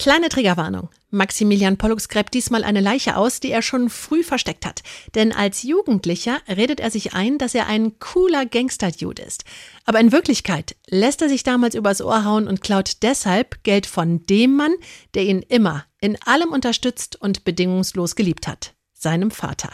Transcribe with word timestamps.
Kleine 0.00 0.30
Triggerwarnung. 0.30 0.88
Maximilian 1.10 1.76
Pollux 1.76 2.08
gräbt 2.08 2.32
diesmal 2.32 2.64
eine 2.64 2.80
Leiche 2.80 3.18
aus, 3.18 3.38
die 3.38 3.50
er 3.50 3.60
schon 3.60 3.90
früh 3.90 4.22
versteckt 4.22 4.64
hat. 4.64 4.82
Denn 5.14 5.30
als 5.30 5.62
Jugendlicher 5.62 6.38
redet 6.48 6.80
er 6.80 6.90
sich 6.90 7.12
ein, 7.12 7.36
dass 7.36 7.54
er 7.54 7.66
ein 7.66 7.98
cooler 7.98 8.46
Gangster-Dude 8.46 9.20
ist. 9.20 9.44
Aber 9.84 10.00
in 10.00 10.10
Wirklichkeit 10.10 10.74
lässt 10.88 11.20
er 11.20 11.28
sich 11.28 11.42
damals 11.42 11.74
übers 11.74 12.00
Ohr 12.00 12.24
hauen 12.24 12.48
und 12.48 12.62
klaut 12.62 13.02
deshalb 13.02 13.62
Geld 13.62 13.84
von 13.84 14.24
dem 14.24 14.56
Mann, 14.56 14.72
der 15.12 15.24
ihn 15.24 15.42
immer 15.42 15.84
in 16.00 16.16
allem 16.24 16.48
unterstützt 16.48 17.20
und 17.20 17.44
bedingungslos 17.44 18.16
geliebt 18.16 18.48
hat. 18.48 18.72
Seinem 18.94 19.30
Vater. 19.30 19.68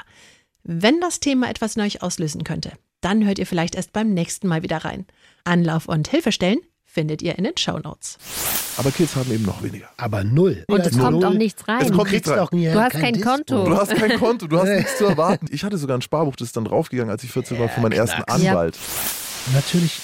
Wenn 0.64 1.00
das 1.00 1.20
Thema 1.20 1.48
etwas 1.48 1.77
neu 1.77 1.88
auslösen 2.00 2.43
könnte, 2.43 2.72
dann 3.00 3.24
hört 3.24 3.38
ihr 3.38 3.46
vielleicht 3.46 3.77
erst 3.77 3.93
beim 3.93 4.12
nächsten 4.12 4.48
Mal 4.48 4.64
wieder 4.64 4.79
rein. 4.79 5.06
Anlauf 5.45 5.86
und 5.86 6.08
Hilfestellen 6.08 6.58
findet 6.96 7.20
ihr 7.20 7.36
in 7.36 7.44
den 7.44 7.54
Shownotes. 7.58 8.16
Aber 8.78 8.90
Kids 8.90 9.14
haben 9.16 9.30
eben 9.30 9.45
noch 9.45 9.62
weniger. 9.62 9.86
Aber 9.98 10.24
null. 10.24 10.64
Und 10.68 10.80
es 10.80 10.96
kommt 10.98 11.20
null. 11.20 11.24
auch 11.26 11.34
nichts 11.34 11.68
rein. 11.68 11.82
Es 11.82 11.88
Du 11.88 11.92
kommt 11.96 12.09
kriegst 12.09 12.27
nichts 12.27 12.30
rein. 12.30 12.38
auch 12.38 12.52
nie 12.52 12.64
Du 12.73 12.80
hast 12.82 12.92
kein 12.92 13.02
kein. 13.12 13.20
Konto. 13.20 13.64
Du 13.66 13.77
hast 13.77 13.95
kein 13.95 14.18
Konto, 14.18 14.46
du 14.46 14.59
hast 14.59 14.68
nichts 14.70 14.96
zu 14.96 15.04
erwarten. 15.12 15.46
Ich 15.51 15.62
hatte 15.62 15.77
sogar 15.77 15.98
ein 15.98 16.01
Sparbuch, 16.02 16.37
das 16.37 16.48
ist 16.48 16.56
dann 16.56 16.64
draufgegangen, 16.64 17.10
als 17.10 17.23
ich 17.23 17.30
14 17.30 17.59
war, 17.59 17.68
für 17.68 17.82
meinen 17.82 17.92
ersten 17.92 18.23
Knacks. 18.23 18.42
Ja. 18.42 18.52
Anwalt. 18.52 18.78
Natürlich 19.52 20.01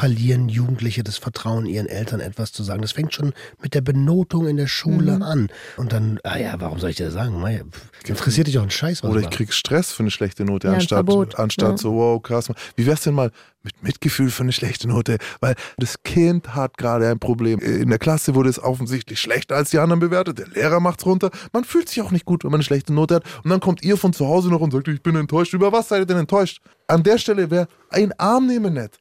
verlieren 0.00 0.48
Jugendliche 0.48 1.04
das 1.04 1.18
Vertrauen, 1.18 1.66
ihren 1.66 1.86
Eltern 1.86 2.20
etwas 2.20 2.52
zu 2.52 2.62
sagen. 2.62 2.80
Das 2.80 2.92
fängt 2.92 3.12
schon 3.12 3.34
mit 3.62 3.74
der 3.74 3.82
Benotung 3.82 4.48
in 4.48 4.56
der 4.56 4.66
Schule 4.66 5.16
Mhm. 5.16 5.22
an. 5.22 5.48
Und 5.76 5.92
dann, 5.92 6.18
ah 6.24 6.38
ja, 6.38 6.54
warum 6.58 6.78
soll 6.78 6.88
ich 6.90 6.96
dir 6.96 7.04
das 7.04 7.14
sagen? 7.14 7.38
Mei, 7.38 7.62
Interessiert 8.06 8.46
dich 8.46 8.58
auch 8.58 8.62
ein 8.62 8.70
Scheiß, 8.70 9.02
was 9.02 9.10
Oder 9.10 9.20
ich 9.20 9.28
krieg 9.30 9.52
Stress 9.52 9.92
für 9.92 10.02
eine 10.02 10.10
schlechte 10.10 10.44
Note, 10.46 10.68
Ja, 10.68 10.74
anstatt, 10.74 10.96
Verbot. 11.06 11.38
anstatt 11.38 11.72
Ja. 11.72 11.76
so, 11.76 11.92
wow, 11.94 12.22
krass. 12.22 12.48
Wie 12.76 12.86
wär's 12.86 13.02
denn 13.02 13.14
mal 13.14 13.30
mit 13.62 13.82
Mitgefühl 13.82 14.30
für 14.30 14.42
eine 14.42 14.52
schlechte 14.52 14.88
Note? 14.88 15.18
Weil 15.40 15.54
das 15.76 16.02
Kind 16.02 16.54
hat 16.54 16.78
gerade 16.78 17.06
ein 17.10 17.18
Problem. 17.18 17.58
In 17.60 17.90
der 17.90 17.98
Klasse 17.98 18.34
wurde 18.34 18.48
es 18.48 18.58
offensichtlich 18.58 19.20
schlechter 19.20 19.56
als 19.56 19.68
die 19.68 19.78
anderen 19.78 20.00
bewertet. 20.00 20.38
Der 20.38 20.48
Lehrer 20.48 20.80
macht's 20.80 21.04
runter. 21.04 21.30
Man 21.52 21.64
fühlt 21.64 21.90
sich 21.90 22.00
auch 22.00 22.10
nicht 22.10 22.24
gut, 22.24 22.42
wenn 22.42 22.50
man 22.50 22.60
eine 22.60 22.64
schlechte 22.64 22.94
Note 22.94 23.16
hat. 23.16 23.24
Und 23.44 23.50
dann 23.50 23.60
kommt 23.60 23.82
ihr 23.82 23.98
von 23.98 24.14
zu 24.14 24.26
Hause 24.26 24.48
noch 24.48 24.62
und 24.62 24.72
sagt, 24.72 24.88
ich 24.88 25.02
bin 25.02 25.14
enttäuscht. 25.16 25.52
Über 25.52 25.70
was 25.72 25.88
seid 25.88 26.00
ihr 26.00 26.06
denn 26.06 26.16
enttäuscht? 26.16 26.62
An 26.86 27.02
der 27.02 27.18
Stelle 27.18 27.50
wäre 27.50 27.68
ein 27.90 28.12
Arm 28.18 28.46
nehmen 28.46 28.72
nett. 28.72 28.98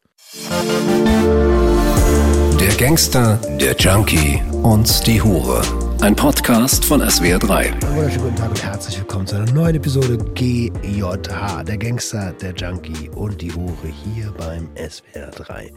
Der 2.59 2.75
Gangster, 2.77 3.37
der 3.59 3.75
Junkie 3.75 4.39
und 4.61 5.07
die 5.07 5.19
Hure. 5.19 5.63
Ein 6.01 6.15
Podcast 6.15 6.85
von 6.85 7.01
SWR3. 7.01 7.71
Einen 7.71 7.81
wunderschönen 7.81 8.23
guten 8.25 8.35
Tag 8.35 8.49
und 8.49 8.63
herzlich 8.63 8.99
willkommen 8.99 9.25
zu 9.25 9.37
einer 9.37 9.51
neuen 9.51 9.73
Episode 9.77 10.19
GJH, 10.35 11.63
der 11.63 11.77
Gangster, 11.79 12.31
der 12.33 12.53
Junkie 12.53 13.09
und 13.09 13.41
die 13.41 13.51
Hure 13.51 13.87
hier 13.87 14.31
beim 14.37 14.69
SWR 14.75 15.31
3. 15.31 15.73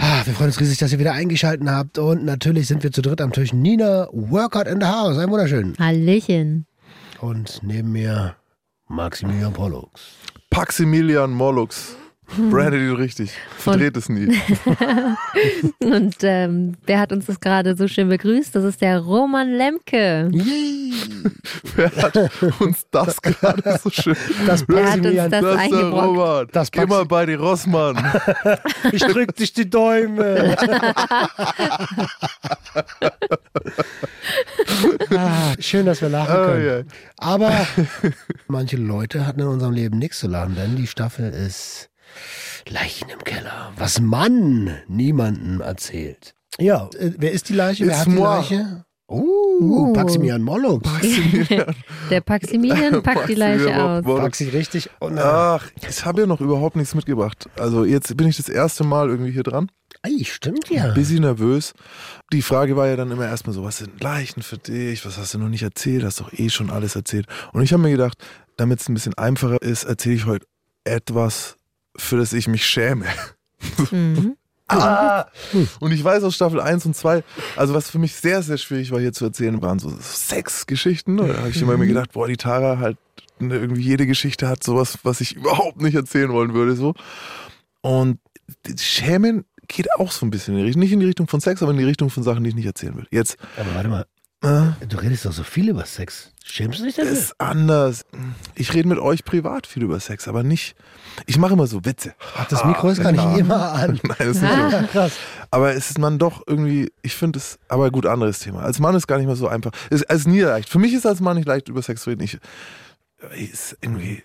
Ah, 0.00 0.22
wir 0.24 0.34
freuen 0.34 0.48
uns 0.48 0.58
riesig, 0.58 0.78
dass 0.78 0.90
ihr 0.90 0.98
wieder 0.98 1.12
eingeschaltet 1.12 1.68
habt 1.68 1.96
und 1.98 2.24
natürlich 2.24 2.66
sind 2.66 2.82
wir 2.82 2.90
zu 2.90 3.02
dritt 3.02 3.20
am 3.20 3.32
Tisch. 3.32 3.52
Nina, 3.52 4.08
Workout 4.10 4.66
in 4.66 4.80
the 4.80 4.86
House, 4.88 5.16
ein 5.16 5.30
wunderschön. 5.30 5.76
Hallöchen. 5.78 6.66
Und 7.20 7.60
neben 7.62 7.92
mir 7.92 8.34
Maximilian 8.88 9.52
Pollux. 9.52 10.00
Maximilian 10.50 11.30
Mollux. 11.30 11.94
Brandet 12.36 12.80
ihn 12.82 12.94
richtig. 12.94 13.32
Verdreht 13.56 13.96
es 13.96 14.08
nie. 14.08 14.28
Und 15.82 16.16
ähm, 16.22 16.76
wer 16.84 17.00
hat 17.00 17.10
uns 17.12 17.26
das 17.26 17.40
gerade 17.40 17.74
so 17.76 17.88
schön 17.88 18.08
begrüßt? 18.08 18.54
Das 18.54 18.62
ist 18.64 18.80
der 18.82 19.00
Roman 19.00 19.48
Lemke. 19.50 20.30
Wer 21.74 21.90
hat 21.96 22.16
uns 22.60 22.86
das 22.90 23.20
gerade 23.22 23.78
so 23.82 23.90
schön? 23.90 24.14
Das 24.46 24.62
Er 24.62 24.92
hat 24.92 25.04
uns 25.04 25.16
das 25.16 25.30
Das 25.30 25.56
eingebrockt. 25.56 26.06
Roman. 26.06 26.46
Das 26.52 26.70
Geh 26.70 26.86
mal 26.86 27.04
bei 27.06 27.26
die 27.26 27.34
Rossmann. 27.34 27.96
ich 28.92 29.02
drück 29.02 29.34
dich 29.34 29.52
die 29.54 29.68
Däume. 29.68 30.56
ah, 35.16 35.54
schön, 35.58 35.86
dass 35.86 36.00
wir 36.02 36.08
lachen 36.08 36.34
Oh, 36.36 36.46
können. 36.46 36.66
ja. 36.66 36.82
Aber 37.16 37.66
manche 38.48 38.76
Leute 38.76 39.26
hatten 39.26 39.40
in 39.40 39.46
unserem 39.46 39.72
Leben 39.72 39.98
nichts 39.98 40.18
zu 40.20 40.28
lachen, 40.28 40.54
denn 40.54 40.76
die 40.76 40.86
Staffel 40.86 41.30
ist 41.32 41.87
Leichen 42.68 43.08
im 43.10 43.24
Keller. 43.24 43.72
Was 43.76 44.00
man 44.00 44.76
niemandem 44.88 45.60
erzählt. 45.60 46.34
Ja, 46.58 46.88
äh, 46.98 47.12
wer 47.16 47.32
ist 47.32 47.48
die 47.48 47.54
Leiche? 47.54 47.86
Wer 47.86 47.92
Ist 47.92 48.00
hat 48.00 48.06
die 48.06 48.10
moi. 48.10 48.36
Leiche? 48.36 48.84
Uh, 49.10 49.94
Maximilian 49.94 50.42
Mollux. 50.42 50.86
Der 52.10 52.22
Maximilian 52.26 53.02
packt 53.02 53.26
die 53.30 53.36
Leiche 53.36 53.82
aus. 53.82 54.04
Pack 54.04 54.36
sich 54.36 54.52
richtig. 54.52 54.90
Und, 55.00 55.16
äh, 55.16 55.22
Ach, 55.22 55.66
ich 55.88 56.04
habe 56.04 56.20
ja 56.20 56.26
noch 56.26 56.42
überhaupt 56.42 56.76
nichts 56.76 56.94
mitgebracht. 56.94 57.48
Also 57.58 57.86
jetzt 57.86 58.14
bin 58.18 58.28
ich 58.28 58.36
das 58.36 58.50
erste 58.50 58.84
Mal 58.84 59.08
irgendwie 59.08 59.30
hier 59.30 59.44
dran. 59.44 59.70
ey, 60.02 60.26
stimmt 60.26 60.68
ja. 60.68 60.92
Bisschen 60.92 61.22
nervös. 61.22 61.72
Die 62.34 62.42
Frage 62.42 62.76
war 62.76 62.86
ja 62.86 62.96
dann 62.96 63.10
immer 63.10 63.24
erstmal 63.26 63.54
so, 63.54 63.64
was 63.64 63.78
sind 63.78 63.98
Leichen 64.02 64.42
für 64.42 64.58
dich? 64.58 65.06
Was 65.06 65.16
hast 65.16 65.32
du 65.32 65.38
noch 65.38 65.48
nicht 65.48 65.62
erzählt? 65.62 66.04
Hast 66.04 66.20
doch 66.20 66.32
eh 66.34 66.50
schon 66.50 66.68
alles 66.68 66.94
erzählt. 66.94 67.26
Und 67.54 67.62
ich 67.62 67.72
habe 67.72 67.82
mir 67.82 67.92
gedacht, 67.92 68.18
damit 68.58 68.80
es 68.80 68.90
ein 68.90 68.94
bisschen 68.94 69.14
einfacher 69.14 69.62
ist, 69.62 69.84
erzähle 69.84 70.16
ich 70.16 70.26
heute 70.26 70.44
etwas, 70.84 71.56
für 71.98 72.16
das 72.16 72.32
ich 72.32 72.48
mich 72.48 72.66
schäme. 72.66 73.06
Mhm. 73.90 74.36
Ah! 74.68 75.26
Und 75.80 75.92
ich 75.92 76.04
weiß 76.04 76.22
aus 76.22 76.34
Staffel 76.34 76.60
1 76.60 76.86
und 76.86 76.94
2, 76.94 77.24
also 77.56 77.74
was 77.74 77.90
für 77.90 77.98
mich 77.98 78.14
sehr, 78.14 78.42
sehr 78.42 78.58
schwierig 78.58 78.92
war 78.92 79.00
hier 79.00 79.12
zu 79.12 79.24
erzählen, 79.24 79.60
waren 79.62 79.78
so 79.78 79.90
Sexgeschichten. 79.98 81.16
Da 81.16 81.38
habe 81.38 81.48
ich 81.48 81.60
immer 81.60 81.76
mir 81.76 81.86
gedacht, 81.86 82.12
boah, 82.12 82.28
die 82.28 82.36
Tara 82.36 82.78
halt 82.78 82.98
ne, 83.40 83.56
irgendwie 83.56 83.82
jede 83.82 84.06
Geschichte 84.06 84.48
hat 84.48 84.62
sowas, 84.62 84.98
was 85.02 85.20
ich 85.20 85.34
überhaupt 85.34 85.80
nicht 85.80 85.94
erzählen 85.94 86.30
wollen 86.30 86.54
würde. 86.54 86.76
so. 86.76 86.94
Und 87.80 88.20
das 88.62 88.84
Schämen 88.84 89.44
geht 89.66 89.92
auch 89.94 90.12
so 90.12 90.26
ein 90.26 90.30
bisschen 90.30 90.54
in 90.54 90.60
die 90.60 90.66
Richtung, 90.66 90.80
nicht 90.82 90.92
in 90.92 91.00
die 91.00 91.06
Richtung 91.06 91.28
von 91.28 91.40
Sex, 91.40 91.62
aber 91.62 91.72
in 91.72 91.78
die 91.78 91.84
Richtung 91.84 92.10
von 92.10 92.22
Sachen, 92.22 92.44
die 92.44 92.50
ich 92.50 92.56
nicht 92.56 92.66
erzählen 92.66 92.96
will. 92.96 93.06
Jetzt 93.10 93.38
Aber 93.56 93.74
warte 93.74 93.88
mal, 93.88 94.06
äh, 94.42 94.86
du 94.86 94.96
redest 94.98 95.24
doch 95.26 95.32
so 95.32 95.42
viel 95.42 95.68
über 95.68 95.84
Sex. 95.84 96.32
Schämst 96.44 96.78
du 96.80 96.84
dich 96.84 96.94
dafür? 96.94 97.12
ist 97.12 97.38
anders. 97.40 98.04
Ich 98.54 98.72
rede 98.72 98.88
mit 98.88 98.98
euch 98.98 99.24
privat 99.24 99.66
viel 99.66 99.82
über 99.82 100.00
Sex, 100.00 100.28
aber 100.28 100.42
nicht. 100.42 100.76
Ich 101.26 101.36
mache 101.36 101.52
immer 101.54 101.66
so 101.66 101.84
Witze. 101.84 102.14
Ach, 102.36 102.46
das 102.46 102.64
Mikro 102.64 102.88
ist 102.88 103.02
gar 103.02 103.12
nicht 103.12 103.22
Ja. 103.22 103.36
immer 103.36 103.72
an. 103.74 104.00
Nein, 104.02 104.16
das 104.18 104.26
ist 104.28 104.42
nicht 104.42 104.52
so. 104.54 104.76
Ah. 104.76 104.82
Krass. 104.92 105.12
Aber 105.50 105.74
es 105.74 105.90
ist 105.90 105.98
man 105.98 106.18
doch 106.18 106.42
irgendwie, 106.46 106.90
ich 107.02 107.14
finde 107.16 107.38
es, 107.38 107.58
aber 107.68 107.90
gut, 107.90 108.06
anderes 108.06 108.38
Thema. 108.38 108.62
Als 108.62 108.78
Mann 108.78 108.94
ist 108.94 109.06
gar 109.06 109.18
nicht 109.18 109.26
mehr 109.26 109.36
so 109.36 109.48
einfach. 109.48 109.72
Es 109.90 110.02
ist 110.02 110.26
nie 110.28 110.40
leicht. 110.40 110.68
Für 110.68 110.78
mich 110.78 110.94
ist 110.94 111.06
als 111.06 111.20
Mann 111.20 111.36
nicht 111.36 111.48
leicht, 111.48 111.68
über 111.68 111.82
Sex 111.82 112.02
zu 112.02 112.10
reden. 112.10 112.22
Ich, 112.22 112.38
ist 113.52 113.76
irgendwie, 113.80 114.22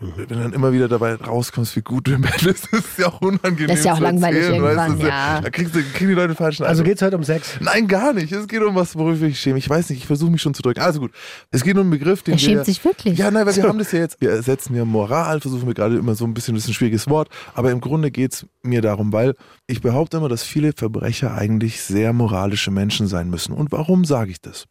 wenn 0.00 0.26
du 0.28 0.34
dann 0.36 0.52
immer 0.52 0.72
wieder 0.72 0.86
dabei 0.88 1.14
rauskommst, 1.16 1.74
wie 1.74 1.82
gut 1.82 2.06
du 2.06 2.12
im 2.12 2.20
Bett 2.22 2.44
bist, 2.44 2.66
ist 2.72 2.84
es 2.92 2.96
ja 2.98 3.08
auch 3.08 3.20
unangenehm. 3.20 3.66
Das 3.68 3.80
ist 3.80 3.84
ja 3.84 3.94
auch 3.94 4.00
langweilig 4.00 4.42
erzählen, 4.42 4.62
irgendwann, 4.64 4.98
weißt 4.98 5.08
ja. 5.08 5.40
Da 5.40 5.50
kriegst 5.50 5.74
du, 5.74 5.82
kriegen 5.82 6.08
die 6.10 6.14
Leute 6.14 6.34
falschen 6.34 6.62
Also 6.64 6.80
Eindruck. 6.82 6.86
geht's 6.86 7.02
heute 7.02 7.16
um 7.16 7.24
Sex? 7.24 7.58
Nein, 7.60 7.88
gar 7.88 8.12
nicht. 8.12 8.32
Es 8.32 8.46
geht 8.46 8.62
um 8.62 8.74
was, 8.74 8.94
worüber 8.96 9.26
ich 9.26 9.40
schäme. 9.40 9.58
Ich 9.58 9.68
weiß 9.68 9.90
nicht, 9.90 9.98
ich 9.98 10.06
versuche 10.06 10.30
mich 10.30 10.40
schon 10.40 10.54
zu 10.54 10.62
drücken. 10.62 10.80
Also 10.80 11.00
gut, 11.00 11.10
es 11.50 11.64
geht 11.64 11.74
um 11.74 11.80
einen 11.82 11.90
Begriff, 11.90 12.22
den 12.22 12.34
Er 12.34 12.40
wir... 12.40 12.44
schämt 12.44 12.64
sich 12.66 12.84
wirklich. 12.84 13.18
Ja, 13.18 13.30
nein, 13.30 13.44
weil 13.46 13.56
wir 13.56 13.64
haben 13.64 13.78
das 13.78 13.90
ja 13.92 13.98
jetzt, 13.98 14.20
wir 14.20 14.30
ersetzen 14.30 14.76
ja 14.76 14.84
Moral, 14.84 15.40
versuchen 15.40 15.66
wir 15.66 15.74
gerade 15.74 15.96
immer 15.96 16.14
so 16.14 16.24
ein 16.24 16.34
bisschen, 16.34 16.54
das 16.54 16.64
ist 16.64 16.70
ein 16.70 16.74
schwieriges 16.74 17.08
Wort, 17.08 17.28
aber 17.54 17.70
im 17.72 17.80
Grunde 17.80 18.10
geht 18.10 18.34
es 18.34 18.46
mir 18.62 18.82
darum, 18.82 19.12
weil 19.12 19.34
ich 19.66 19.80
behaupte 19.80 20.18
immer, 20.18 20.28
dass 20.28 20.42
viele 20.44 20.72
Verbrecher 20.72 21.34
eigentlich 21.34 21.80
sehr 21.82 22.12
moralische 22.12 22.70
Menschen 22.70 23.08
sein 23.08 23.30
müssen. 23.30 23.52
Und 23.52 23.72
warum 23.72 24.04
sage 24.04 24.30
ich 24.30 24.40
das? 24.40 24.66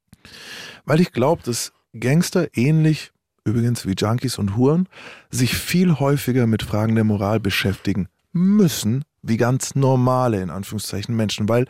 Weil 0.86 1.02
ich 1.02 1.12
glaube, 1.12 1.42
dass 1.44 1.74
Gangster 2.00 2.48
ähnlich, 2.54 3.12
übrigens 3.48 3.88
wie 3.88 3.94
Junkies 3.98 4.38
und 4.38 4.56
Huren, 4.56 4.88
sich 5.32 5.58
viel 5.58 6.00
häufiger 6.00 6.48
mit 6.48 6.64
Fragen 6.64 6.96
der 6.96 7.04
Moral 7.04 7.40
beschäftigen 7.40 8.08
müssen, 8.34 9.04
wie 9.22 9.38
ganz 9.38 9.76
normale, 9.76 10.42
in 10.42 10.50
Anführungszeichen, 10.50 11.16
Menschen. 11.16 11.50
Weil 11.50 11.66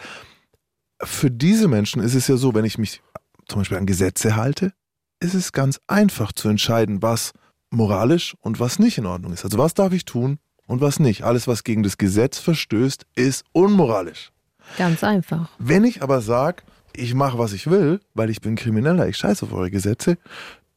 für 1.01 1.31
diese 1.31 1.67
Menschen 1.67 2.01
ist 2.01 2.15
es 2.15 2.27
ja 2.27 2.37
so, 2.37 2.53
wenn 2.53 2.65
ich 2.65 2.77
mich 2.77 3.01
zum 3.47 3.61
Beispiel 3.61 3.77
an 3.77 3.85
Gesetze 3.85 4.35
halte, 4.35 4.73
ist 5.19 5.33
es 5.33 5.51
ganz 5.51 5.79
einfach 5.87 6.31
zu 6.31 6.49
entscheiden, 6.49 7.01
was 7.01 7.33
moralisch 7.69 8.35
und 8.41 8.59
was 8.59 8.79
nicht 8.79 8.97
in 8.97 9.05
Ordnung 9.05 9.33
ist. 9.33 9.45
Also 9.45 9.57
was 9.57 9.73
darf 9.73 9.93
ich 9.93 10.05
tun 10.05 10.39
und 10.65 10.81
was 10.81 10.99
nicht. 10.99 11.23
Alles, 11.23 11.47
was 11.47 11.63
gegen 11.63 11.83
das 11.83 11.97
Gesetz 11.97 12.39
verstößt, 12.39 13.05
ist 13.15 13.43
unmoralisch. 13.51 14.31
Ganz 14.77 15.03
einfach. 15.03 15.49
Wenn 15.59 15.83
ich 15.83 16.01
aber 16.03 16.21
sage, 16.21 16.63
ich 16.93 17.13
mache, 17.13 17.37
was 17.37 17.53
ich 17.53 17.69
will, 17.69 17.99
weil 18.13 18.29
ich 18.29 18.41
bin 18.41 18.55
Krimineller, 18.55 19.07
ich 19.07 19.17
scheiße 19.17 19.45
auf 19.45 19.53
eure 19.53 19.71
Gesetze, 19.71 20.17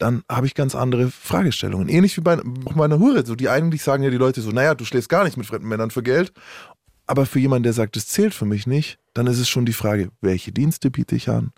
dann 0.01 0.23
habe 0.29 0.47
ich 0.47 0.55
ganz 0.55 0.73
andere 0.75 1.11
Fragestellungen. 1.11 1.87
Ähnlich 1.87 2.17
wie 2.17 2.21
bei, 2.21 2.39
auch 2.65 2.73
bei 2.73 2.85
einer 2.85 2.99
Hure. 2.99 3.25
So, 3.25 3.35
die 3.35 3.49
eigentlich 3.49 3.83
sagen 3.83 4.03
ja 4.03 4.09
die 4.09 4.17
Leute 4.17 4.41
so, 4.41 4.51
naja, 4.51 4.73
du 4.73 4.83
schläfst 4.83 5.09
gar 5.09 5.23
nicht 5.23 5.37
mit 5.37 5.45
fremden 5.45 5.67
Männern 5.67 5.91
für 5.91 6.03
Geld. 6.03 6.33
Aber 7.05 7.25
für 7.25 7.39
jemanden, 7.39 7.63
der 7.63 7.73
sagt, 7.73 7.95
das 7.95 8.07
zählt 8.07 8.33
für 8.33 8.45
mich 8.45 8.67
nicht, 8.67 8.97
dann 9.13 9.27
ist 9.27 9.37
es 9.37 9.49
schon 9.49 9.65
die 9.65 9.73
Frage, 9.73 10.09
welche 10.21 10.51
Dienste 10.51 10.89
biete 10.89 11.15
ich 11.15 11.29
an? 11.29 11.51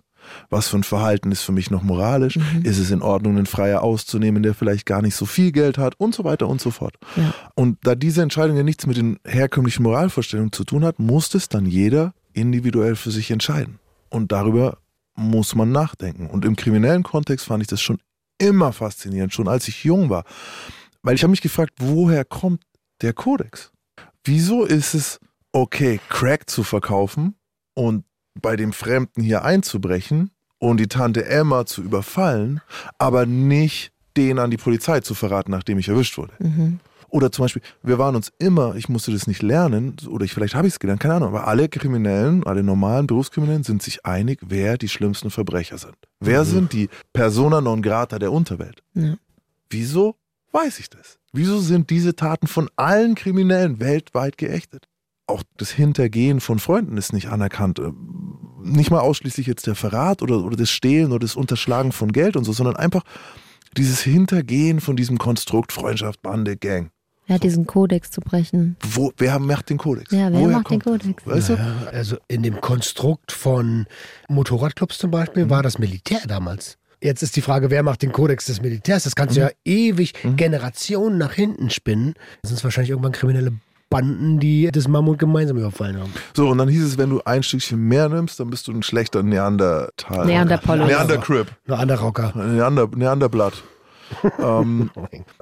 Was 0.50 0.68
für 0.68 0.76
ein 0.76 0.84
Verhalten 0.84 1.32
ist 1.32 1.42
für 1.42 1.52
mich 1.52 1.70
noch 1.70 1.82
moralisch? 1.82 2.38
Ist 2.62 2.78
es 2.78 2.90
in 2.90 3.02
Ordnung, 3.02 3.36
einen 3.36 3.46
Freier 3.46 3.82
auszunehmen, 3.82 4.42
der 4.42 4.54
vielleicht 4.54 4.86
gar 4.86 5.02
nicht 5.02 5.14
so 5.14 5.26
viel 5.26 5.52
Geld 5.52 5.78
hat 5.78 5.94
und 5.98 6.14
so 6.14 6.24
weiter 6.24 6.48
und 6.48 6.60
so 6.60 6.70
fort. 6.70 6.96
Ja. 7.16 7.34
Und 7.54 7.78
da 7.82 7.94
diese 7.94 8.22
Entscheidung 8.22 8.56
ja 8.56 8.62
nichts 8.62 8.86
mit 8.86 8.96
den 8.96 9.18
herkömmlichen 9.24 9.82
Moralvorstellungen 9.82 10.52
zu 10.52 10.64
tun 10.64 10.84
hat, 10.84 10.98
muss 10.98 11.34
es 11.34 11.48
dann 11.48 11.66
jeder 11.66 12.14
individuell 12.32 12.96
für 12.96 13.10
sich 13.10 13.30
entscheiden. 13.30 13.78
Und 14.08 14.32
darüber 14.32 14.78
muss 15.14 15.54
man 15.54 15.72
nachdenken. 15.72 16.28
Und 16.28 16.44
im 16.44 16.56
kriminellen 16.56 17.02
Kontext 17.02 17.46
fand 17.46 17.62
ich 17.62 17.68
das 17.68 17.80
schon 17.80 17.98
immer 18.38 18.72
faszinierend, 18.72 19.32
schon 19.32 19.48
als 19.48 19.68
ich 19.68 19.84
jung 19.84 20.10
war. 20.10 20.24
Weil 21.02 21.14
ich 21.14 21.22
habe 21.22 21.30
mich 21.30 21.42
gefragt, 21.42 21.74
woher 21.78 22.24
kommt 22.24 22.62
der 23.02 23.12
Kodex? 23.12 23.72
Wieso 24.24 24.64
ist 24.64 24.94
es 24.94 25.20
okay, 25.52 26.00
Crack 26.08 26.48
zu 26.48 26.62
verkaufen 26.62 27.36
und 27.74 28.04
bei 28.40 28.56
dem 28.56 28.72
Fremden 28.72 29.22
hier 29.22 29.44
einzubrechen 29.44 30.30
und 30.58 30.78
die 30.78 30.88
Tante 30.88 31.26
Emma 31.26 31.66
zu 31.66 31.82
überfallen, 31.82 32.60
aber 32.98 33.26
nicht 33.26 33.92
den 34.16 34.38
an 34.38 34.50
die 34.50 34.56
Polizei 34.56 35.00
zu 35.00 35.14
verraten, 35.14 35.50
nachdem 35.50 35.78
ich 35.78 35.88
erwischt 35.88 36.16
wurde. 36.18 36.32
Oder 37.14 37.30
zum 37.30 37.44
Beispiel, 37.44 37.62
wir 37.84 37.98
waren 37.98 38.16
uns 38.16 38.32
immer, 38.40 38.74
ich 38.74 38.88
musste 38.88 39.12
das 39.12 39.28
nicht 39.28 39.40
lernen, 39.40 39.94
oder 40.08 40.24
ich, 40.24 40.34
vielleicht 40.34 40.56
habe 40.56 40.66
ich 40.66 40.74
es 40.74 40.80
gelernt, 40.80 41.00
keine 41.00 41.14
Ahnung, 41.14 41.28
aber 41.28 41.46
alle 41.46 41.68
Kriminellen, 41.68 42.44
alle 42.44 42.64
normalen 42.64 43.06
Berufskriminellen 43.06 43.62
sind 43.62 43.84
sich 43.84 44.04
einig, 44.04 44.40
wer 44.44 44.78
die 44.78 44.88
schlimmsten 44.88 45.30
Verbrecher 45.30 45.78
sind. 45.78 45.94
Wer 46.18 46.44
sind 46.44 46.72
die 46.72 46.88
Persona 47.12 47.60
non 47.60 47.82
grata 47.82 48.18
der 48.18 48.32
Unterwelt? 48.32 48.82
Ja. 48.94 49.14
Wieso 49.70 50.16
weiß 50.50 50.80
ich 50.80 50.90
das? 50.90 51.20
Wieso 51.32 51.60
sind 51.60 51.88
diese 51.90 52.16
Taten 52.16 52.48
von 52.48 52.68
allen 52.74 53.14
Kriminellen 53.14 53.78
weltweit 53.78 54.36
geächtet? 54.36 54.88
Auch 55.28 55.44
das 55.56 55.70
Hintergehen 55.70 56.40
von 56.40 56.58
Freunden 56.58 56.96
ist 56.96 57.12
nicht 57.12 57.28
anerkannt. 57.28 57.78
Ähm, 57.78 58.38
Nicht 58.64 58.90
mal 58.90 58.98
ausschließlich 58.98 59.46
jetzt 59.46 59.68
der 59.68 59.76
Verrat 59.76 60.20
oder, 60.20 60.44
oder 60.44 60.56
das 60.56 60.72
Stehlen 60.72 61.12
oder 61.12 61.20
das 61.20 61.36
Unterschlagen 61.36 61.92
von 61.92 62.10
Geld 62.10 62.34
und 62.36 62.42
so, 62.42 62.52
sondern 62.52 62.74
einfach 62.74 63.04
dieses 63.76 64.00
Hintergehen 64.00 64.80
von 64.80 64.96
diesem 64.96 65.18
Konstrukt 65.18 65.70
Freundschaft, 65.70 66.20
Bande, 66.20 66.56
Gang. 66.56 66.90
Ja, 67.26 67.38
diesen 67.38 67.66
Kodex 67.66 68.10
zu 68.10 68.20
brechen. 68.20 68.76
Wo, 68.82 69.12
wer 69.16 69.38
macht 69.38 69.70
den 69.70 69.78
Kodex? 69.78 70.10
Ja, 70.12 70.30
wer 70.30 70.40
Woher 70.40 70.58
macht 70.58 70.70
den 70.70 70.80
Kodex? 70.80 71.26
Weißt 71.26 71.48
du? 71.50 71.52
Ja, 71.54 71.74
also 71.90 72.16
in 72.28 72.42
dem 72.42 72.60
Konstrukt 72.60 73.32
von 73.32 73.86
Motorradclubs 74.28 74.98
zum 74.98 75.10
Beispiel 75.10 75.48
war 75.48 75.62
das 75.62 75.78
Militär 75.78 76.20
damals. 76.26 76.76
Jetzt 77.00 77.22
ist 77.22 77.36
die 77.36 77.42
Frage, 77.42 77.70
wer 77.70 77.82
macht 77.82 78.02
den 78.02 78.12
Kodex 78.12 78.46
des 78.46 78.62
Militärs? 78.62 79.04
Das 79.04 79.14
kannst 79.14 79.36
du 79.36 79.40
ja 79.40 79.50
ewig 79.64 80.14
Generationen 80.36 81.18
nach 81.18 81.32
hinten 81.32 81.70
spinnen. 81.70 82.14
Das 82.42 82.50
sind 82.50 82.64
wahrscheinlich 82.64 82.90
irgendwann 82.90 83.12
kriminelle 83.12 83.52
Banden, 83.90 84.40
die 84.40 84.70
das 84.72 84.88
Mammut 84.88 85.18
gemeinsam 85.18 85.56
überfallen 85.58 86.00
haben. 86.00 86.12
So, 86.34 86.48
und 86.48 86.58
dann 86.58 86.68
hieß 86.68 86.82
es, 86.82 86.98
wenn 86.98 87.10
du 87.10 87.20
ein 87.24 87.42
Stückchen 87.42 87.78
mehr 87.78 88.08
nimmst, 88.08 88.40
dann 88.40 88.50
bist 88.50 88.66
du 88.68 88.72
ein 88.72 88.82
schlechter 88.82 89.22
Neandertal. 89.22 90.26
Neanderpolo. 90.26 90.86
Neandercrip. 90.86 91.48
Nur 91.66 91.78
Anderrocker. 91.78 92.32
Neander, 92.34 92.88
Neanderblatt. 92.94 93.62
ähm, 94.38 94.90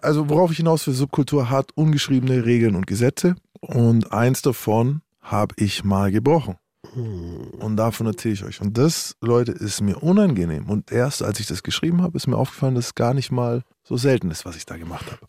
also 0.00 0.28
worauf 0.28 0.50
ich 0.50 0.58
hinaus 0.58 0.86
will, 0.86 0.94
Subkultur 0.94 1.50
hat 1.50 1.70
ungeschriebene 1.74 2.44
Regeln 2.44 2.74
und 2.74 2.86
Gesetze 2.86 3.34
und 3.60 4.12
eins 4.12 4.42
davon 4.42 5.02
habe 5.20 5.54
ich 5.58 5.84
mal 5.84 6.10
gebrochen. 6.10 6.56
Und 6.94 7.76
davon 7.76 8.06
erzähle 8.06 8.34
ich 8.34 8.44
euch. 8.44 8.60
Und 8.60 8.76
das, 8.76 9.16
Leute, 9.20 9.52
ist 9.52 9.80
mir 9.80 10.02
unangenehm. 10.02 10.68
Und 10.68 10.92
erst 10.92 11.22
als 11.22 11.40
ich 11.40 11.46
das 11.46 11.62
geschrieben 11.62 12.02
habe, 12.02 12.16
ist 12.16 12.26
mir 12.26 12.36
aufgefallen, 12.36 12.74
dass 12.74 12.86
es 12.86 12.94
gar 12.94 13.14
nicht 13.14 13.30
mal 13.30 13.62
so 13.82 13.96
selten 13.96 14.30
ist, 14.30 14.44
was 14.44 14.56
ich 14.56 14.66
da 14.66 14.76
gemacht 14.76 15.06
habe. 15.06 15.20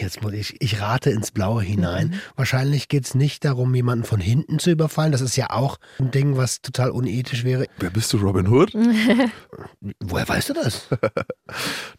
Jetzt 0.00 0.22
muss 0.22 0.32
ich, 0.32 0.60
ich 0.60 0.80
rate 0.80 1.10
ins 1.10 1.30
Blaue 1.30 1.62
hinein. 1.62 2.14
Wahrscheinlich 2.36 2.88
geht 2.88 3.04
es 3.04 3.14
nicht 3.14 3.44
darum, 3.44 3.74
jemanden 3.74 4.04
von 4.04 4.20
hinten 4.20 4.58
zu 4.58 4.70
überfallen. 4.70 5.12
Das 5.12 5.20
ist 5.20 5.36
ja 5.36 5.50
auch 5.50 5.78
ein 5.98 6.10
Ding, 6.10 6.36
was 6.36 6.60
total 6.62 6.90
unethisch 6.90 7.44
wäre. 7.44 7.66
Wer 7.78 7.90
bist 7.90 8.12
du, 8.12 8.18
Robin 8.18 8.48
Hood? 8.48 8.72
Woher 10.00 10.28
weißt 10.28 10.50
du 10.50 10.52
das? 10.54 10.88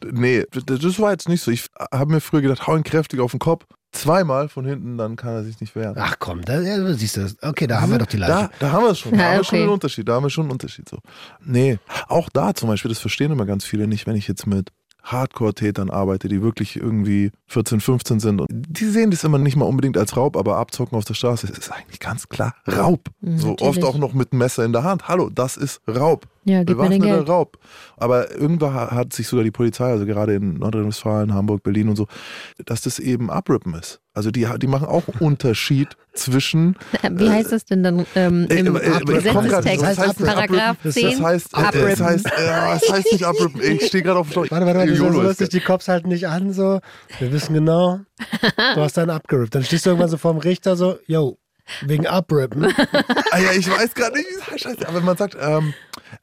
Nee, 0.03 0.45
das 0.51 0.99
war 0.99 1.11
jetzt 1.11 1.29
nicht 1.29 1.41
so. 1.41 1.51
Ich 1.51 1.65
habe 1.93 2.11
mir 2.13 2.21
früher 2.21 2.41
gedacht, 2.41 2.65
hau 2.67 2.75
ihn 2.75 2.83
kräftig 2.83 3.19
auf 3.19 3.31
den 3.31 3.39
Kopf. 3.39 3.65
Zweimal 3.91 4.47
von 4.47 4.65
hinten, 4.65 4.97
dann 4.97 5.15
kann 5.17 5.33
er 5.33 5.43
sich 5.43 5.59
nicht 5.59 5.75
wehren. 5.75 5.95
Ach 5.97 6.15
komm, 6.17 6.41
da 6.43 6.61
ja, 6.61 6.93
siehst 6.93 7.17
du 7.17 7.21
das. 7.21 7.35
Okay, 7.41 7.67
da 7.67 7.81
haben 7.81 7.91
wir 7.91 7.99
doch 7.99 8.05
die 8.07 8.17
Leiche. 8.17 8.31
Da, 8.31 8.49
da 8.59 8.71
haben 8.71 8.85
wir 8.85 8.91
es 8.91 8.99
schon. 8.99 9.11
Da 9.11 9.17
Ja, 9.17 9.23
haben 9.25 9.37
wir 9.39 9.43
schon 9.43 9.55
okay. 9.57 9.63
einen 9.63 9.73
Unterschied. 9.73 10.07
Da 10.07 10.13
haben 10.13 10.23
wir 10.23 10.29
schon 10.29 10.45
einen 10.45 10.51
Unterschied. 10.51 10.87
So. 10.87 10.97
Nee, 11.43 11.77
auch 12.07 12.29
da 12.29 12.53
zum 12.53 12.69
Beispiel, 12.69 12.89
das 12.89 12.99
verstehen 12.99 13.31
immer 13.31 13.45
ganz 13.45 13.65
viele 13.65 13.87
nicht, 13.87 14.07
wenn 14.07 14.15
ich 14.15 14.27
jetzt 14.27 14.47
mit 14.47 14.69
Hardcore-Tätern 15.03 15.89
arbeite, 15.89 16.27
die 16.27 16.41
wirklich 16.41 16.75
irgendwie 16.75 17.31
14, 17.47 17.79
15 17.79 18.19
sind. 18.19 18.41
Und 18.41 18.47
die 18.51 18.85
sehen 18.85 19.11
das 19.11 19.23
immer 19.23 19.37
nicht 19.37 19.55
mal 19.55 19.65
unbedingt 19.65 19.97
als 19.97 20.15
Raub, 20.15 20.37
aber 20.37 20.57
abzocken 20.57 20.97
auf 20.97 21.05
der 21.05 21.13
Straße 21.13 21.47
ist 21.47 21.71
eigentlich 21.71 21.99
ganz 21.99 22.29
klar 22.29 22.55
Raub. 22.67 23.09
Mhm, 23.21 23.37
so 23.37 23.49
natürlich. 23.51 23.69
oft 23.69 23.83
auch 23.83 23.97
noch 23.97 24.13
mit 24.13 24.33
Messer 24.33 24.63
in 24.63 24.73
der 24.73 24.83
Hand. 24.83 25.07
Hallo, 25.07 25.29
das 25.29 25.57
ist 25.57 25.81
Raub. 25.87 26.27
Ja, 26.43 26.63
Bewaffneter. 26.63 27.23
Raub. 27.27 27.57
Aber 27.97 28.31
irgendwann 28.31 28.73
ha- 28.73 28.91
hat 28.91 29.13
sich 29.13 29.27
sogar 29.27 29.43
die 29.43 29.51
Polizei, 29.51 29.85
also 29.91 30.05
gerade 30.07 30.33
in 30.33 30.55
Nordrhein-Westfalen, 30.55 31.33
Hamburg, 31.35 31.61
Berlin 31.61 31.87
und 31.89 31.95
so, 31.95 32.07
dass 32.65 32.81
das 32.81 32.97
eben 32.97 33.29
Abrippen 33.29 33.75
ist. 33.75 34.01
Also 34.13 34.31
die, 34.31 34.47
die 34.59 34.67
machen 34.67 34.87
auch 34.87 35.07
einen 35.07 35.17
Unterschied 35.19 35.89
zwischen 36.13 36.75
Wie 37.11 37.29
heißt 37.29 37.51
das 37.51 37.65
denn 37.65 37.83
dann 37.83 38.05
ähm, 38.15 38.47
Äh, 38.49 38.55
im 38.59 38.75
äh, 38.75 38.79
äh, 38.79 38.99
Gesetzestext? 39.05 39.83
das 39.83 39.97
heißt 39.99 40.17
Paragraph 40.17 40.77
abrippen. 40.79 40.91
10? 40.91 41.11
Das 41.11 41.21
heißt, 41.21 41.53
äh, 41.53 41.57
abrippen. 41.57 41.89
das 41.89 42.01
heißt, 42.01 42.25
äh, 42.25 42.29
das 42.35 42.89
heißt 42.91 43.11
nicht 43.11 43.23
abrippen. 43.23 43.61
Ich 43.61 43.85
stehe 43.87 44.03
gerade 44.03 44.19
auf 44.19 44.27
dem 44.27 44.33
Schlauch. 44.33 44.51
Warte, 44.51 44.65
warte, 44.65 44.79
warte, 44.79 44.95
so 44.95 45.07
lustig, 45.09 45.49
die 45.49 45.59
Cops 45.59 45.87
halten 45.87 46.09
dich 46.09 46.27
an, 46.27 46.51
so, 46.53 46.79
wir 47.19 47.31
wissen 47.31 47.53
genau, 47.53 47.99
du 48.75 48.81
hast 48.81 48.97
einen 48.97 49.11
abgerippt. 49.11 49.53
Dann 49.55 49.63
stehst 49.63 49.85
du 49.85 49.91
irgendwann 49.91 50.09
so 50.09 50.17
vorm 50.17 50.37
Richter 50.37 50.75
so, 50.75 50.97
yo, 51.05 51.37
wegen 51.81 52.07
Abrippen. 52.07 52.65
Ah 53.31 53.39
ja, 53.39 53.51
ich 53.53 53.69
weiß 53.69 53.93
gerade 53.93 54.17
nicht, 54.17 54.27
wie 54.29 54.55
es 54.55 54.65
heißt. 54.65 54.85
Aber 54.85 54.97
wenn 54.97 55.05
man 55.05 55.17
sagt, 55.17 55.37
ähm, 55.39 55.73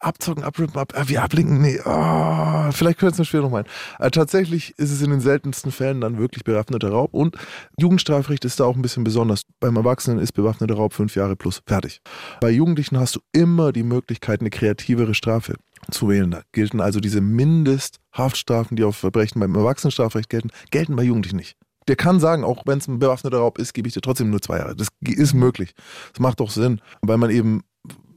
abzocken, 0.01 0.45
abrippen, 0.45 0.77
ab, 0.79 0.93
äh, 0.95 1.09
wie 1.09 1.19
ablinken, 1.19 1.61
nee, 1.61 1.81
oh, 1.85 2.71
vielleicht 2.73 2.99
können 2.99 3.09
wir 3.09 3.13
es 3.13 3.19
nur 3.19 3.25
schwer 3.25 3.43
noch 3.43 3.51
meinen. 3.51 3.67
Äh, 3.99 4.11
tatsächlich 4.11 4.79
ist 4.79 4.93
es 4.93 5.03
in 5.03 5.11
den 5.11 5.21
seltensten 5.21 5.73
Fällen 5.73 6.01
dann 6.01 6.19
wirklich 6.19 6.45
bewaffneter 6.45 6.91
Raub 6.91 7.15
und 7.15 7.37
Jugendstrafrecht 7.79 8.45
ist 8.45 8.61
da 8.61 8.65
auch 8.65 8.77
ein 8.77 8.83
bisschen 8.83 9.05
besonders. 9.05 9.43
Beim 9.61 9.77
Erwachsenen 9.77 10.19
ist 10.19 10.33
bewaffneter 10.33 10.75
Raub 10.75 10.93
fünf 10.93 11.15
Jahre 11.17 11.37
plus, 11.37 11.63
fertig. 11.67 12.01
Bei 12.41 12.51
Jugendlichen 12.51 12.99
hast 12.99 13.17
du 13.17 13.21
immer 13.33 13.73
die 13.73 13.83
Möglichkeit, 13.83 14.41
eine 14.41 14.51
kreativere 14.51 15.15
Strafe 15.15 15.55
zu 15.91 16.09
wählen. 16.09 16.31
Da 16.31 16.43
gelten 16.53 16.81
also 16.81 17.01
diese 17.01 17.21
Mindesthaftstrafen, 17.21 18.77
die 18.77 18.85
auf 18.85 18.97
Verbrechen 18.97 19.41
beim 19.41 19.55
Erwachsenenstrafrecht 19.55 20.29
gelten, 20.29 20.51
gelten 20.71 20.97
bei 20.97 21.03
Jugendlichen 21.03 21.37
nicht. 21.37 21.57
Der 21.89 21.97
kann 21.97 22.21
sagen, 22.21 22.45
auch 22.45 22.63
wenn 22.67 22.79
es 22.79 22.87
ein 22.87 22.99
bewaffneter 22.99 23.39
Raub 23.39 23.59
ist, 23.59 23.73
gebe 23.75 23.89
ich 23.89 23.95
dir 23.95 24.01
trotzdem 24.01 24.31
nur 24.31 24.43
zwei 24.43 24.59
Jahre. 24.59 24.77
Das 24.77 24.89
ist 25.03 25.35
möglich. 25.35 25.75
Das 26.13 26.21
macht 26.21 26.41
doch 26.41 26.51
Sinn, 26.51 26.81
weil 27.01 27.19
man 27.19 27.31
eben 27.31 27.63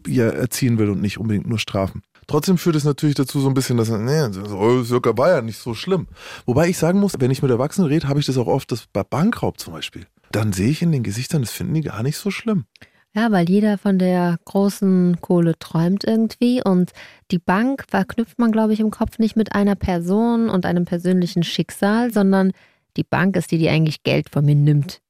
ja 0.07 0.27
erziehen 0.27 0.77
will 0.77 0.89
und 0.89 1.01
nicht 1.01 1.17
unbedingt 1.17 1.47
nur 1.47 1.59
strafen. 1.59 2.01
Trotzdem 2.27 2.57
führt 2.57 2.75
es 2.75 2.83
natürlich 2.83 3.15
dazu 3.15 3.39
so 3.39 3.47
ein 3.47 3.53
bisschen, 3.53 3.77
dass 3.77 3.89
nee, 3.89 4.83
Circa 4.83 5.17
war 5.17 5.29
ja 5.29 5.41
nicht 5.41 5.57
so 5.57 5.73
schlimm. 5.73 6.07
Wobei 6.45 6.69
ich 6.69 6.77
sagen 6.77 6.99
muss, 6.99 7.13
wenn 7.19 7.31
ich 7.31 7.41
mit 7.41 7.51
Erwachsenen 7.51 7.89
rede, 7.89 8.07
habe 8.07 8.19
ich 8.19 8.25
das 8.25 8.37
auch 8.37 8.47
oft, 8.47 8.71
das 8.71 8.85
bei 8.91 9.03
Bankraub 9.03 9.59
zum 9.59 9.73
Beispiel. 9.73 10.05
Dann 10.31 10.53
sehe 10.53 10.69
ich 10.69 10.81
in 10.81 10.91
den 10.91 11.03
Gesichtern, 11.03 11.41
das 11.41 11.51
finden 11.51 11.73
die 11.73 11.81
gar 11.81 12.03
nicht 12.03 12.17
so 12.17 12.31
schlimm. 12.31 12.65
Ja, 13.13 13.29
weil 13.31 13.49
jeder 13.49 13.77
von 13.77 13.99
der 13.99 14.37
großen 14.45 15.19
Kohle 15.19 15.59
träumt 15.59 16.05
irgendwie 16.05 16.61
und 16.63 16.91
die 17.31 17.39
Bank 17.39 17.83
verknüpft 17.89 18.39
man, 18.39 18.53
glaube 18.53 18.71
ich, 18.71 18.79
im 18.79 18.91
Kopf 18.91 19.19
nicht 19.19 19.35
mit 19.35 19.53
einer 19.53 19.75
Person 19.75 20.49
und 20.49 20.65
einem 20.65 20.85
persönlichen 20.85 21.43
Schicksal, 21.43 22.13
sondern 22.13 22.53
die 22.97 23.03
Bank 23.03 23.35
ist 23.35 23.51
die, 23.51 23.57
die 23.57 23.69
eigentlich 23.69 24.03
Geld 24.03 24.29
von 24.29 24.45
mir 24.45 24.55
nimmt. 24.55 25.01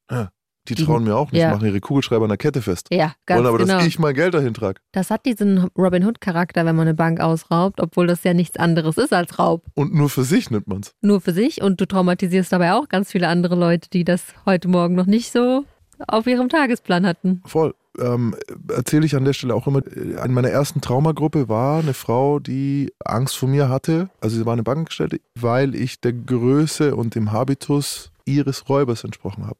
Die 0.68 0.76
Die- 0.76 0.86
trauen 0.86 1.04
mir 1.04 1.16
auch 1.18 1.32
nicht, 1.32 1.42
ja. 1.42 1.50
machen 1.50 1.66
ihre 1.66 1.80
Kugelschreiber 1.80 2.26
an 2.26 2.30
der 2.30 2.38
Kette 2.38 2.62
fest. 2.62 2.88
Ja, 2.92 3.14
ganz 3.26 3.40
Wollen 3.40 3.48
aber, 3.48 3.58
genau. 3.58 3.78
dass 3.80 3.88
ich 3.88 3.98
mein 3.98 4.14
Geld 4.14 4.36
dahin 4.36 4.54
trage. 4.54 4.80
Das 4.92 5.10
hat 5.10 5.26
diesen 5.26 5.70
Robin 5.76 6.06
Hood-Charakter, 6.06 6.64
wenn 6.68 6.76
man 6.76 6.88
eine 6.88 6.94
Bank 6.94 7.20
ausraubt, 7.20 7.82
obwohl 7.82 8.06
das 8.06 8.24
ja 8.24 8.36
nichts 8.36 8.58
anderes 8.58 8.98
ist 9.00 9.12
als 9.12 9.40
Raub. 9.40 9.66
Und 9.74 9.92
nur 9.96 10.08
für 10.08 10.24
sich 10.24 10.52
nimmt 10.52 10.68
man's. 10.68 10.94
Nur 11.02 11.20
für 11.20 11.34
sich 11.34 11.64
und 11.64 11.82
du 11.82 11.88
traumatisierst 11.88 12.54
dabei 12.54 12.74
auch 12.74 12.90
ganz 12.90 13.12
viele 13.12 13.28
andere 13.28 13.56
Leute, 13.56 13.90
die 13.90 14.04
das 14.04 14.22
heute 14.46 14.68
Morgen 14.68 14.94
noch 14.94 15.08
nicht 15.08 15.32
so 15.32 15.66
auf 16.08 16.28
ihrem 16.28 16.50
Tagesplan 16.50 17.06
hatten. 17.06 17.42
Voll. 17.46 17.74
Ähm, 18.00 18.36
Erzähle 18.70 19.06
ich 19.06 19.16
an 19.16 19.26
der 19.26 19.34
Stelle 19.34 19.54
auch 19.54 19.68
immer, 19.68 19.86
äh, 19.86 20.24
in 20.26 20.34
meiner 20.34 20.50
ersten 20.50 20.80
Traumagruppe 20.82 21.50
war 21.50 21.80
eine 21.80 21.94
Frau, 21.94 22.40
die 22.40 22.94
Angst 23.04 23.38
vor 23.38 23.50
mir 23.50 23.68
hatte. 23.70 24.10
Also 24.22 24.38
sie 24.38 24.46
war 24.46 24.54
eine 24.54 24.64
Bankangestellte, 24.64 25.20
weil 25.36 25.76
ich 25.76 26.00
der 26.00 26.14
Größe 26.14 26.96
und 26.96 27.16
dem 27.16 27.32
Habitus 27.32 28.12
ihres 28.26 28.70
Räubers 28.70 29.04
entsprochen 29.04 29.46
habe. 29.46 29.60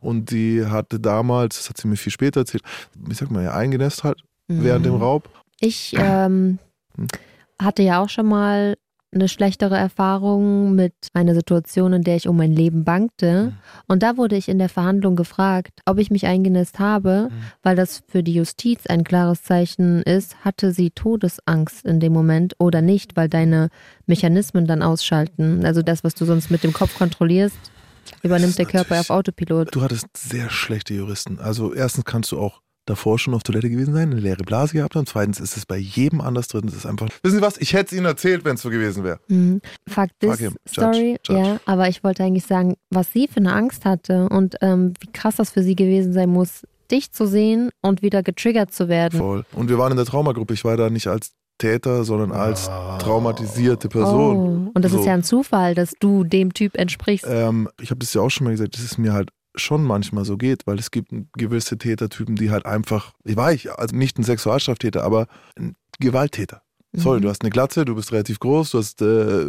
Und 0.00 0.30
die 0.30 0.64
hatte 0.64 1.00
damals, 1.00 1.56
das 1.56 1.68
hat 1.70 1.76
sie 1.76 1.88
mir 1.88 1.96
viel 1.96 2.12
später 2.12 2.40
erzählt, 2.40 2.62
ich 3.10 3.16
sag 3.16 3.30
mal, 3.32 3.42
ja, 3.42 3.54
eingenässt 3.54 4.04
halt 4.04 4.22
während 4.46 4.86
dem 4.86 4.94
Raub. 4.94 5.28
Ich 5.60 5.92
ähm, 5.98 6.58
Hm. 6.96 7.06
hatte 7.60 7.82
ja 7.82 8.00
auch 8.00 8.08
schon 8.08 8.26
mal 8.26 8.76
eine 9.14 9.28
schlechtere 9.28 9.76
Erfahrung 9.76 10.74
mit 10.74 10.92
einer 11.14 11.34
Situation, 11.34 11.94
in 11.94 12.02
der 12.02 12.16
ich 12.16 12.28
um 12.28 12.36
mein 12.36 12.52
Leben 12.52 12.84
bangte. 12.84 13.46
Hm. 13.46 13.52
Und 13.86 14.02
da 14.02 14.16
wurde 14.16 14.36
ich 14.36 14.48
in 14.48 14.58
der 14.58 14.68
Verhandlung 14.68 15.16
gefragt, 15.16 15.80
ob 15.86 15.98
ich 15.98 16.10
mich 16.10 16.26
eingenässt 16.26 16.78
habe, 16.78 17.28
Hm. 17.30 17.32
weil 17.62 17.76
das 17.76 18.02
für 18.06 18.22
die 18.22 18.34
Justiz 18.34 18.86
ein 18.86 19.04
klares 19.04 19.42
Zeichen 19.42 20.02
ist, 20.02 20.44
hatte 20.44 20.72
sie 20.72 20.90
Todesangst 20.90 21.86
in 21.86 22.00
dem 22.00 22.12
Moment 22.12 22.54
oder 22.58 22.82
nicht, 22.82 23.16
weil 23.16 23.28
deine 23.28 23.70
Mechanismen 24.06 24.66
dann 24.66 24.82
ausschalten. 24.82 25.64
Also 25.64 25.82
das, 25.82 26.04
was 26.04 26.14
du 26.14 26.24
sonst 26.26 26.50
mit 26.50 26.62
dem 26.62 26.74
Kopf 26.74 26.96
kontrollierst, 26.98 27.56
übernimmt 28.22 28.58
der 28.58 28.66
Körper 28.66 29.00
auf 29.00 29.10
Autopilot. 29.10 29.74
Du 29.74 29.82
hattest 29.82 30.06
sehr 30.16 30.50
schlechte 30.50 30.94
Juristen. 30.94 31.38
Also 31.38 31.72
erstens 31.72 32.04
kannst 32.04 32.32
du 32.32 32.38
auch 32.38 32.60
davor 32.88 33.18
schon 33.18 33.34
auf 33.34 33.42
Toilette 33.42 33.68
gewesen 33.70 33.94
sein, 33.94 34.10
eine 34.10 34.20
leere 34.20 34.42
Blase 34.44 34.72
gehabt 34.74 34.94
haben. 34.96 35.06
Zweitens 35.06 35.40
ist 35.40 35.56
es 35.56 35.66
bei 35.66 35.76
jedem 35.76 36.20
anders 36.20 36.48
drin. 36.48 36.64
Es 36.68 36.74
ist 36.74 36.86
einfach. 36.86 37.08
Wissen 37.22 37.36
Sie 37.36 37.42
was? 37.42 37.56
Ich 37.58 37.72
hätte 37.72 37.86
es 37.86 37.92
Ihnen 37.98 38.06
erzählt, 38.06 38.44
wenn 38.44 38.54
es 38.54 38.62
so 38.62 38.70
gewesen 38.70 39.04
wäre. 39.04 39.20
Mhm. 39.28 39.60
Fuck 39.88 40.08
this 40.20 40.30
Fuck 40.30 40.38
him. 40.38 40.56
Judge, 40.66 40.70
story, 40.72 41.18
judge. 41.26 41.40
ja. 41.40 41.60
Aber 41.66 41.88
ich 41.88 42.02
wollte 42.04 42.24
eigentlich 42.24 42.46
sagen, 42.46 42.74
was 42.90 43.12
sie 43.12 43.28
für 43.28 43.38
eine 43.38 43.52
Angst 43.52 43.84
hatte 43.84 44.28
und 44.28 44.56
ähm, 44.60 44.94
wie 45.00 45.12
krass 45.12 45.36
das 45.36 45.50
für 45.50 45.62
sie 45.62 45.76
gewesen 45.76 46.12
sein 46.12 46.28
muss, 46.30 46.66
dich 46.90 47.12
zu 47.12 47.26
sehen 47.26 47.70
und 47.82 48.00
wieder 48.02 48.22
getriggert 48.22 48.72
zu 48.72 48.88
werden. 48.88 49.18
Voll. 49.18 49.44
Und 49.52 49.68
wir 49.68 49.78
waren 49.78 49.90
in 49.92 49.96
der 49.98 50.06
Traumagruppe. 50.06 50.54
Ich 50.54 50.64
war 50.64 50.76
da 50.76 50.88
nicht 50.90 51.06
als 51.06 51.32
Täter, 51.58 52.04
sondern 52.04 52.30
als 52.32 52.70
traumatisierte 53.00 53.88
Person. 53.88 54.68
Oh. 54.68 54.70
Und 54.74 54.84
das 54.84 54.92
So. 54.92 55.00
ist 55.00 55.06
ja 55.06 55.14
ein 55.14 55.24
Zufall, 55.24 55.74
dass 55.74 55.92
du 55.98 56.22
dem 56.24 56.54
Typ 56.54 56.76
entsprichst. 56.76 57.26
Ähm, 57.28 57.68
ich 57.80 57.90
habe 57.90 57.98
das 57.98 58.14
ja 58.14 58.20
auch 58.22 58.30
schon 58.30 58.44
mal 58.44 58.50
gesagt, 58.52 58.74
das 58.74 58.84
ist 58.84 58.96
mir 58.98 59.12
halt 59.12 59.30
schon 59.58 59.84
manchmal 59.84 60.24
so 60.24 60.36
geht, 60.36 60.66
weil 60.66 60.78
es 60.78 60.90
gibt 60.90 61.10
gewisse 61.36 61.78
Tätertypen, 61.78 62.36
die 62.36 62.50
halt 62.50 62.66
einfach, 62.66 63.12
ich 63.24 63.36
war 63.36 63.52
ich, 63.52 63.70
also 63.72 63.94
nicht 63.96 64.18
ein 64.18 64.24
Sexualstraftäter, 64.24 65.04
aber 65.04 65.26
ein 65.58 65.76
Gewalttäter. 66.00 66.62
Sorry, 66.94 67.18
Mhm. 67.18 67.22
du 67.22 67.28
hast 67.28 67.42
eine 67.42 67.50
Glatze, 67.50 67.84
du 67.84 67.94
bist 67.94 68.12
relativ 68.12 68.40
groß, 68.40 68.70
du 68.70 68.78
hast 68.78 69.02
äh, 69.02 69.46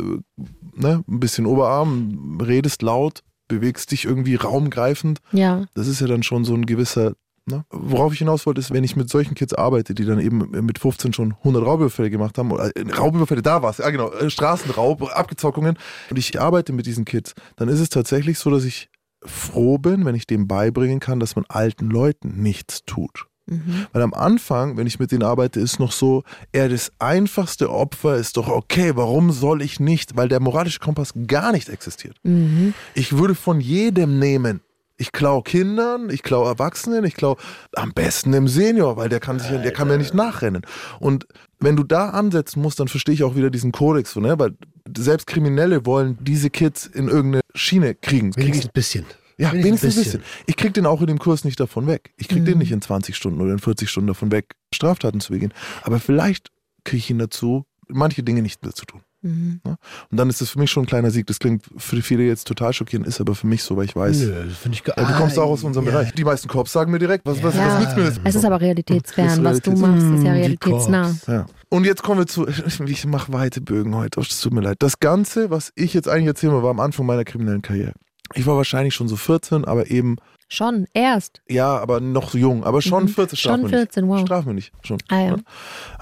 ne, 0.75 1.03
ein 1.07 1.19
bisschen 1.19 1.45
Oberarm, 1.45 2.37
redest 2.41 2.81
laut, 2.81 3.23
bewegst 3.47 3.91
dich 3.91 4.05
irgendwie 4.05 4.35
raumgreifend. 4.35 5.19
Ja, 5.31 5.65
Das 5.73 5.87
ist 5.87 6.01
ja 6.01 6.07
dann 6.07 6.23
schon 6.23 6.43
so 6.45 6.53
ein 6.53 6.65
gewisser. 6.65 7.13
Ne? 7.45 7.65
Worauf 7.71 8.13
ich 8.13 8.19
hinaus 8.19 8.45
wollte, 8.45 8.59
ist, 8.59 8.71
wenn 8.71 8.83
ich 8.83 8.95
mit 8.95 9.09
solchen 9.09 9.33
Kids 9.33 9.53
arbeite, 9.55 9.95
die 9.95 10.05
dann 10.05 10.19
eben 10.19 10.51
mit 10.65 10.77
15 10.77 11.13
schon 11.13 11.33
100 11.39 11.65
Raubüberfälle 11.65 12.11
gemacht 12.11 12.37
haben, 12.37 12.51
oder 12.51 12.75
äh, 12.75 12.91
Raubüberfälle, 12.91 13.41
da 13.41 13.63
war 13.63 13.71
es, 13.71 13.77
ja 13.79 13.89
genau, 13.89 14.11
äh, 14.11 14.29
Straßenraub, 14.29 15.01
Abgezockungen, 15.15 15.75
und 16.11 16.17
ich 16.19 16.39
arbeite 16.39 16.73
mit 16.73 16.85
diesen 16.85 17.05
Kids, 17.05 17.33
dann 17.55 17.67
ist 17.69 17.79
es 17.79 17.89
tatsächlich 17.89 18.37
so, 18.37 18.51
dass 18.51 18.65
ich 18.65 18.89
froh 19.23 19.77
bin, 19.77 20.05
wenn 20.05 20.15
ich 20.15 20.27
dem 20.27 20.47
beibringen 20.47 20.99
kann, 20.99 21.19
dass 21.19 21.35
man 21.35 21.45
alten 21.47 21.89
Leuten 21.89 22.41
nichts 22.41 22.85
tut. 22.85 23.27
mhm. 23.47 23.87
Weil 23.91 24.01
am 24.01 24.13
Anfang, 24.13 24.77
wenn 24.77 24.87
ich 24.87 24.99
mit 24.99 25.11
denen 25.11 25.23
arbeite, 25.23 25.59
ist 25.59 25.79
noch 25.79 25.91
so, 25.91 26.23
er 26.51 26.69
das 26.69 26.91
einfachste 26.99 27.69
Opfer 27.69 28.15
ist 28.15 28.37
doch 28.37 28.47
okay, 28.47 28.91
warum 28.95 29.31
soll 29.31 29.61
ich 29.61 29.79
nicht? 29.79 30.15
Weil 30.15 30.29
der 30.29 30.39
moralische 30.39 30.79
Kompass 30.79 31.13
gar 31.27 31.51
nicht 31.51 31.69
existiert. 31.69 32.17
Mhm. 32.23 32.73
Ich 32.93 33.17
würde 33.17 33.35
von 33.35 33.59
jedem 33.59 34.19
nehmen. 34.19 34.61
Ich 35.01 35.13
klaue 35.13 35.43
Kindern, 35.43 36.09
ich 36.09 36.23
klaue 36.23 36.49
Erwachsenen, 36.49 37.05
ich 37.05 37.13
klaue 37.13 37.37
am 37.73 37.93
besten 37.93 38.33
dem 38.33 38.49
Senior, 38.49 38.97
weil 38.97 39.07
der 39.07 39.21
kann 39.21 39.39
sich, 39.39 39.49
der 39.49 39.71
kann 39.71 39.87
mir 39.87 39.97
nicht 39.97 40.13
nachrennen. 40.13 40.63
Und 40.99 41.25
wenn 41.59 41.75
du 41.75 41.83
da 41.83 42.09
ansetzen 42.09 42.61
musst, 42.61 42.79
dann 42.79 42.87
verstehe 42.87 43.13
ich 43.15 43.23
auch 43.23 43.35
wieder 43.35 43.49
diesen 43.49 43.71
Kodex, 43.71 44.15
ne? 44.15 44.37
weil 44.39 44.55
selbst 44.97 45.27
Kriminelle 45.27 45.85
wollen 45.85 46.17
diese 46.21 46.49
Kids 46.49 46.85
in 46.87 47.07
irgendeine 47.07 47.41
Schiene 47.53 47.95
kriegen. 47.95 48.31
Krieg 48.31 48.43
Wenigstens 48.45 48.65
ein 48.69 48.73
bisschen. 48.73 49.05
ja, 49.37 49.51
wenigstens 49.53 49.97
ein 49.97 50.03
bisschen. 50.03 50.23
Ich 50.45 50.55
krieg 50.55 50.73
den 50.73 50.85
auch 50.85 51.01
in 51.01 51.07
dem 51.07 51.19
Kurs 51.19 51.43
nicht 51.43 51.59
davon 51.59 51.85
weg. 51.87 52.13
Ich 52.17 52.27
krieg 52.27 52.45
den 52.45 52.53
Mhm. 52.55 52.59
nicht 52.59 52.71
in 52.71 52.81
20 52.81 53.15
Stunden 53.15 53.41
oder 53.41 53.51
in 53.51 53.59
40 53.59 53.89
Stunden 53.89 54.07
davon 54.07 54.31
weg, 54.31 54.55
Straftaten 54.73 55.19
zu 55.19 55.33
begehen. 55.33 55.53
Aber 55.83 55.99
vielleicht 55.99 56.49
kriege 56.85 56.97
ich 56.99 57.09
ihn 57.09 57.19
dazu, 57.19 57.65
manche 57.87 58.23
Dinge 58.23 58.41
nicht 58.41 58.63
mehr 58.63 58.73
zu 58.73 58.85
tun. 58.85 59.01
Mhm. 59.21 59.59
Und 59.65 60.17
dann 60.17 60.29
ist 60.29 60.39
das 60.41 60.49
für 60.51 60.59
mich 60.59 60.71
schon 60.71 60.83
ein 60.83 60.87
kleiner 60.87 61.11
Sieg. 61.11 61.27
Das 61.27 61.39
klingt 61.39 61.63
für 61.77 62.01
viele 62.01 62.23
jetzt 62.23 62.47
total 62.47 62.71
schockierend, 62.73 63.05
ist 63.07 63.19
aber 63.19 63.35
für 63.35 63.47
mich 63.47 63.63
so, 63.63 63.75
weil 63.75 63.85
ich 63.85 63.95
weiß, 63.95 64.17
Nö, 64.19 64.45
das 64.47 64.57
finde 64.57 64.75
ich 64.75 64.83
ge- 64.83 64.93
ja, 64.97 65.03
du 65.05 65.13
kommst 65.17 65.37
Ah, 65.37 65.41
auch 65.41 65.49
aus 65.51 65.63
unserem 65.63 65.85
ja. 65.87 65.91
Bereich. 65.91 66.13
Die 66.13 66.23
meisten 66.23 66.47
Cops 66.47 66.71
sagen 66.71 66.91
mir 66.91 66.99
direkt, 66.99 67.25
was, 67.25 67.43
was, 67.43 67.55
Ja. 67.55 67.67
was 67.67 67.79
nützt 67.81 67.97
mir 67.97 68.03
das? 68.05 68.19
Es 68.23 68.35
ist 68.35 68.45
aber 68.45 68.61
realitätsfern. 68.61 69.43
Was 69.43 69.59
du 69.61 69.71
machst, 69.71 70.05
ist 70.05 70.23
ja 70.23 70.31
realitätsnah. 70.33 71.15
Ja. 71.27 71.45
Und 71.69 71.85
jetzt 71.85 72.01
kommen 72.03 72.19
wir 72.19 72.27
zu, 72.27 72.47
ich 72.85 73.05
mache 73.05 73.31
weite 73.33 73.61
Bögen 73.61 73.93
heute, 73.95 74.21
es 74.21 74.39
tut 74.41 74.53
mir 74.53 74.61
leid. 74.61 74.77
Das 74.79 74.99
Ganze, 74.99 75.49
was 75.49 75.71
ich 75.75 75.93
jetzt 75.93 76.07
eigentlich 76.07 76.27
erzählen 76.27 76.53
will, 76.53 76.63
war 76.63 76.71
am 76.71 76.79
Anfang 76.79 77.05
meiner 77.05 77.25
kriminellen 77.25 77.61
Karriere. 77.61 77.93
Ich 78.35 78.45
war 78.45 78.55
wahrscheinlich 78.57 78.93
schon 78.95 79.07
so 79.07 79.15
14, 79.15 79.65
aber 79.65 79.89
eben, 79.89 80.17
Schon, 80.51 80.87
erst. 80.93 81.41
ja, 81.47 81.77
aber 81.77 81.99
noch 81.99 82.31
so 82.31 82.37
jung, 82.37 82.63
aber 82.63 82.81
schon 82.81 83.03
Mhm. 83.03 83.07
14 83.09 83.37
straf 83.37 83.51
Schon 83.53 83.61
mich 83.63 83.71
nicht. 83.71 83.79
14, 83.79 84.07
wow. 84.07 84.21
Straf 84.21 84.45
mich 84.45 84.55
nicht, 84.55 84.71
schon. 84.83 84.97
Ah 85.09 85.19
ja. 85.19 85.31
Ne? 85.37 85.43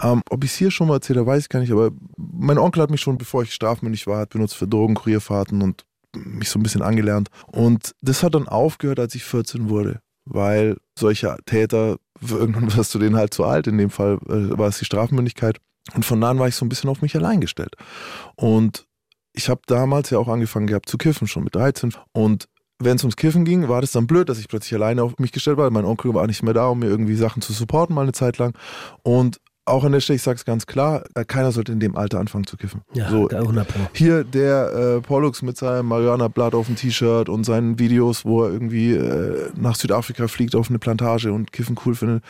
Ähm, 0.02 0.22
ob 0.30 0.44
ich 0.44 0.52
es 0.52 0.58
hier 0.58 0.72
schon 0.72 0.88
mal 0.88 0.96
erzählt 0.96 1.18
habe, 1.20 1.28
weiß 1.28 1.44
ich 1.44 1.50
gar 1.50 1.60
nicht, 1.60 1.72
aber 1.72 1.92
mein 2.18 2.58
Onkel 2.58 2.82
hat 2.82 2.90
mich 2.90 3.02
schon, 3.02 3.18
bevor 3.18 3.44
ich 3.44 3.54
strafmündig 3.54 4.08
war, 4.08 4.20
hat 4.20 4.30
benutzt 4.30 4.56
für 4.56 4.68
Drogenkurierfahrten 4.68 5.62
und 5.62 5.86
mich 6.16 6.50
so 6.50 6.58
ein 6.60 6.64
bisschen 6.64 6.82
angelernt. 6.82 7.30
Und 7.48 7.94
das 8.02 8.24
hat 8.24 8.36
dann 8.36 8.48
aufgehört, 8.48 9.00
als 9.00 9.14
ich 9.16 9.24
14 9.26 9.70
wurde, 9.70 10.00
weil 10.26 10.78
solche 10.98 11.36
Täter, 11.46 11.98
irgendwann 12.22 12.74
wirst 12.76 12.96
du 12.96 13.00
denen 13.00 13.18
halt 13.18 13.34
zu 13.34 13.44
alt, 13.44 13.68
in 13.68 13.78
dem 13.78 13.90
Fall 13.90 14.18
äh, 14.28 14.58
war 14.58 14.70
es 14.70 14.80
die 14.80 14.86
Strafmündigkeit. 14.86 15.58
Und 15.94 16.04
von 16.06 16.20
da 16.20 16.30
an 16.32 16.40
war 16.40 16.48
ich 16.48 16.56
so 16.56 16.66
ein 16.66 16.70
bisschen 16.70 16.90
auf 16.90 17.02
mich 17.02 17.16
allein 17.16 17.40
gestellt. 17.42 17.76
Und 18.36 18.87
ich 19.38 19.50
habe 19.50 19.62
damals 19.68 20.10
ja 20.10 20.18
auch 20.18 20.28
angefangen 20.28 20.68
gehabt 20.68 20.90
zu 20.90 20.98
kiffen, 20.98 21.28
schon 21.28 21.44
mit 21.44 21.56
13. 21.56 21.94
Und 22.12 22.48
wenn 22.80 22.98
es 22.98 23.04
ums 23.04 23.16
Kiffen 23.16 23.46
ging, 23.46 23.70
war 23.70 23.82
das 23.82 23.92
dann 23.92 24.08
blöd, 24.08 24.30
dass 24.30 24.40
ich 24.40 24.48
plötzlich 24.48 24.74
alleine 24.74 25.04
auf 25.04 25.18
mich 25.20 25.32
gestellt 25.32 25.58
war. 25.58 25.70
Mein 25.70 25.86
Onkel 25.86 26.14
war 26.14 26.26
nicht 26.28 26.44
mehr 26.44 26.54
da, 26.54 26.68
um 26.68 26.80
mir 26.80 26.88
irgendwie 26.88 27.16
Sachen 27.16 27.42
zu 27.42 27.54
supporten, 27.54 27.96
mal 27.96 28.02
eine 28.02 28.12
Zeit 28.14 28.38
lang. 28.40 28.54
Und 29.04 29.40
auch 29.66 29.84
an 29.84 29.92
der 29.92 30.00
Stelle, 30.00 30.16
ich 30.16 30.24
sage 30.24 30.38
es 30.38 30.46
ganz 30.46 30.66
klar, 30.66 31.04
äh, 31.14 31.26
keiner 31.26 31.52
sollte 31.52 31.72
in 31.72 31.80
dem 31.80 31.96
Alter 31.98 32.20
anfangen 32.20 32.48
zu 32.48 32.58
kiffen. 32.58 32.82
Ja, 32.94 33.10
so, 33.10 33.28
da 33.28 33.40
100 33.40 33.68
Pro. 33.68 33.80
hier 33.94 34.24
der 34.24 34.74
äh, 34.74 35.02
Pollux 35.02 35.42
mit 35.42 35.58
seinem 35.58 35.88
Marihuana-Blatt 35.88 36.56
auf 36.56 36.68
dem 36.68 36.76
T-Shirt 36.76 37.30
und 37.30 37.44
seinen 37.44 37.78
Videos, 37.78 38.26
wo 38.26 38.44
er 38.44 38.52
irgendwie 38.52 38.94
äh, 38.94 39.50
nach 39.56 39.76
Südafrika 39.76 40.28
fliegt 40.28 40.56
auf 40.56 40.70
eine 40.70 40.80
Plantage 40.80 41.32
und 41.34 41.52
Kiffen 41.52 41.78
cool 41.86 41.96
findet. 41.96 42.24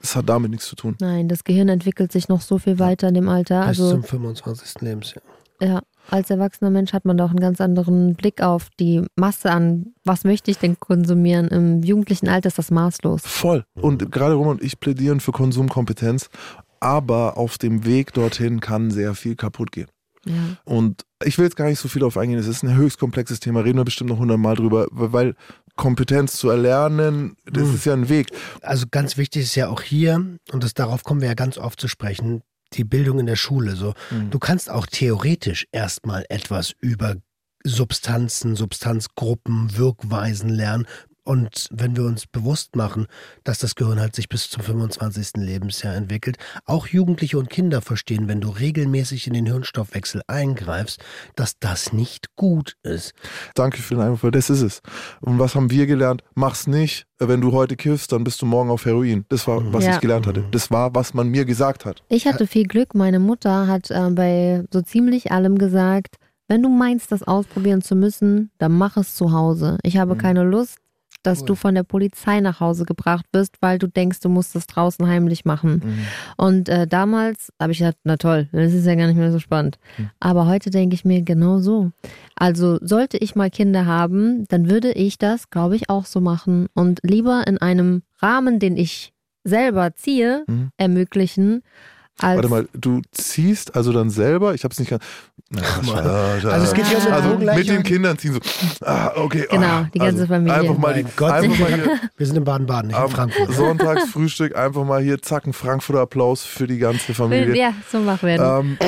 Das 0.00 0.16
hat 0.16 0.28
damit 0.28 0.50
nichts 0.50 0.66
zu 0.66 0.76
tun. 0.76 0.96
Nein, 1.00 1.28
das 1.28 1.44
Gehirn 1.44 1.68
entwickelt 1.68 2.12
sich 2.12 2.28
noch 2.28 2.40
so 2.40 2.58
viel 2.58 2.78
weiter 2.78 3.08
in 3.08 3.14
dem 3.14 3.28
Alter. 3.28 3.60
Bis 3.60 3.68
Also 3.68 3.90
zum 3.92 4.04
25. 4.04 4.80
Lebensjahr. 4.80 5.22
Ja, 5.60 5.80
als 6.10 6.30
erwachsener 6.30 6.70
Mensch 6.70 6.92
hat 6.92 7.04
man 7.04 7.16
da 7.16 7.24
auch 7.24 7.30
einen 7.30 7.40
ganz 7.40 7.60
anderen 7.60 8.14
Blick 8.14 8.42
auf 8.42 8.68
die 8.78 9.02
Masse 9.16 9.50
an, 9.50 9.94
was 10.04 10.24
möchte 10.24 10.50
ich 10.50 10.58
denn 10.58 10.78
konsumieren. 10.78 11.48
Im 11.48 11.82
jugendlichen 11.82 12.28
Alter 12.28 12.48
ist 12.48 12.58
das 12.58 12.70
maßlos. 12.70 13.22
Voll. 13.24 13.64
Und 13.74 14.10
gerade 14.12 14.34
Roman 14.34 14.52
und 14.58 14.62
ich 14.62 14.78
plädieren 14.80 15.20
für 15.20 15.32
Konsumkompetenz, 15.32 16.28
aber 16.80 17.36
auf 17.38 17.58
dem 17.58 17.84
Weg 17.84 18.12
dorthin 18.12 18.60
kann 18.60 18.90
sehr 18.90 19.14
viel 19.14 19.36
kaputt 19.36 19.72
gehen. 19.72 19.88
Ja. 20.24 20.34
Und 20.64 21.02
ich 21.24 21.38
will 21.38 21.44
jetzt 21.46 21.56
gar 21.56 21.66
nicht 21.66 21.80
so 21.80 21.88
viel 21.88 22.00
darauf 22.00 22.16
eingehen. 22.16 22.38
Es 22.38 22.46
ist 22.46 22.62
ein 22.62 22.76
höchst 22.76 22.98
komplexes 22.98 23.40
Thema, 23.40 23.60
reden 23.60 23.78
wir 23.78 23.84
bestimmt 23.84 24.10
noch 24.10 24.18
hundertmal 24.18 24.54
drüber, 24.54 24.86
weil 24.90 25.34
Kompetenz 25.76 26.34
zu 26.36 26.48
erlernen, 26.50 27.34
das 27.44 27.68
Mhm. 27.68 27.74
ist 27.74 27.84
ja 27.86 27.92
ein 27.94 28.08
Weg. 28.08 28.28
Also 28.60 28.86
ganz 28.90 29.16
wichtig 29.16 29.42
ist 29.42 29.54
ja 29.54 29.68
auch 29.68 29.80
hier, 29.82 30.14
und 30.52 30.62
das, 30.62 30.74
darauf 30.74 31.02
kommen 31.02 31.20
wir 31.22 31.28
ja 31.28 31.34
ganz 31.34 31.58
oft 31.58 31.80
zu 31.80 31.88
sprechen, 31.88 32.42
die 32.76 32.84
Bildung 32.84 33.18
in 33.18 33.26
der 33.26 33.36
Schule. 33.36 33.76
So, 33.76 33.94
Mhm. 34.10 34.30
du 34.30 34.38
kannst 34.38 34.70
auch 34.70 34.86
theoretisch 34.86 35.66
erstmal 35.72 36.24
etwas 36.28 36.74
über 36.80 37.16
Substanzen, 37.64 38.56
Substanzgruppen, 38.56 39.76
Wirkweisen 39.76 40.48
lernen. 40.48 40.86
Und 41.24 41.68
wenn 41.70 41.96
wir 41.96 42.04
uns 42.04 42.26
bewusst 42.26 42.74
machen, 42.74 43.06
dass 43.44 43.58
das 43.58 43.74
Gehirn 43.76 44.00
halt 44.00 44.16
sich 44.16 44.28
bis 44.28 44.50
zum 44.50 44.62
25. 44.62 45.36
Lebensjahr 45.36 45.94
entwickelt, 45.94 46.36
auch 46.64 46.88
Jugendliche 46.88 47.38
und 47.38 47.48
Kinder 47.48 47.80
verstehen, 47.80 48.26
wenn 48.28 48.40
du 48.40 48.48
regelmäßig 48.48 49.26
in 49.28 49.34
den 49.34 49.46
Hirnstoffwechsel 49.46 50.22
eingreifst, 50.26 51.00
dass 51.36 51.58
das 51.60 51.92
nicht 51.92 52.34
gut 52.34 52.76
ist. 52.82 53.12
Danke 53.54 53.78
für 53.82 53.94
den 53.94 54.02
Einwurf, 54.02 54.30
das 54.32 54.50
ist 54.50 54.62
es. 54.62 54.80
Und 55.20 55.38
was 55.38 55.54
haben 55.54 55.70
wir 55.70 55.86
gelernt? 55.86 56.22
Mach's 56.34 56.66
nicht. 56.66 57.06
Wenn 57.18 57.40
du 57.40 57.52
heute 57.52 57.76
kiffst, 57.76 58.10
dann 58.10 58.24
bist 58.24 58.42
du 58.42 58.46
morgen 58.46 58.70
auf 58.70 58.84
Heroin. 58.84 59.24
Das 59.28 59.46
war, 59.46 59.72
was 59.72 59.84
Ja. 59.84 59.94
ich 59.94 60.00
gelernt 60.00 60.26
hatte. 60.26 60.44
Das 60.50 60.72
war, 60.72 60.92
was 60.94 61.14
man 61.14 61.28
mir 61.28 61.44
gesagt 61.44 61.84
hat. 61.84 62.02
Ich 62.08 62.26
hatte 62.26 62.48
viel 62.48 62.66
Glück. 62.66 62.94
Meine 62.96 63.20
Mutter 63.20 63.68
hat 63.68 63.92
äh, 63.92 64.10
bei 64.10 64.64
so 64.72 64.82
ziemlich 64.82 65.30
allem 65.30 65.56
gesagt, 65.56 66.16
wenn 66.48 66.62
du 66.64 66.68
meinst, 66.68 67.12
das 67.12 67.22
ausprobieren 67.22 67.80
zu 67.80 67.94
müssen, 67.94 68.50
dann 68.58 68.72
mach 68.72 68.96
es 68.96 69.14
zu 69.14 69.30
Hause. 69.32 69.78
Ich 69.84 69.98
habe 69.98 70.14
Mhm. 70.14 70.18
keine 70.18 70.42
Lust, 70.42 70.78
dass 71.22 71.40
Cool. 71.40 71.46
du 71.46 71.54
von 71.54 71.74
der 71.74 71.82
Polizei 71.82 72.40
nach 72.40 72.60
Hause 72.60 72.84
gebracht 72.84 73.24
wirst, 73.32 73.56
weil 73.60 73.78
du 73.78 73.86
denkst, 73.86 74.20
du 74.20 74.28
musst 74.28 74.54
es 74.56 74.66
draußen 74.66 75.06
heimlich 75.06 75.44
machen. 75.44 75.82
Und 76.36 76.68
äh, 76.68 76.86
damals 76.86 77.52
habe 77.60 77.72
ich 77.72 77.78
gedacht, 77.78 77.96
na 78.04 78.16
toll, 78.16 78.48
das 78.52 78.72
ist 78.72 78.86
ja 78.86 78.94
gar 78.94 79.06
nicht 79.06 79.16
mehr 79.16 79.32
so 79.32 79.38
spannend. 79.38 79.78
Hm. 79.96 80.10
Aber 80.20 80.46
heute 80.46 80.70
denke 80.70 80.94
ich 80.94 81.04
mir 81.04 81.22
genau 81.22 81.58
so. 81.58 81.90
Also 82.36 82.78
sollte 82.82 83.18
ich 83.18 83.34
mal 83.34 83.50
Kinder 83.50 83.86
haben, 83.86 84.46
dann 84.48 84.68
würde 84.70 84.92
ich 84.92 85.18
das, 85.18 85.50
glaube 85.50 85.76
ich, 85.76 85.88
auch 85.90 86.04
so 86.06 86.20
machen 86.20 86.66
und 86.74 87.00
lieber 87.02 87.44
in 87.46 87.58
einem 87.58 88.02
Rahmen, 88.20 88.58
den 88.58 88.76
ich 88.76 89.12
selber 89.44 89.94
ziehe, 89.94 90.44
Mhm. 90.46 90.70
ermöglichen. 90.76 91.62
Als 92.20 92.36
Warte 92.36 92.48
mal, 92.48 92.68
du 92.74 93.00
ziehst 93.10 93.74
also 93.74 93.92
dann 93.92 94.10
selber, 94.10 94.54
ich 94.54 94.64
hab's 94.64 94.78
nicht 94.78 94.90
ganz. 94.90 95.02
Na. 95.48 95.60
Also 96.44 96.66
es 96.66 96.74
geht 96.74 96.86
hier 96.86 96.98
um 96.98 97.04
Ja. 97.04 97.10
Also 97.12 97.38
mit 97.38 97.68
den 97.68 97.82
Kindern 97.82 98.16
ziehen 98.16 98.34
so. 98.34 98.40
Ah, 98.84 99.12
okay. 99.16 99.46
Genau, 99.50 99.66
ah, 99.66 99.88
die 99.92 99.98
ganze 99.98 100.22
also 100.22 100.26
Familie. 100.26 100.54
Einfach 100.54 100.78
mal, 100.78 100.94
die, 100.94 101.04
Gott, 101.16 101.32
einfach 101.32 101.58
mal 101.58 101.74
hier. 101.74 102.00
wir 102.16 102.26
sind 102.26 102.36
in 102.36 102.44
Baden-Baden, 102.44 102.88
nicht 102.88 102.98
in 102.98 103.08
Frankfurt. 103.08 103.52
Sonntagsfrühstück 103.52 104.56
einfach 104.56 104.84
mal 104.84 105.02
hier, 105.02 105.20
zack, 105.20 105.46
ein 105.46 105.52
Frankfurter 105.52 106.02
Applaus 106.02 106.44
für 106.44 106.66
die 106.66 106.78
ganze 106.78 107.12
Familie. 107.14 107.56
ja, 107.56 107.74
so 107.90 107.98
machen 107.98 108.28
wir 108.28 108.38
das. 108.38 108.60
Ähm, 108.60 108.78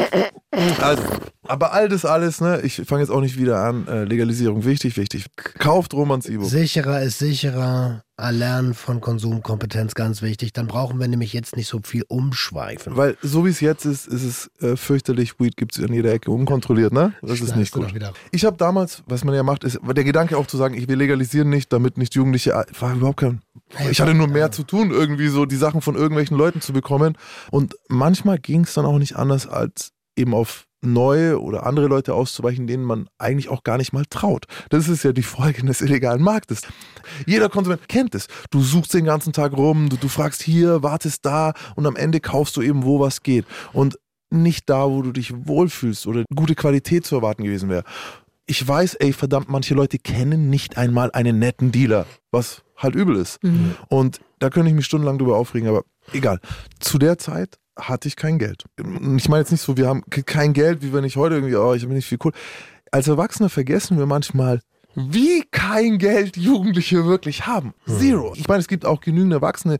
also, 0.80 1.02
aber 1.46 1.72
all 1.72 1.88
das 1.88 2.04
alles, 2.04 2.40
ne, 2.40 2.60
ich 2.62 2.82
fange 2.86 3.00
jetzt 3.00 3.10
auch 3.10 3.20
nicht 3.20 3.38
wieder 3.38 3.58
an. 3.58 3.86
Äh, 3.88 4.04
Legalisierung, 4.04 4.64
wichtig, 4.64 4.96
wichtig. 4.96 5.26
Kauft 5.58 5.92
Romans 5.92 6.26
E-Book. 6.26 6.48
Sicherer 6.48 7.02
ist 7.02 7.18
sicherer. 7.18 8.02
Erlernen 8.16 8.74
von 8.74 9.00
Konsumkompetenz 9.00 9.94
ganz 9.94 10.22
wichtig. 10.22 10.52
Dann 10.52 10.68
brauchen 10.68 11.00
wir 11.00 11.08
nämlich 11.08 11.32
jetzt 11.32 11.56
nicht 11.56 11.68
so 11.68 11.80
viel 11.82 12.04
umschweifen. 12.06 12.96
Weil 12.96 13.16
so 13.22 13.44
wie 13.44 13.50
es 13.50 13.60
jetzt 13.60 13.84
ist, 13.84 14.06
ist 14.06 14.22
es 14.22 14.50
äh, 14.62 14.76
fürchterlich. 14.76 15.40
Weed 15.40 15.56
gibt 15.56 15.76
es 15.76 15.84
an 15.84 15.92
jeder 15.92 16.12
Ecke 16.12 16.30
unkontrolliert, 16.30 16.92
ne? 16.92 17.12
Das 17.22 17.40
ist 17.40 17.56
nicht 17.56 17.72
gut. 17.72 17.92
Ich 18.30 18.44
habe 18.44 18.56
damals, 18.56 19.02
was 19.06 19.24
man 19.24 19.34
ja 19.34 19.42
macht, 19.42 19.64
ist 19.64 19.80
der 19.82 20.04
Gedanke 20.04 20.36
auch 20.38 20.46
zu 20.46 20.56
sagen, 20.56 20.74
ich 20.74 20.86
will 20.88 20.96
legalisieren 20.96 21.48
nicht, 21.48 21.72
damit 21.72 21.98
nicht 21.98 22.14
Jugendliche, 22.14 22.64
war 22.78 22.94
überhaupt 22.94 23.18
kein, 23.18 23.42
ich 23.90 24.00
hatte 24.00 24.14
nur 24.14 24.28
mehr 24.28 24.52
zu 24.52 24.62
tun, 24.62 24.90
irgendwie 24.90 25.28
so 25.28 25.44
die 25.44 25.56
Sachen 25.56 25.80
von 25.80 25.96
irgendwelchen 25.96 26.36
Leuten 26.36 26.60
zu 26.60 26.72
bekommen. 26.72 27.16
Und 27.50 27.74
manchmal 27.88 28.38
ging 28.38 28.62
es 28.62 28.74
dann 28.74 28.86
auch 28.86 28.98
nicht 28.98 29.16
anders, 29.16 29.48
als 29.48 29.92
eben 30.16 30.34
auf 30.34 30.66
neue 30.84 31.40
oder 31.40 31.66
andere 31.66 31.86
Leute 31.86 32.14
auszuweichen, 32.14 32.66
denen 32.66 32.84
man 32.84 33.08
eigentlich 33.18 33.48
auch 33.48 33.62
gar 33.62 33.78
nicht 33.78 33.92
mal 33.92 34.04
traut. 34.08 34.46
Das 34.70 34.88
ist 34.88 35.04
ja 35.04 35.12
die 35.12 35.22
Folge 35.22 35.62
des 35.62 35.80
illegalen 35.80 36.22
Marktes. 36.22 36.62
Jeder 37.26 37.48
Konsument 37.48 37.88
kennt 37.88 38.14
es. 38.14 38.28
Du 38.50 38.60
suchst 38.60 38.94
den 38.94 39.04
ganzen 39.04 39.32
Tag 39.32 39.52
rum, 39.56 39.88
du, 39.88 39.96
du 39.96 40.08
fragst 40.08 40.42
hier, 40.42 40.82
wartest 40.82 41.24
da 41.26 41.52
und 41.76 41.86
am 41.86 41.96
Ende 41.96 42.20
kaufst 42.20 42.56
du 42.56 42.62
eben, 42.62 42.84
wo 42.84 43.00
was 43.00 43.22
geht. 43.22 43.46
Und 43.72 43.98
nicht 44.30 44.68
da, 44.68 44.90
wo 44.90 45.02
du 45.02 45.12
dich 45.12 45.32
wohlfühlst 45.46 46.06
oder 46.06 46.24
gute 46.34 46.54
Qualität 46.54 47.06
zu 47.06 47.16
erwarten 47.16 47.44
gewesen 47.44 47.68
wäre. 47.68 47.84
ich 48.46 48.66
weiß, 48.66 48.94
ey, 48.96 49.12
verdammt, 49.12 49.48
manche 49.48 49.74
Leute 49.74 49.98
kennen 49.98 50.50
nicht 50.50 50.76
einmal 50.76 51.10
einen 51.12 51.38
netten 51.38 51.72
Dealer, 51.72 52.06
was 52.30 52.62
halt 52.76 52.94
übel 52.94 53.16
ist. 53.16 53.42
Mhm. 53.42 53.74
Und 53.88 54.20
da 54.38 54.50
könnte 54.50 54.68
ich 54.68 54.74
mich 54.74 54.84
stundenlang 54.84 55.18
drüber 55.18 55.36
aufregen, 55.36 55.68
aber 55.68 55.84
egal. 56.12 56.40
Zu 56.80 56.98
der 56.98 57.18
Zeit 57.18 57.58
hatte 57.76 58.06
ich 58.08 58.16
kein 58.16 58.38
Geld. 58.38 58.64
Ich 59.16 59.28
meine 59.28 59.40
jetzt 59.40 59.50
nicht 59.52 59.62
so, 59.62 59.76
wir 59.76 59.88
haben 59.88 60.02
kein 60.08 60.52
Geld, 60.52 60.82
wie 60.82 60.92
wenn 60.92 61.04
ich 61.04 61.16
heute 61.16 61.36
irgendwie, 61.36 61.56
oh, 61.56 61.74
ich 61.74 61.82
habe 61.82 61.92
nicht 61.94 62.06
viel 62.06 62.18
cool. 62.24 62.32
Als 62.92 63.08
Erwachsene 63.08 63.48
vergessen 63.48 63.98
wir 63.98 64.06
manchmal, 64.06 64.60
wie 64.94 65.42
kein 65.50 65.98
Geld 65.98 66.36
Jugendliche 66.36 67.04
wirklich 67.04 67.46
haben. 67.48 67.74
Zero. 67.86 68.32
Ich 68.36 68.46
meine, 68.46 68.60
es 68.60 68.68
gibt 68.68 68.84
auch 68.86 69.00
genügend 69.00 69.32
Erwachsene, 69.32 69.78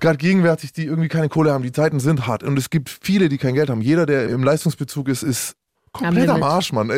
gerade 0.00 0.16
gegenwärtig, 0.16 0.72
die 0.72 0.84
irgendwie 0.86 1.08
keine 1.08 1.28
Kohle 1.28 1.52
haben. 1.52 1.62
Die 1.62 1.72
Zeiten 1.72 2.00
sind 2.00 2.26
hart. 2.26 2.42
Und 2.42 2.58
es 2.58 2.70
gibt 2.70 2.88
viele, 2.88 3.28
die 3.28 3.36
kein 3.36 3.54
Geld 3.54 3.68
haben. 3.68 3.82
Jeder, 3.82 4.06
der 4.06 4.30
im 4.30 4.42
Leistungsbezug 4.42 5.08
ist, 5.08 5.22
ist 5.22 5.54
komplett 5.92 6.30
am 6.30 6.36
Limit. 6.36 6.50
Arsch, 6.50 6.72
Mann. 6.72 6.88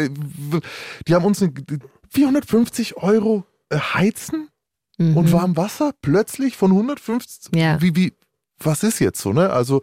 Die 1.08 1.14
haben 1.14 1.24
uns 1.24 1.42
eine 1.42 1.52
450 2.10 2.96
Euro 2.98 3.44
äh, 3.70 3.78
heizen 3.78 4.48
Mhm. 4.96 5.16
und 5.16 5.32
warm 5.32 5.56
Wasser 5.56 5.90
plötzlich 6.02 6.56
von 6.56 6.70
150. 6.70 7.52
Ja. 7.60 7.82
Wie, 7.82 7.96
wie, 7.96 8.12
was 8.60 8.82
ist 8.82 8.98
jetzt 9.00 9.20
so, 9.20 9.32
ne? 9.32 9.50
Also, 9.50 9.82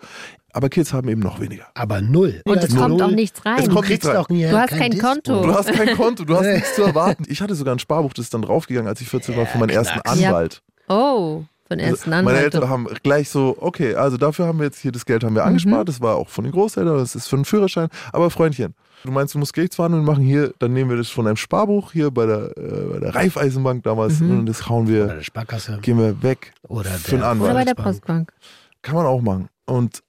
aber 0.54 0.70
Kids 0.70 0.92
haben 0.94 1.08
eben 1.10 1.22
noch 1.22 1.40
weniger. 1.40 1.68
Aber 1.76 2.02
null. 2.02 2.42
Und 2.46 2.58
es 2.58 2.64
Also 2.66 2.78
kommt 2.78 2.98
null. 2.98 3.02
auch 3.04 3.12
nichts 3.12 3.40
Es 3.40 3.46
rein. 3.46 3.56
kommt 3.56 3.68
Du 3.70 3.74
nichts 3.76 3.88
kriegst 3.88 4.08
rein. 4.08 4.16
auch 4.18 4.30
nie 4.30 4.44
Du 4.44 4.58
hast 4.58 4.70
kein 4.70 4.92
Dispo. 4.92 5.08
Konto. 5.08 5.42
Du 5.44 5.54
hast 5.54 5.72
kein 5.72 5.96
Konto, 5.96 6.26
du 6.26 6.36
hast 6.36 6.46
nichts 6.54 6.76
zu 6.76 6.84
erwarten. 6.84 7.24
Ich 7.28 7.42
hatte 7.42 7.56
sogar 7.56 7.76
ein 7.76 7.80
Sparbuch, 7.80 8.14
das 8.14 8.26
ist 8.26 8.34
dann 8.34 8.42
draufgegangen, 8.42 8.88
als 8.90 9.00
ich 9.02 9.08
14 9.10 9.36
war, 9.38 9.46
für 9.46 9.58
meinen 9.60 9.70
ersten 9.70 10.00
Knacks. 10.02 10.20
Ja. 10.20 10.30
Anwalt. 10.30 10.62
Oh, 10.90 11.44
von 11.70 11.80
ersten 11.80 12.12
Also, 12.12 12.26
Meine. 12.26 12.40
Eltern 12.40 12.68
haben 12.68 12.88
gleich 13.02 13.30
so, 13.30 13.56
okay, 13.62 13.96
also 13.96 14.18
dafür 14.18 14.46
haben 14.46 14.60
wir 14.60 14.66
jetzt 14.66 14.80
hier 14.80 14.92
das 14.92 15.06
Geld 15.06 15.24
haben 15.24 15.36
wir 15.36 15.44
Mhm. 15.44 15.48
angespart, 15.50 15.88
das 15.88 16.02
war 16.02 16.16
auch 16.18 16.28
von 16.28 16.44
den 16.44 16.52
Großeltern, 16.52 16.98
das 16.98 17.16
ist 17.16 17.28
für 17.28 17.38
einen 17.38 17.46
Führerschein. 17.46 17.88
Aber 18.12 18.30
Freundchen, 18.30 18.74
du 19.06 19.12
meinst, 19.12 19.34
du 19.34 19.40
musst 19.40 19.54
Gerichtsverhandlungen 19.54 20.06
machen 20.06 20.22
hier, 20.24 20.54
dann 20.60 20.74
nehmen 20.74 20.90
wir 20.90 20.98
das 20.98 21.08
von 21.08 21.26
einem 21.28 21.38
Sparbuch 21.38 21.94
hier 21.94 22.12
bei 22.12 22.26
der, 22.26 22.58
äh, 22.58 22.62
bei 22.92 23.00
der 23.00 23.16
Raiffeisenbank 23.16 23.84
damals 23.84 24.20
Mhm. 24.20 24.40
und 24.40 24.46
das 24.48 24.68
hauen 24.68 24.84
Oder 24.88 24.94
wir, 24.94 25.08
der 25.08 25.24
Sparkasse. 25.24 25.80
gehen 25.82 25.98
wir 25.98 26.22
weg 26.22 26.52
Oder 26.68 26.90
für 26.90 27.12
einen 27.14 27.22
der- 27.22 27.30
Anwalt. 27.30 27.52
Oder 27.52 27.60
bei 27.60 27.66
der. 27.66 27.76
Postbank. 27.76 28.34
Kann 28.82 28.96
man 28.96 29.06
auch 29.06 29.22
machen. 29.22 29.50
Und 29.66 30.04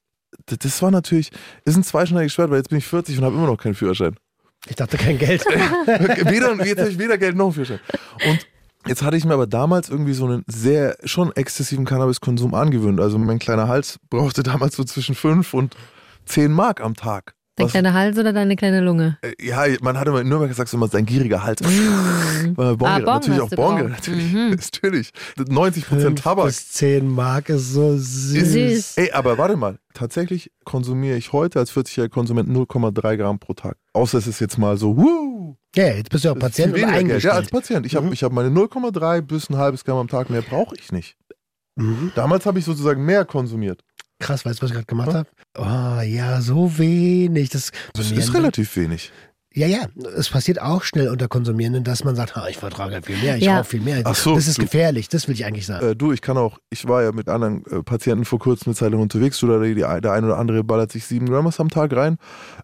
das 0.47 0.83
war 0.83 0.91
natürlich, 0.91 1.31
ist 1.65 1.77
ein 1.77 1.85
zweischneidiges 1.85 2.33
Schwert, 2.33 2.51
weil 2.51 2.59
jetzt 2.59 2.71
bin 2.71 2.79
ich 2.79 2.87
40 2.87 3.19
und 3.19 3.25
habe 3.25 3.37
immer 3.37 3.47
noch 3.47 3.57
keinen 3.57 3.75
Führerschein. 3.75 4.17
Ich 4.69 4.77
dachte 4.77 4.97
kein 4.97 5.19
Geld. 5.19 5.45
weder, 5.47 6.55
jetzt 6.65 6.79
habe 6.79 6.91
ich 6.91 6.99
weder 6.99 7.19
Geld 7.19 7.37
noch 7.37 7.47
einen 7.47 7.55
Führerschein. 7.55 7.81
Und 8.29 8.47
jetzt 8.87 9.03
hatte 9.03 9.17
ich 9.17 9.25
mir 9.25 9.35
aber 9.35 9.47
damals 9.47 9.89
irgendwie 9.89 10.15
so 10.15 10.25
einen 10.25 10.45
sehr, 10.47 10.97
schon 11.05 11.33
exzessiven 11.35 11.85
Cannabiskonsum 11.85 12.55
angewöhnt. 12.55 13.01
Also 13.01 13.19
mein 13.19 13.39
kleiner 13.39 13.69
Hals 13.69 13.99
brauchte 14.09 14.43
damals 14.43 14.77
so 14.77 14.85
zwischen 14.85 15.15
5 15.15 15.53
und 15.55 15.77
10 16.27 16.53
Mark 16.53 16.81
am 16.81 16.95
Tag. 16.95 17.35
Dein 17.57 17.67
Was- 17.67 17.73
kleiner 17.73 17.93
Hals 17.93 18.17
oder 18.19 18.33
deine 18.33 18.57
kleine 18.57 18.81
Lunge? 18.81 19.19
äh, 19.21 19.33
ja, 19.41 19.63
man 19.83 19.99
hatte 19.99 20.09
immer 20.11 20.23
in 20.23 20.29
Nürnberg 20.29 20.49
gesagt, 20.51 20.73
immer 20.73 20.89
sein 20.89 21.05
gieriger 21.05 21.43
Hals. 21.45 21.61
Mhm. 21.61 22.53
Weil 22.57 22.77
Bon 22.79 22.89
Ah, 22.89 22.99
geraucht. 22.99 23.05
Bon 23.05 23.15
natürlich 23.15 23.41
auch 23.43 23.51
du 23.51 23.57
Bon 23.57 23.67
drauf. 23.71 23.77
geraucht, 23.79 23.93
natürlich, 23.93 24.33
Mhm. 24.33 24.51
natürlich. 24.73 25.11
90 25.49 25.87
Prozent 25.87 26.03
Fünf 26.07 26.21
Tabak. 26.23 26.47
bis 26.47 26.69
10 26.73 27.09
Mark 27.09 27.51
ist 27.51 27.73
so 27.73 27.95
süß. 27.97 28.53
Süß. 28.53 28.97
Ey, 28.97 29.13
aber 29.13 29.37
warte 29.37 29.57
mal. 29.57 29.79
Tatsächlich 29.93 30.51
konsumiere 30.65 31.17
ich 31.19 31.33
heute 31.35 31.59
als 31.59 31.71
40-jähriger 31.77 32.09
Konsument 32.09 32.49
0,3 32.49 33.17
Gramm 33.19 33.39
pro 33.39 33.53
Tag. 33.53 33.77
Außer 33.93 34.17
es 34.17 34.27
ist 34.27 34.41
jetzt 34.41 34.57
mal 34.57 34.79
so, 34.79 34.97
wuh, 34.97 35.57
Ja, 35.77 35.89
jetzt 35.89 36.09
bist 36.11 36.25
du 36.25 36.31
auch 36.31 36.35
Das 36.39 36.51
ist 36.51 36.57
Patient 36.57 36.75
weniger 36.75 37.03
Geld. 37.03 37.23
Ja, 37.23 37.31
als 37.33 37.39
eingestellt. 37.49 37.51
Patient. 37.51 37.87
Ich 37.87 37.97
habe 37.97 38.07
Mhm. 38.07 38.13
ich 38.15 38.23
hab 38.23 38.33
meine 38.33 38.49
0,3 38.51 39.21
bis 39.21 39.51
ein 39.51 39.57
halbes 39.59 39.85
Gramm 39.85 39.99
am 39.99 40.09
Tag. 40.09 40.31
Mehr 40.31 40.43
brauche 40.43 40.75
ich 40.77 40.91
nicht. 40.93 41.17
Mhm. 41.77 42.13
Damals 42.15 42.47
habe 42.47 42.59
ich 42.59 42.65
sozusagen 42.65 43.05
mehr 43.05 43.25
konsumiert. 43.27 43.83
Krass, 44.23 44.45
weißt 44.45 44.61
du, 44.61 44.63
was 44.63 44.71
ich 44.71 44.75
gerade 44.75 44.87
gemacht 44.87 45.13
habe? 45.15 45.29
Oh, 45.59 46.01
ja, 46.03 46.41
so 46.41 46.79
wenig. 46.79 47.51
Das, 47.51 47.71
Das 47.95 48.11
ist 48.11 48.33
relativ 48.35 48.75
wenig. 48.77 49.11
Ja, 49.55 49.67
ja, 49.67 49.81
es 50.17 50.31
passiert 50.31 50.63
auch 50.63 50.83
schnell 50.83 51.09
unter 51.11 51.29
Konsumierenden, 51.29 51.85
dass 51.85 52.05
man 52.05 52.17
sagt, 52.17 52.37
"Ha, 52.37 52.49
ich 52.49 52.57
vertrage 52.57 52.95
halt 52.95 53.05
viel 53.05 53.19
mehr, 53.19 53.37
ich 53.37 53.45
Ja. 53.45 53.57
rauche 53.59 53.65
viel 53.69 53.83
mehr. 53.83 54.01
Ach 54.05 54.15
so, 54.15 54.35
das 54.35 54.49
ist 54.49 54.57
du- 54.57 54.63
gefährlich, 54.63 55.11
das 55.11 55.29
will 55.29 55.35
ich 55.35 55.45
eigentlich 55.45 55.67
sagen. 55.67 55.85
Äh, 55.89 55.95
du, 55.95 56.11
ich 56.11 56.23
kann 56.23 56.39
auch, 56.39 56.57
ich 56.71 56.89
war 56.89 57.03
ja 57.03 57.13
mit 57.13 57.29
anderen 57.29 57.63
äh, 57.67 57.83
Patienten 57.83 58.25
vor 58.25 58.39
kurzem 58.39 58.69
eine 58.69 58.77
Zeit 58.77 58.93
lang 58.93 59.03
unterwegs. 59.03 59.39
Du, 59.41 59.47
der, 59.49 59.61
die, 59.61 59.75
der 59.75 60.13
ein 60.13 60.25
oder 60.25 60.39
andere 60.39 60.65
ballert 60.65 60.91
sich 60.91 61.05
sieben 61.05 61.27
Gramm 61.29 61.47
am 61.55 61.69
Tag 61.69 61.93
rein. 61.95 62.17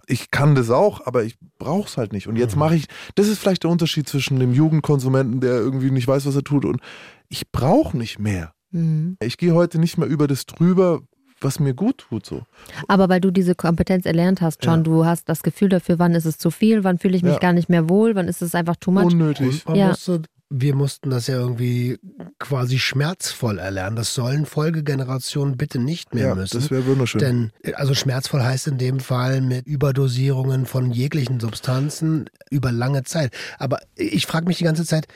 Ich 0.07 0.31
kann 0.31 0.55
das 0.55 0.71
auch, 0.71 1.07
aber 1.07 1.25
ich 1.25 1.37
brauche 1.59 1.88
es 1.88 1.99
halt 1.99 2.15
nicht. 2.15 2.27
Und 2.27 2.37
jetzt 2.37 2.55
Mhm. 2.55 2.61
mache 2.61 2.77
ich, 2.77 2.87
das 3.16 3.29
ist 3.29 3.38
vielleicht 3.38 3.64
der 3.64 3.71
Unterschied 3.71 4.09
zwischen 4.09 4.40
dem 4.40 4.55
Jugendkonsumenten, 4.55 5.40
der 5.42 5.57
irgendwie 5.57 5.90
nicht 5.90 6.09
weiß, 6.09 6.25
was 6.25 6.37
er 6.37 6.44
tut. 6.44 6.64
Und 6.64 6.81
ich 7.29 7.51
brauche 7.53 7.99
nicht 7.99 8.18
mehr. 8.18 8.53
Mhm. 8.71 9.18
Ich 9.23 9.37
gehe 9.37 9.53
heute 9.53 9.79
nicht 9.79 9.99
mehr 9.99 10.09
über 10.09 10.27
das 10.27 10.47
drüber, 10.47 11.01
was 11.40 11.61
mir 11.61 11.74
gut 11.74 11.98
tut. 12.09 12.27
So. 12.27 12.42
Aber 12.88 13.09
weil 13.09 13.20
du 13.20 13.31
diese 13.31 13.55
Kompetenz 13.55 14.07
erlernt 14.07 14.40
hast, 14.40 14.64
schon, 14.64 14.79
Ja. 14.81 14.83
du 14.83 15.05
hast 15.05 15.29
das 15.29 15.42
Gefühl 15.42 15.68
dafür, 15.68 15.98
wann 15.98 16.14
ist 16.14 16.24
es 16.24 16.38
zu 16.38 16.51
viel, 16.51 16.85
wann 16.85 16.98
fühle 16.98 17.16
ich 17.16 17.22
mich 17.22 17.35
Ja. 17.35 17.38
gar 17.38 17.53
nicht 17.53 17.68
mehr 17.68 17.88
wohl, 17.88 18.14
wann 18.14 18.29
ist 18.29 18.42
es 18.42 18.55
einfach 18.55 18.77
too 18.77 18.90
much. 18.90 19.05
Unnötig. 19.12 19.64
Ja. 19.72 19.88
musste, 19.88 20.22
wir 20.51 20.74
mussten 20.74 21.11
das 21.11 21.27
ja 21.27 21.35
irgendwie 21.37 21.98
quasi 22.38 22.79
schmerzvoll 22.79 23.59
erlernen. 23.59 23.96
Das 23.96 24.14
sollen 24.14 24.46
Folgegenerationen 24.46 25.57
bitte 25.59 25.79
nicht 25.79 26.14
mehr 26.14 26.29
Ja, 26.29 26.35
müssen. 26.35 26.59
das 26.59 26.70
wäre 26.70 26.87
wunderschön. 26.87 27.20
Denn, 27.20 27.53
also 27.74 27.92
schmerzvoll 27.94 28.42
heißt 28.42 28.66
in 28.68 28.79
dem 28.79 28.98
Fall 29.01 29.40
mit 29.42 29.66
Überdosierungen 29.66 30.64
von 30.66 30.90
jeglichen 30.90 31.38
Substanzen 31.40 32.31
über 32.51 32.72
lange 32.72 33.03
Zeit. 33.05 33.33
Aber 33.59 33.79
ich 33.94 34.27
frage 34.27 34.46
mich 34.46 34.57
die 34.59 34.64
ganze 34.64 34.87
Zeit, 34.87 35.07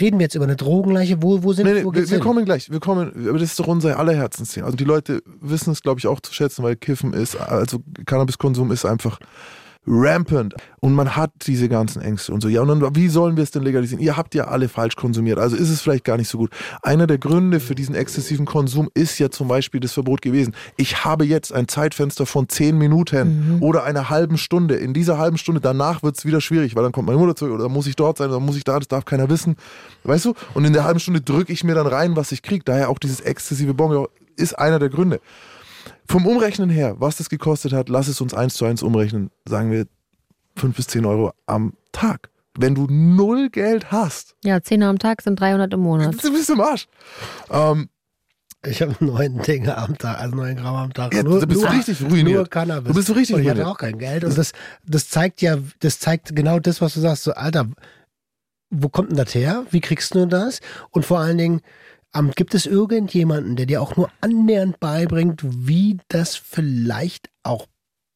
reden 0.00 0.18
wir 0.18 0.24
jetzt 0.24 0.34
über 0.34 0.44
eine 0.44 0.56
Drogenleiche? 0.56 1.22
Wo, 1.22 1.42
wo 1.42 1.52
sind 1.52 1.66
Nee, 1.66 1.74
nee, 1.74 1.84
wo 1.84 1.92
wir, 1.92 2.02
wir 2.02 2.08
hin? 2.08 2.20
kommen 2.20 2.44
gleich. 2.44 2.70
Wir 2.70 2.80
kommen, 2.80 3.12
aber 3.28 3.38
das 3.38 3.50
ist 3.50 3.60
doch 3.60 3.66
unser 3.66 3.98
aller 3.98 4.14
Herzensthema. 4.14 4.66
Also 4.66 4.76
die 4.76 4.84
Leute 4.84 5.22
wissen 5.40 5.72
es, 5.72 5.82
glaube 5.82 5.98
ich, 5.98 6.06
auch 6.06 6.20
zu 6.20 6.32
schätzen, 6.32 6.62
weil 6.62 6.76
Kiffen 6.76 7.12
ist, 7.12 7.36
also 7.36 7.80
Cannabiskonsum 8.06 8.70
ist 8.72 8.84
einfach 8.84 9.18
rampant 9.86 10.54
und 10.80 10.94
man 10.94 11.16
hat 11.16 11.32
diese 11.46 11.68
ganzen 11.68 12.02
Ängste 12.02 12.32
und 12.32 12.42
so. 12.42 12.48
Ja, 12.48 12.60
und 12.62 12.68
dann, 12.68 12.96
wie 12.96 13.08
sollen 13.08 13.36
wir 13.36 13.42
es 13.42 13.50
denn 13.50 13.62
legalisieren? 13.62 14.02
Ihr 14.02 14.16
habt 14.16 14.34
ja 14.34 14.44
alle 14.44 14.68
falsch 14.68 14.96
konsumiert, 14.96 15.38
also 15.38 15.56
ist 15.56 15.70
es 15.70 15.80
vielleicht 15.80 16.04
gar 16.04 16.16
nicht 16.16 16.28
so 16.28 16.38
gut. 16.38 16.50
Einer 16.82 17.06
der 17.06 17.18
Gründe 17.18 17.60
für 17.60 17.74
diesen 17.74 17.94
exzessiven 17.94 18.46
Konsum 18.46 18.90
ist 18.94 19.18
ja 19.18 19.30
zum 19.30 19.48
Beispiel 19.48 19.80
das 19.80 19.92
Verbot 19.92 20.22
gewesen. 20.22 20.54
Ich 20.76 21.04
habe 21.04 21.24
jetzt 21.24 21.52
ein 21.52 21.66
Zeitfenster 21.66 22.26
von 22.26 22.48
zehn 22.48 22.76
Minuten 22.76 23.58
oder 23.60 23.84
einer 23.84 24.10
halben 24.10 24.38
Stunde. 24.38 24.76
In 24.76 24.94
dieser 24.94 25.18
halben 25.18 25.38
Stunde 25.38 25.60
danach 25.60 26.02
wird 26.02 26.18
es 26.18 26.24
wieder 26.24 26.40
schwierig, 26.40 26.76
weil 26.76 26.82
dann 26.82 26.92
kommt 26.92 27.06
meine 27.06 27.18
Mutter 27.18 27.36
zurück 27.36 27.54
oder 27.54 27.64
dann 27.64 27.72
muss 27.72 27.86
ich 27.86 27.96
dort 27.96 28.18
sein 28.18 28.28
oder 28.28 28.36
dann 28.36 28.46
muss 28.46 28.56
ich 28.56 28.64
da, 28.64 28.78
das 28.78 28.88
darf 28.88 29.04
keiner 29.04 29.28
wissen. 29.30 29.56
Weißt 30.04 30.26
du? 30.26 30.34
Und 30.54 30.64
in 30.64 30.72
der 30.72 30.84
halben 30.84 31.00
Stunde 31.00 31.20
drücke 31.20 31.52
ich 31.52 31.64
mir 31.64 31.74
dann 31.74 31.86
rein, 31.86 32.16
was 32.16 32.32
ich 32.32 32.42
kriege. 32.42 32.64
Daher 32.64 32.90
auch 32.90 32.98
dieses 32.98 33.20
exzessive 33.20 33.74
Bon 33.74 34.06
ist 34.36 34.58
einer 34.58 34.78
der 34.78 34.88
Gründe. 34.88 35.20
Vom 36.06 36.26
Umrechnen 36.26 36.70
her, 36.70 36.96
was 36.98 37.16
das 37.16 37.28
gekostet 37.28 37.72
hat, 37.72 37.88
lass 37.88 38.08
es 38.08 38.20
uns 38.20 38.34
eins 38.34 38.54
zu 38.54 38.64
eins 38.64 38.82
umrechnen. 38.82 39.30
Sagen 39.48 39.70
wir 39.70 39.86
fünf 40.56 40.76
bis 40.76 40.86
zehn 40.88 41.06
Euro 41.06 41.32
am 41.46 41.74
Tag. 41.92 42.30
Wenn 42.58 42.74
du 42.74 42.86
null 42.90 43.48
Geld 43.50 43.92
hast, 43.92 44.34
Ja, 44.44 44.60
10 44.60 44.82
am 44.82 44.98
Tag 44.98 45.22
sind 45.22 45.38
300 45.38 45.72
im 45.72 45.80
Monat. 45.80 46.22
du 46.22 46.32
bist 46.32 46.50
im 46.50 46.60
Arsch. 46.60 46.88
Ähm, 47.48 47.88
Ich 48.66 48.82
habe 48.82 48.94
neun 49.00 49.40
Dinge 49.42 49.78
am 49.78 49.96
Tag, 49.96 50.18
also 50.20 50.34
neun 50.36 50.56
Gramm 50.56 50.74
am 50.74 50.92
Tag. 50.92 51.14
Ja, 51.14 51.22
du 51.22 51.46
bist 51.46 51.70
richtig 51.72 52.02
ruiniert. 52.02 52.36
Nur 52.36 52.46
Cannabis. 52.48 52.88
Du 52.88 52.94
bist 52.94 53.06
so 53.06 53.14
richtig 53.14 53.36
Und 53.36 53.42
ich 53.42 53.48
hatte 53.48 53.60
ruiniert. 53.60 53.74
auch 53.74 53.78
kein 53.78 53.98
Geld. 53.98 54.24
Und 54.24 54.36
das, 54.36 54.52
das 54.84 55.08
zeigt 55.08 55.40
ja, 55.42 55.58
das 55.78 56.00
zeigt 56.00 56.34
genau 56.34 56.58
das, 56.58 56.80
was 56.80 56.92
du 56.94 57.00
sagst. 57.00 57.22
So, 57.22 57.32
Alter, 57.32 57.68
wo 58.70 58.88
kommt 58.88 59.10
denn 59.10 59.16
das 59.16 59.34
her? 59.34 59.64
Wie 59.70 59.80
kriegst 59.80 60.14
du 60.14 60.26
das? 60.26 60.60
Und 60.90 61.06
vor 61.06 61.20
allen 61.20 61.38
Dingen, 61.38 61.60
ähm, 62.14 62.32
gibt 62.34 62.54
es 62.54 62.66
irgendjemanden, 62.66 63.56
der 63.56 63.66
dir 63.66 63.82
auch 63.82 63.96
nur 63.96 64.10
annähernd 64.20 64.80
beibringt, 64.80 65.42
wie 65.44 65.98
das 66.08 66.36
vielleicht 66.36 67.30
auch 67.42 67.66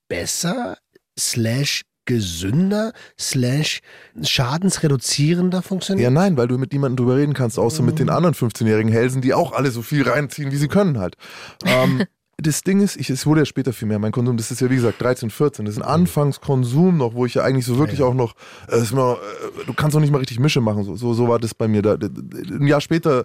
besser 0.08 0.78
slash 1.18 1.82
gesünder 2.06 2.92
slash 3.18 3.80
schadensreduzierender 4.22 5.58
ja, 5.58 5.62
funktioniert? 5.62 6.12
nein, 6.12 6.36
weil 6.36 6.48
du 6.48 6.58
mit 6.58 6.72
niemandem 6.72 6.96
drüber 7.04 7.16
reden 7.16 7.32
kannst, 7.34 7.58
außer 7.58 7.82
mit 7.82 7.98
den 7.98 8.10
anderen 8.10 8.34
15-jährigen 8.34 8.92
Helsen, 8.92 9.22
die 9.22 9.32
auch 9.32 9.52
alle 9.52 9.70
so 9.70 9.82
viel 9.82 10.06
reinziehen, 10.08 10.52
wie 10.52 10.56
sie 10.56 10.68
können 10.68 10.98
halt. 10.98 11.16
Ähm, 11.64 12.04
das 12.36 12.62
Ding 12.62 12.80
ist, 12.80 12.96
ich, 12.96 13.10
es 13.10 13.26
wurde 13.26 13.42
ja 13.42 13.44
später 13.46 13.72
viel 13.72 13.88
mehr. 13.88 13.98
Mein 13.98 14.12
Konsum, 14.12 14.36
das 14.36 14.50
ist 14.50 14.60
ja 14.60 14.68
wie 14.68 14.74
gesagt 14.76 15.00
13, 15.00 15.30
14. 15.30 15.64
Das 15.64 15.76
ist 15.76 15.82
ein 15.82 15.88
Anfangskonsum 15.88 16.98
noch, 16.98 17.14
wo 17.14 17.26
ich 17.26 17.34
ja 17.34 17.42
eigentlich 17.42 17.64
so 17.64 17.78
wirklich 17.78 18.00
Ja. 18.00 18.06
auch 18.06 18.14
noch, 18.14 18.34
äh, 18.68 18.80
mir, 18.94 19.18
äh, 19.62 19.64
du 19.66 19.72
kannst 19.72 19.94
noch 19.94 20.00
nicht 20.00 20.10
mal 20.10 20.18
richtig 20.18 20.40
Mische 20.40 20.60
machen. 20.60 20.84
So, 20.84 20.96
so, 20.96 21.14
so 21.14 21.28
war 21.28 21.38
das 21.38 21.54
bei 21.54 21.68
mir. 21.68 21.80
Da, 21.80 21.94
ein 21.94 22.66
Jahr 22.66 22.80
später 22.80 23.24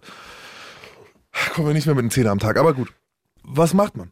kommen 1.54 1.68
wir 1.68 1.74
nicht 1.74 1.86
mehr 1.86 1.96
mit 1.96 2.04
den 2.04 2.12
Zähnen 2.12 2.30
am 2.30 2.39
Tag. 2.39 2.58
Aber 2.58 2.74
gut, 2.74 2.94
was 3.44 3.74
macht 3.74 3.98
man? 3.98 4.12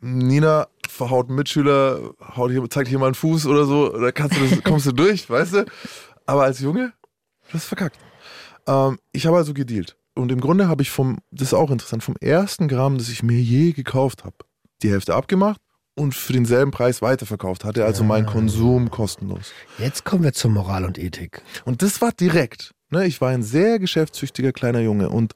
Nina 0.00 0.68
verhaut 0.88 1.28
einen 1.28 1.36
Mitschüler, 1.36 2.14
haut 2.36 2.50
hier, 2.50 2.68
zeigt 2.68 2.88
hier 2.88 2.98
mal 2.98 3.06
einen 3.06 3.14
Fuß 3.14 3.46
oder 3.46 3.64
so, 3.64 3.88
da 3.88 4.12
kannst 4.12 4.36
du 4.36 4.46
das, 4.46 4.62
kommst 4.64 4.86
du 4.86 4.92
durch, 4.92 5.28
weißt 5.28 5.54
du? 5.54 5.66
Aber 6.26 6.44
als 6.44 6.60
Junge, 6.60 6.92
das 7.52 7.62
ist 7.62 7.68
verkackt. 7.68 7.98
Ähm, 8.66 8.98
ich 9.12 9.26
habe 9.26 9.36
also 9.36 9.54
gedealt. 9.54 9.96
Und 10.14 10.30
im 10.30 10.40
Grunde 10.40 10.68
habe 10.68 10.82
ich 10.82 10.90
vom, 10.90 11.18
das 11.30 11.48
ist 11.48 11.54
auch 11.54 11.70
interessant, 11.70 12.04
vom 12.04 12.16
ersten 12.20 12.68
Gramm, 12.68 12.98
das 12.98 13.08
ich 13.08 13.22
mir 13.22 13.40
je 13.40 13.72
gekauft 13.72 14.24
habe, 14.24 14.36
die 14.82 14.90
Hälfte 14.90 15.14
abgemacht 15.14 15.60
und 15.96 16.14
für 16.14 16.32
denselben 16.32 16.70
Preis 16.70 17.02
weiterverkauft. 17.02 17.64
Hatte 17.64 17.84
also 17.84 18.04
mein 18.04 18.26
Konsum 18.26 18.90
kostenlos. 18.90 19.52
Jetzt 19.78 20.04
kommen 20.04 20.22
wir 20.22 20.32
zur 20.32 20.50
Moral 20.50 20.84
und 20.84 20.98
Ethik. 20.98 21.42
Und 21.64 21.82
das 21.82 22.00
war 22.00 22.12
direkt. 22.12 22.74
Ne? 22.90 23.06
Ich 23.06 23.20
war 23.20 23.30
ein 23.30 23.42
sehr 23.42 23.78
geschäftstüchtiger 23.78 24.52
kleiner 24.52 24.80
Junge 24.80 25.08
und 25.08 25.34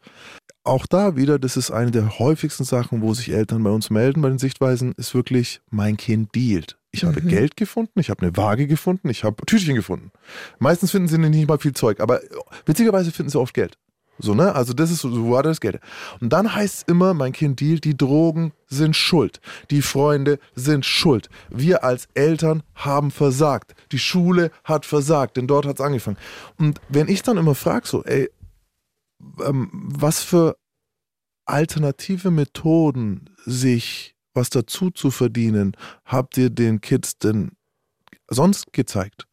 auch 0.69 0.87
da 0.87 1.17
wieder, 1.17 1.39
das 1.39 1.57
ist 1.57 1.71
eine 1.71 1.91
der 1.91 2.19
häufigsten 2.19 2.65
Sachen, 2.65 3.03
wo 3.03 3.15
sich 3.15 3.33
Eltern 3.33 3.63
bei 3.63 3.71
uns 3.71 3.91
melden, 3.91 4.23
bei 4.23 4.29
den 4.29 4.39
Sichtweisen, 4.39 4.93
ist 4.97 5.15
wirklich, 5.15 5.61
mein 5.71 5.97
Kind 5.97 6.35
dealt. 6.35 6.77
Ich 6.91 7.05
habe 7.05 7.21
Mhm. 7.21 7.29
Geld 7.29 7.57
gefunden, 7.57 8.01
ich 8.01 8.11
habe 8.11 8.23
eine 8.23 8.37
Waage 8.37 8.67
gefunden, 8.67 9.11
ich 9.11 9.25
habe 9.25 9.45
Tütchen 9.45 9.75
gefunden. 9.75 10.11
Meistens 10.59 10.91
finden 10.91 11.09
sie 11.09 11.19
nicht 11.19 11.49
mal 11.49 11.59
viel 11.59 11.75
Zeug, 11.75 12.01
aber 12.01 12.21
witzigerweise 12.67 13.11
finden 13.11 13.31
sie 13.31 13.39
oft 13.39 13.55
Geld. 13.55 13.77
So, 14.21 14.35
ne? 14.35 14.55
Also 14.55 14.73
das 14.73 14.91
ist 14.91 15.01
so, 15.01 15.11
so 15.11 15.31
war 15.31 15.43
das 15.45 15.61
Geld. 15.61 15.79
Und 16.21 16.33
dann 16.33 16.53
heißt 16.55 16.79
es 16.79 16.83
immer, 16.89 17.15
mein 17.15 17.33
Kind 17.33 17.61
dealt, 17.61 17.85
die 17.85 17.97
Drogen 17.97 18.53
sind 18.67 18.97
schuld. 18.97 19.41
Die 19.71 19.83
Freunde 19.83 20.41
sind 20.57 20.85
schuld. 20.85 21.29
Wir 21.51 21.85
als 21.85 22.09
Eltern 22.15 22.65
haben 22.75 23.13
versagt. 23.13 23.75
Die 23.93 23.99
Schule 24.01 24.51
hat 24.65 24.87
versagt, 24.87 25.37
denn 25.37 25.47
dort 25.47 25.67
hat 25.67 25.79
es 25.79 25.85
angefangen. 25.85 26.17
Und 26.59 26.81
wenn 26.89 27.07
ich 27.09 27.23
dann 27.23 27.37
immer 27.37 27.55
frage, 27.55 27.87
so, 27.87 28.03
ey, 28.05 28.29
was 29.19 30.23
für 30.23 30.57
alternative 31.45 32.31
Methoden, 32.31 33.31
sich 33.45 34.15
was 34.35 34.51
dazu 34.51 34.91
zu 34.91 35.11
verdienen, 35.11 35.73
habt 36.05 36.37
ihr 36.37 36.51
den 36.51 36.81
Kids 36.81 37.19
denn 37.19 37.53
sonst 38.29 38.73
gezeigt? 38.73 39.27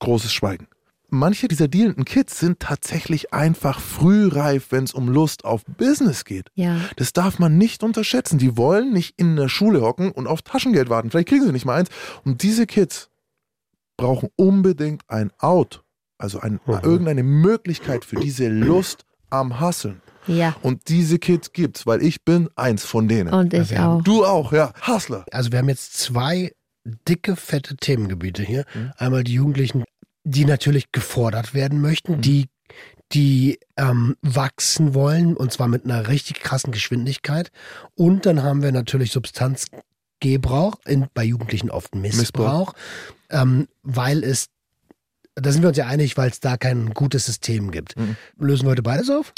Großes 0.00 0.32
Schweigen. 0.32 0.66
Manche 1.08 1.46
dieser 1.46 1.68
dealenden 1.68 2.04
Kids 2.04 2.40
sind 2.40 2.58
tatsächlich 2.58 3.32
einfach 3.32 3.80
frühreif, 3.80 4.72
wenn 4.72 4.84
es 4.84 4.92
um 4.92 5.08
Lust 5.08 5.44
auf 5.44 5.64
Business 5.64 6.24
geht. 6.24 6.50
Ja. 6.54 6.80
Das 6.96 7.12
darf 7.12 7.38
man 7.38 7.56
nicht 7.56 7.84
unterschätzen. 7.84 8.38
Die 8.38 8.56
wollen 8.56 8.92
nicht 8.92 9.14
in 9.16 9.36
der 9.36 9.48
Schule 9.48 9.80
hocken 9.82 10.10
und 10.10 10.26
auf 10.26 10.42
Taschengeld 10.42 10.90
warten. 10.90 11.10
Vielleicht 11.10 11.28
kriegen 11.28 11.44
sie 11.46 11.52
nicht 11.52 11.64
mal 11.64 11.76
eins. 11.76 11.88
Und 12.24 12.42
diese 12.42 12.66
Kids 12.66 13.08
brauchen 13.96 14.28
unbedingt 14.36 15.08
ein 15.08 15.30
Out, 15.38 15.84
also 16.18 16.40
ein, 16.40 16.60
Mhm. 16.66 16.80
irgendeine 16.82 17.22
Möglichkeit 17.22 18.04
für 18.04 18.16
diese 18.16 18.48
Lust 18.48 19.05
am 19.30 19.60
Hasseln. 19.60 20.00
Ja. 20.26 20.56
Und 20.62 20.88
diese 20.88 21.18
Kids 21.18 21.52
gibt's, 21.52 21.86
weil 21.86 22.02
ich 22.02 22.24
bin 22.24 22.48
eins 22.56 22.84
von 22.84 23.06
denen. 23.08 23.32
Und 23.32 23.54
ich 23.54 23.76
haben- 23.76 24.00
auch. 24.00 24.02
Du 24.02 24.24
auch, 24.24 24.52
ja. 24.52 24.72
Hustler. 24.86 25.24
Also 25.30 25.52
wir 25.52 25.58
haben 25.60 25.68
jetzt 25.68 25.94
zwei 25.94 26.52
dicke, 27.08 27.36
fette 27.36 27.76
Themengebiete 27.76 28.42
hier. 28.42 28.64
Mhm. 28.74 28.92
Einmal 28.96 29.24
die 29.24 29.34
Jugendlichen, 29.34 29.84
die 30.24 30.44
natürlich 30.44 30.90
gefordert 30.92 31.54
werden 31.54 31.80
möchten, 31.80 32.16
Mhm. 32.16 32.20
die, 32.22 32.46
die 33.12 33.58
ähm, 33.76 34.16
wachsen 34.22 34.94
wollen 34.94 35.36
und 35.36 35.52
zwar 35.52 35.68
mit 35.68 35.84
einer 35.84 36.08
richtig 36.08 36.40
krassen 36.40 36.72
Geschwindigkeit. 36.72 37.50
Und 37.94 38.26
dann 38.26 38.42
haben 38.42 38.62
wir 38.62 38.72
natürlich 38.72 39.12
Substanzgebrauch, 39.12 40.76
in, 40.86 41.06
bei 41.14 41.24
Jugendlichen 41.24 41.70
oft 41.70 41.94
Missbrauch, 41.94 42.72
Ähm, 43.30 43.66
weil 43.82 44.22
es, 44.24 44.46
da 45.36 45.52
sind 45.52 45.62
wir 45.62 45.68
uns 45.68 45.76
ja 45.76 45.86
einig, 45.86 46.16
weil 46.16 46.30
es 46.30 46.40
da 46.40 46.56
kein 46.56 46.92
gutes 46.94 47.26
System 47.26 47.70
gibt. 47.70 47.96
Mhm. 47.96 48.16
Lösen 48.38 48.64
wir 48.64 48.70
heute 48.70 48.82
beides 48.82 49.10
auf? 49.10 49.32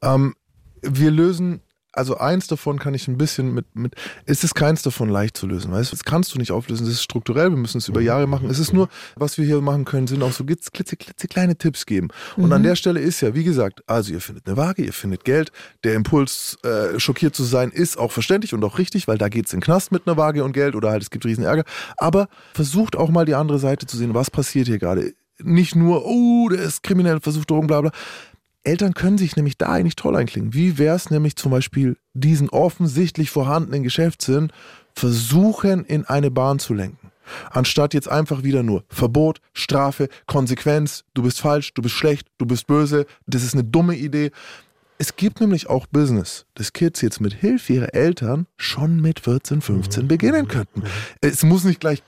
Ähm, 0.00 0.34
wir 0.82 1.10
lösen, 1.10 1.60
also 1.92 2.18
eins 2.18 2.46
davon 2.46 2.78
kann 2.78 2.94
ich 2.94 3.08
ein 3.08 3.18
bisschen 3.18 3.52
mit, 3.52 3.74
mit 3.74 3.96
es 4.24 4.44
ist 4.44 4.54
keins 4.54 4.82
davon 4.82 5.08
leicht 5.08 5.36
zu 5.36 5.48
lösen, 5.48 5.72
weißt 5.72 5.90
du? 5.90 5.96
Das 5.96 6.04
kannst 6.04 6.32
du 6.32 6.38
nicht 6.38 6.52
auflösen, 6.52 6.84
das 6.84 6.94
ist 6.94 7.02
strukturell, 7.02 7.50
wir 7.50 7.56
müssen 7.56 7.78
es 7.78 7.88
über 7.88 8.00
Jahre 8.00 8.28
machen. 8.28 8.48
Es 8.48 8.60
ist 8.60 8.72
nur, 8.72 8.88
was 9.16 9.38
wir 9.38 9.44
hier 9.44 9.60
machen 9.60 9.84
können, 9.84 10.06
sind 10.06 10.22
auch 10.22 10.30
so 10.30 10.44
glitz, 10.44 10.70
klitze, 10.70 10.96
klitze 10.96 11.26
kleine 11.26 11.56
Tipps 11.56 11.86
geben. 11.86 12.08
Und 12.36 12.52
an 12.52 12.62
der 12.62 12.76
Stelle 12.76 13.00
ist 13.00 13.20
ja, 13.20 13.34
wie 13.34 13.42
gesagt, 13.42 13.82
also 13.88 14.12
ihr 14.12 14.20
findet 14.20 14.46
eine 14.46 14.56
Waage, 14.56 14.84
ihr 14.84 14.92
findet 14.92 15.24
Geld, 15.24 15.50
der 15.82 15.94
Impuls, 15.94 16.58
äh, 16.62 17.00
schockiert 17.00 17.34
zu 17.34 17.42
sein, 17.42 17.70
ist 17.70 17.98
auch 17.98 18.12
verständlich 18.12 18.54
und 18.54 18.62
auch 18.62 18.78
richtig, 18.78 19.08
weil 19.08 19.18
da 19.18 19.28
geht's 19.28 19.52
in 19.52 19.58
den 19.58 19.64
Knast 19.64 19.90
mit 19.90 20.06
einer 20.06 20.16
Waage 20.16 20.44
und 20.44 20.52
Geld 20.52 20.76
oder 20.76 20.90
halt 20.90 21.02
es 21.02 21.10
gibt 21.10 21.24
riesen 21.24 21.42
Ärger. 21.42 21.64
Aber 21.96 22.28
versucht 22.54 22.94
auch 22.94 23.10
mal 23.10 23.24
die 23.24 23.34
andere 23.34 23.58
Seite 23.58 23.86
zu 23.86 23.96
sehen, 23.96 24.14
was 24.14 24.30
passiert 24.30 24.68
hier 24.68 24.78
gerade. 24.78 25.12
Nicht 25.42 25.76
nur, 25.76 26.04
oh, 26.06 26.48
der 26.48 26.60
ist 26.60 26.82
kriminell, 26.82 27.20
versucht 27.20 27.50
Drogen, 27.50 27.66
bla 27.66 27.80
bla. 27.80 27.90
Eltern 28.62 28.92
können 28.92 29.16
sich 29.16 29.36
nämlich 29.36 29.56
da 29.56 29.70
eigentlich 29.70 29.96
toll 29.96 30.16
einklingen. 30.16 30.52
Wie 30.52 30.76
wäre 30.76 30.96
es 30.96 31.10
nämlich 31.10 31.36
zum 31.36 31.50
Beispiel, 31.50 31.96
diesen 32.12 32.50
offensichtlich 32.50 33.30
vorhandenen 33.30 33.82
Geschäftssinn 33.82 34.52
versuchen 34.94 35.84
in 35.84 36.04
eine 36.04 36.30
Bahn 36.30 36.58
zu 36.58 36.74
lenken? 36.74 37.10
Anstatt 37.50 37.94
jetzt 37.94 38.10
einfach 38.10 38.42
wieder 38.42 38.62
nur 38.62 38.84
Verbot, 38.88 39.40
Strafe, 39.52 40.08
Konsequenz, 40.26 41.04
du 41.14 41.22
bist 41.22 41.40
falsch, 41.40 41.72
du 41.74 41.82
bist 41.82 41.94
schlecht, 41.94 42.28
du 42.38 42.46
bist 42.46 42.66
böse, 42.66 43.06
das 43.26 43.44
ist 43.44 43.54
eine 43.54 43.64
dumme 43.64 43.96
Idee. 43.96 44.30
Es 44.98 45.16
gibt 45.16 45.40
nämlich 45.40 45.70
auch 45.70 45.86
Business, 45.86 46.44
das 46.54 46.74
Kids 46.74 47.00
jetzt 47.00 47.20
mit 47.20 47.32
Hilfe 47.32 47.72
ihrer 47.72 47.94
Eltern 47.94 48.46
schon 48.58 49.00
mit 49.00 49.20
14, 49.20 49.62
15 49.62 50.08
beginnen 50.08 50.46
könnten. 50.48 50.82
Es 51.22 51.42
muss 51.42 51.64
nicht 51.64 51.80
gleich 51.80 52.02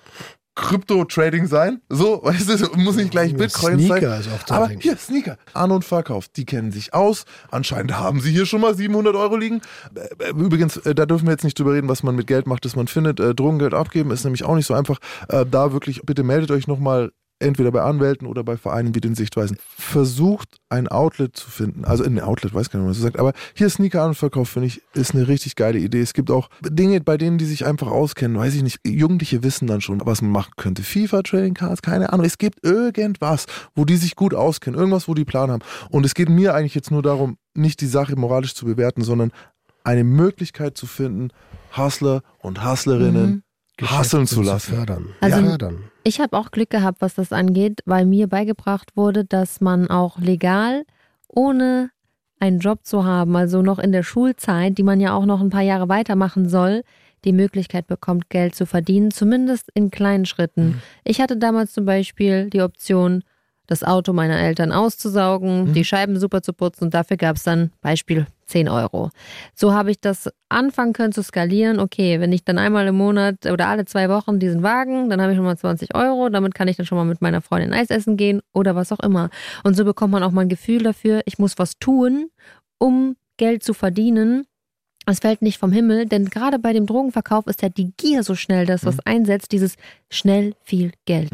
Krypto-Trading 0.54 1.46
sein, 1.46 1.80
so, 1.88 2.20
weißt 2.24 2.48
du, 2.60 2.76
muss 2.78 2.96
nicht 2.96 3.10
gleich 3.10 3.34
Bitcoin 3.34 3.78
sein. 3.78 3.86
Sneaker 3.98 4.18
ist 4.20 4.28
auch 4.32 4.42
da, 4.42 4.54
Aber 4.56 4.68
hier, 4.68 4.96
Sneaker. 4.96 5.38
An- 5.54 5.70
und 5.70 5.84
Verkauf, 5.84 6.28
die 6.28 6.44
kennen 6.44 6.72
sich 6.72 6.92
aus. 6.94 7.24
Anscheinend 7.50 7.98
haben 7.98 8.20
sie 8.20 8.30
hier 8.32 8.46
schon 8.46 8.60
mal 8.60 8.74
700 8.74 9.14
Euro 9.16 9.36
liegen. 9.36 9.60
Äh, 9.94 10.30
Übrigens, 10.30 10.76
äh, 10.78 10.94
da 10.94 11.06
dürfen 11.06 11.26
wir 11.26 11.32
jetzt 11.32 11.44
nicht 11.44 11.58
drüber 11.58 11.72
reden, 11.72 11.88
was 11.88 12.02
man 12.02 12.14
mit 12.16 12.26
Geld 12.26 12.46
macht, 12.46 12.64
das 12.64 12.76
man 12.76 12.86
findet. 12.86 13.18
Äh, 13.20 13.34
Drogengeld 13.34 13.74
abgeben 13.74 14.10
ist 14.10 14.24
nämlich 14.24 14.44
auch 14.44 14.54
nicht 14.54 14.66
so 14.66 14.74
einfach. 14.74 14.98
Äh, 15.28 15.46
Da 15.46 15.72
wirklich, 15.72 16.02
bitte 16.02 16.22
meldet 16.22 16.50
euch 16.50 16.66
nochmal 16.66 17.12
entweder 17.42 17.70
bei 17.70 17.83
Anwälten 17.83 18.26
oder 18.26 18.42
bei 18.44 18.57
Vereinen 18.57 18.94
wie 18.94 19.00
den 19.00 19.14
Sichtweisen. 19.14 19.59
Versucht 19.76 20.48
ein 20.68 20.88
Outlet 20.88 21.37
zu 21.37 21.50
finden. 21.50 21.85
Also 21.85 22.05
ein 22.05 22.18
Outlet, 22.20 22.55
weiß 22.55 22.70
gar 22.70 22.81
nicht, 22.81 22.88
was 22.88 22.96
man 22.96 23.00
so 23.00 23.02
sagt. 23.02 23.18
Aber 23.18 23.33
hier 23.55 23.68
Sneaker 23.68 24.02
an- 24.02 24.09
und 24.11 24.14
Verkauf, 24.14 24.48
finde 24.48 24.68
ich, 24.68 24.81
ist 24.94 25.14
eine 25.14 25.28
richtig 25.28 25.57
geile 25.57 25.78
Idee. 25.78 26.00
Es 26.00 26.14
gibt 26.14 26.31
auch 26.31 26.48
Dinge, 26.62 27.00
bei 27.00 27.16
denen 27.18 27.38
die 27.38 27.44
sich 27.44 27.66
einfach 27.66 27.88
auskennen. 27.88 28.38
Weiß 28.38 28.55
ich 28.55 28.62
nicht. 28.62 28.78
Jugendliche 28.87 29.42
wissen 29.42 29.66
dann 29.66 29.81
schon, 29.81 30.00
was 30.05 30.22
man 30.22 30.31
machen 30.31 30.52
könnte. 30.57 30.83
FIFA, 30.83 31.22
Trading 31.22 31.55
Cards, 31.55 31.83
keine 31.83 32.12
Ahnung. 32.12 32.24
Es 32.24 32.38
gibt 32.38 32.64
irgendwas, 32.64 33.46
wo 33.74 33.85
die 33.85 33.96
sich 33.96 34.16
gut 34.16 34.35
auskennen. 34.35 34.78
Irgendwas, 34.78 35.09
wo 35.09 35.14
die 35.14 35.24
Plan 35.24 35.50
haben. 35.50 35.62
Und 35.90 36.07
es 36.07 36.14
geht 36.14 36.28
mir 36.28 36.55
eigentlich 36.55 36.74
jetzt 36.74 36.90
nur 36.90 37.02
darum, 37.02 37.37
nicht 37.55 37.81
die 37.81 37.87
Sache 37.87 38.16
moralisch 38.16 38.55
zu 38.55 38.64
bewerten, 38.64 39.02
sondern 39.02 39.33
eine 39.85 40.05
Möglichkeit 40.05 40.76
zu 40.78 40.87
finden, 40.87 41.28
Hustler 41.76 42.22
und 42.38 42.64
Hustlerinnen 42.64 43.42
hasseln 43.83 44.26
zu 44.26 44.42
lassen. 44.42 44.74
Fördern. 44.74 45.09
Also- 45.20 45.38
ja, 45.40 45.48
fördern. 45.48 45.85
Ich 46.04 46.20
habe 46.20 46.36
auch 46.36 46.50
Glück 46.50 46.70
gehabt, 46.70 47.00
was 47.00 47.14
das 47.14 47.32
angeht, 47.32 47.80
weil 47.84 48.06
mir 48.06 48.26
beigebracht 48.26 48.96
wurde, 48.96 49.24
dass 49.24 49.60
man 49.60 49.88
auch 49.88 50.18
legal, 50.18 50.84
ohne 51.28 51.90
einen 52.40 52.58
Job 52.58 52.84
zu 52.84 53.04
haben, 53.04 53.36
also 53.36 53.62
noch 53.62 53.78
in 53.78 53.92
der 53.92 54.02
Schulzeit, 54.02 54.76
die 54.76 54.82
man 54.82 55.00
ja 55.00 55.14
auch 55.14 55.26
noch 55.26 55.40
ein 55.40 55.50
paar 55.50 55.62
Jahre 55.62 55.88
weitermachen 55.88 56.48
soll, 56.48 56.82
die 57.24 57.32
Möglichkeit 57.32 57.86
bekommt, 57.86 58.30
Geld 58.30 58.56
zu 58.56 58.66
verdienen, 58.66 59.12
zumindest 59.12 59.68
in 59.74 59.92
kleinen 59.92 60.26
Schritten. 60.26 60.82
Ich 61.04 61.20
hatte 61.20 61.36
damals 61.36 61.72
zum 61.72 61.84
Beispiel 61.84 62.50
die 62.50 62.62
Option, 62.62 63.22
das 63.66 63.85
Auto 63.85 64.12
meiner 64.12 64.38
Eltern 64.38 64.72
auszusaugen, 64.72 65.72
die 65.72 65.85
Scheiben 65.85 66.18
super 66.18 66.42
zu 66.42 66.53
putzen 66.53 66.85
und 66.85 66.94
dafür 66.94 67.16
gab 67.16 67.37
es 67.37 67.44
dann 67.44 67.70
Beispiel 67.81 68.27
10 68.46 68.68
Euro. 68.68 69.11
So 69.55 69.72
habe 69.72 69.90
ich 69.90 70.01
das 70.01 70.31
anfangen 70.48 70.92
können 70.92 71.12
zu 71.12 71.22
skalieren. 71.22 71.81
Okay, 71.81 72.20
wenn 72.20 72.33
ich 72.33 72.44
dann 72.44 72.59
einmal 72.59 72.87
im 72.87 72.96
Monat 72.96 73.46
oder 73.46 73.68
alle 73.68 73.85
zwei 73.87 74.09
Wochen 74.09 74.38
diesen 74.38 74.62
Wagen, 74.62 75.09
dann 75.09 75.22
habe 75.22 75.33
ich 75.33 75.37
schon 75.37 75.44
mal 75.44 75.57
20 75.57 75.94
Euro. 75.94 76.29
Damit 76.29 76.55
kann 76.55 76.68
ich 76.68 76.77
dann 76.77 76.87
schon 76.87 76.98
mal 76.98 77.05
mit 77.05 77.22
meiner 77.22 77.40
Freundin 77.40 77.72
Eis 77.72 77.88
essen 77.88 78.16
gehen 78.16 78.42
oder 78.53 78.75
was 78.75 78.92
auch 78.92 79.01
immer. 79.01 79.31
Und 79.64 79.75
so 79.75 79.85
bekommt 79.85 80.12
man 80.12 80.22
auch 80.22 80.33
mal 80.33 80.42
ein 80.42 80.48
Gefühl 80.51 80.83
dafür, 80.83 81.22
ich 81.25 81.38
muss 81.38 81.59
was 81.59 81.79
tun, 81.79 82.29
um 82.79 83.16
Geld 83.38 83.62
zu 83.62 83.72
verdienen. 83.75 84.44
Es 85.07 85.18
fällt 85.20 85.42
nicht 85.42 85.59
vom 85.59 85.72
Himmel, 85.72 86.07
denn 86.07 86.27
gerade 86.27 86.59
bei 86.59 86.72
dem 86.72 86.87
Drogenverkauf 86.87 87.46
ist 87.46 87.62
ja 87.62 87.68
die 87.68 87.92
Gier 87.96 88.22
so 88.22 88.35
schnell, 88.35 88.66
dass 88.66 88.85
was 88.85 89.01
einsetzt, 89.01 89.51
dieses 89.51 89.77
schnell 90.11 90.55
viel 90.62 90.92
Geld. 91.07 91.31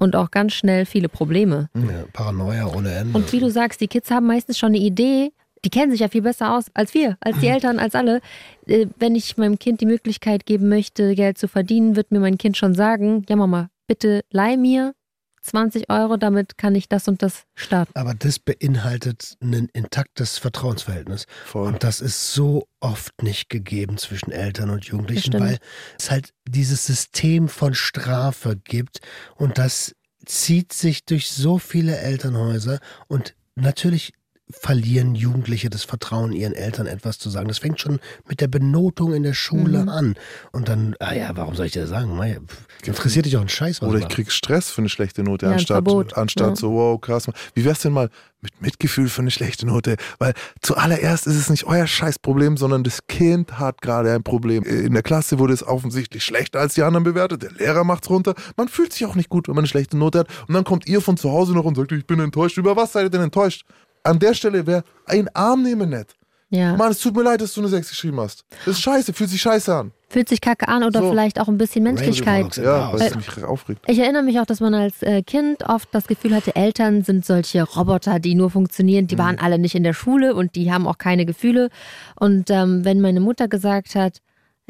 Und 0.00 0.16
auch 0.16 0.30
ganz 0.30 0.54
schnell 0.54 0.86
viele 0.86 1.10
Probleme. 1.10 1.68
Ja, 1.74 2.04
Paranoia 2.12 2.66
ohne 2.74 2.90
Ende. 2.92 3.16
Und 3.16 3.30
wie 3.32 3.38
du 3.38 3.50
sagst, 3.50 3.80
die 3.82 3.86
Kids 3.86 4.10
haben 4.10 4.26
meistens 4.26 4.58
schon 4.58 4.70
eine 4.70 4.78
Idee, 4.78 5.30
die 5.62 5.68
kennen 5.68 5.92
sich 5.92 6.00
ja 6.00 6.08
viel 6.08 6.22
besser 6.22 6.56
aus 6.56 6.66
als 6.72 6.94
wir, 6.94 7.18
als 7.20 7.38
die 7.40 7.48
Eltern, 7.48 7.78
als 7.78 7.94
alle. 7.94 8.20
Äh, 8.66 8.86
Wenn 8.98 9.14
ich 9.14 9.36
meinem 9.36 9.58
Kind 9.58 9.82
die 9.82 9.86
Möglichkeit 9.86 10.46
geben 10.46 10.70
möchte, 10.70 11.14
Geld 11.14 11.36
zu 11.36 11.48
verdienen, 11.48 11.96
wird 11.96 12.12
mir 12.12 12.20
mein 12.20 12.38
Kind 12.38 12.56
schon 12.56 12.74
sagen, 12.74 13.24
ja 13.28 13.36
Mama, 13.36 13.68
bitte 13.86 14.22
leih 14.30 14.56
mir 14.56 14.94
20 15.42 15.90
Euro, 15.90 16.16
damit 16.16 16.58
kann 16.58 16.74
ich 16.74 16.88
das 16.88 17.08
und 17.08 17.22
das 17.22 17.44
starten. 17.54 17.92
Aber 17.94 18.14
das 18.14 18.38
beinhaltet 18.38 19.36
ein 19.40 19.68
intaktes 19.72 20.38
Vertrauensverhältnis. 20.38 21.26
Voll. 21.46 21.66
Und 21.66 21.82
das 21.82 22.00
ist 22.00 22.32
so 22.32 22.66
oft 22.80 23.22
nicht 23.22 23.48
gegeben 23.48 23.96
zwischen 23.98 24.32
Eltern 24.32 24.70
und 24.70 24.84
Jugendlichen, 24.84 25.38
weil 25.38 25.58
es 25.98 26.10
halt 26.10 26.32
dieses 26.48 26.86
System 26.86 27.48
von 27.48 27.74
Strafe 27.74 28.56
gibt 28.56 29.00
und 29.36 29.58
das 29.58 29.94
zieht 30.26 30.72
sich 30.72 31.04
durch 31.04 31.30
so 31.30 31.58
viele 31.58 31.96
Elternhäuser 31.96 32.78
und 33.08 33.34
natürlich 33.54 34.12
verlieren 34.52 35.14
Jugendliche 35.14 35.70
das 35.70 35.84
Vertrauen, 35.84 36.32
ihren 36.32 36.54
Eltern 36.54 36.86
etwas 36.86 37.18
zu 37.18 37.30
sagen. 37.30 37.48
Das 37.48 37.58
fängt 37.58 37.80
schon 37.80 38.00
mit 38.28 38.40
der 38.40 38.48
Benotung 38.48 39.12
in 39.14 39.22
der 39.22 39.34
Schule 39.34 39.82
Mhm. 39.82 39.88
an. 39.88 40.14
Und 40.52 40.68
dann, 40.68 40.94
ah 41.00 41.12
ja, 41.14 41.30
warum 41.34 41.54
soll 41.54 41.66
ich 41.66 41.72
dir 41.72 41.86
sagen? 41.86 42.16
Mei, 42.16 42.38
Interessiert 42.84 43.26
dich 43.26 43.36
auch 43.36 43.42
ein 43.42 43.48
Scheiß, 43.48 43.82
was 43.82 43.88
Oder 43.90 43.98
ich 44.00 44.08
krieg 44.08 44.30
Stress 44.32 44.70
für 44.70 44.80
eine 44.82 44.88
schlechte 44.88 45.22
Note, 45.22 45.46
Ja, 45.46 45.52
anstatt, 45.52 45.74
Verbot. 45.84 46.16
anstatt 46.16 46.48
Ja. 46.50 46.56
so, 46.56 46.72
wow, 46.72 47.00
krass. 47.00 47.26
Wie 47.54 47.64
wär's 47.64 47.80
denn 47.80 47.92
mal 47.92 48.08
mit 48.40 48.60
Mitgefühl 48.62 49.08
für 49.10 49.20
eine 49.20 49.30
schlechte 49.30 49.66
Note? 49.66 49.96
Weil 50.18 50.32
zuallererst 50.62 51.26
ist 51.26 51.36
es 51.36 51.50
nicht 51.50 51.64
euer 51.64 51.86
Scheißproblem, 51.86 52.56
sondern 52.56 52.82
das 52.84 53.06
Kind 53.06 53.58
hat 53.58 53.82
gerade 53.82 54.12
ein 54.14 54.22
Problem. 54.22 54.62
In 54.64 54.94
der 54.94 55.02
Klasse 55.02 55.38
wurde 55.38 55.52
es 55.52 55.62
offensichtlich 55.62 56.24
schlechter 56.24 56.58
als 56.60 56.74
die 56.74 56.82
anderen 56.82 57.04
bewertet. 57.04 57.42
Der 57.42 57.52
Lehrer 57.52 57.84
macht's 57.84 58.08
runter. 58.08 58.34
Man 58.56 58.68
fühlt 58.68 58.92
sich 58.94 59.04
auch 59.06 59.14
nicht 59.14 59.28
gut, 59.28 59.46
wenn 59.48 59.54
man 59.54 59.62
eine 59.64 59.68
schlechte 59.68 59.96
Note 59.98 60.20
hat. 60.20 60.28
Und 60.48 60.54
dann 60.54 60.64
kommt 60.64 60.86
ihr 60.86 61.00
von 61.02 61.16
zu 61.18 61.30
Hause 61.30 61.52
noch 61.52 61.64
und 61.66 61.74
sagt, 61.76 61.92
ich 61.92 62.06
bin 62.06 62.18
enttäuscht. 62.20 62.56
Über 62.56 62.76
was 62.76 62.92
seid 62.92 63.04
ihr 63.04 63.10
denn 63.10 63.20
enttäuscht? 63.22 63.64
An 64.02 64.18
der 64.18 64.34
Stelle 64.34 64.66
wäre 64.66 64.84
ein 65.06 65.28
Arm 65.34 65.62
nehmen 65.62 65.90
nett. 65.90 66.14
Ja. 66.52 66.76
Mann, 66.76 66.90
es 66.90 66.98
tut 66.98 67.14
mir 67.14 67.22
leid, 67.22 67.40
dass 67.40 67.54
du 67.54 67.60
eine 67.60 67.68
6 67.68 67.88
geschrieben 67.90 68.18
hast. 68.18 68.44
Das 68.64 68.74
ist 68.74 68.80
scheiße, 68.80 69.12
fühlt 69.12 69.30
sich 69.30 69.40
scheiße 69.40 69.72
an. 69.72 69.92
Fühlt 70.08 70.28
sich 70.28 70.40
kacke 70.40 70.66
an 70.66 70.82
oder 70.82 71.00
So. 71.00 71.10
vielleicht 71.10 71.38
auch 71.40 71.46
ein 71.46 71.56
bisschen 71.56 71.84
Menschlichkeit. 71.84 72.56
Ja, 72.56 72.92
weil 72.92 73.02
es 73.02 73.14
mich 73.14 73.44
aufregt. 73.44 73.84
Ich 73.86 74.00
erinnere 74.00 74.24
mich 74.24 74.40
auch, 74.40 74.46
dass 74.46 74.58
man 74.58 74.74
als 74.74 75.00
äh, 75.02 75.22
Kind 75.22 75.68
oft 75.68 75.88
das 75.92 76.08
Gefühl 76.08 76.34
hatte, 76.34 76.56
Eltern 76.56 77.04
sind 77.04 77.24
solche 77.24 77.62
Roboter, 77.62 78.18
die 78.18 78.34
nur 78.34 78.50
funktionieren. 78.50 79.06
Die 79.06 79.16
waren 79.18 79.38
alle 79.38 79.60
nicht 79.60 79.76
in 79.76 79.84
der 79.84 79.92
Schule 79.92 80.34
und 80.34 80.56
die 80.56 80.72
haben 80.72 80.88
auch 80.88 80.98
keine 80.98 81.24
Gefühle. 81.24 81.68
Und 82.16 82.50
ähm, 82.50 82.84
wenn 82.84 83.00
meine 83.00 83.20
Mutter 83.20 83.46
gesagt 83.46 83.94
hat, 83.94 84.20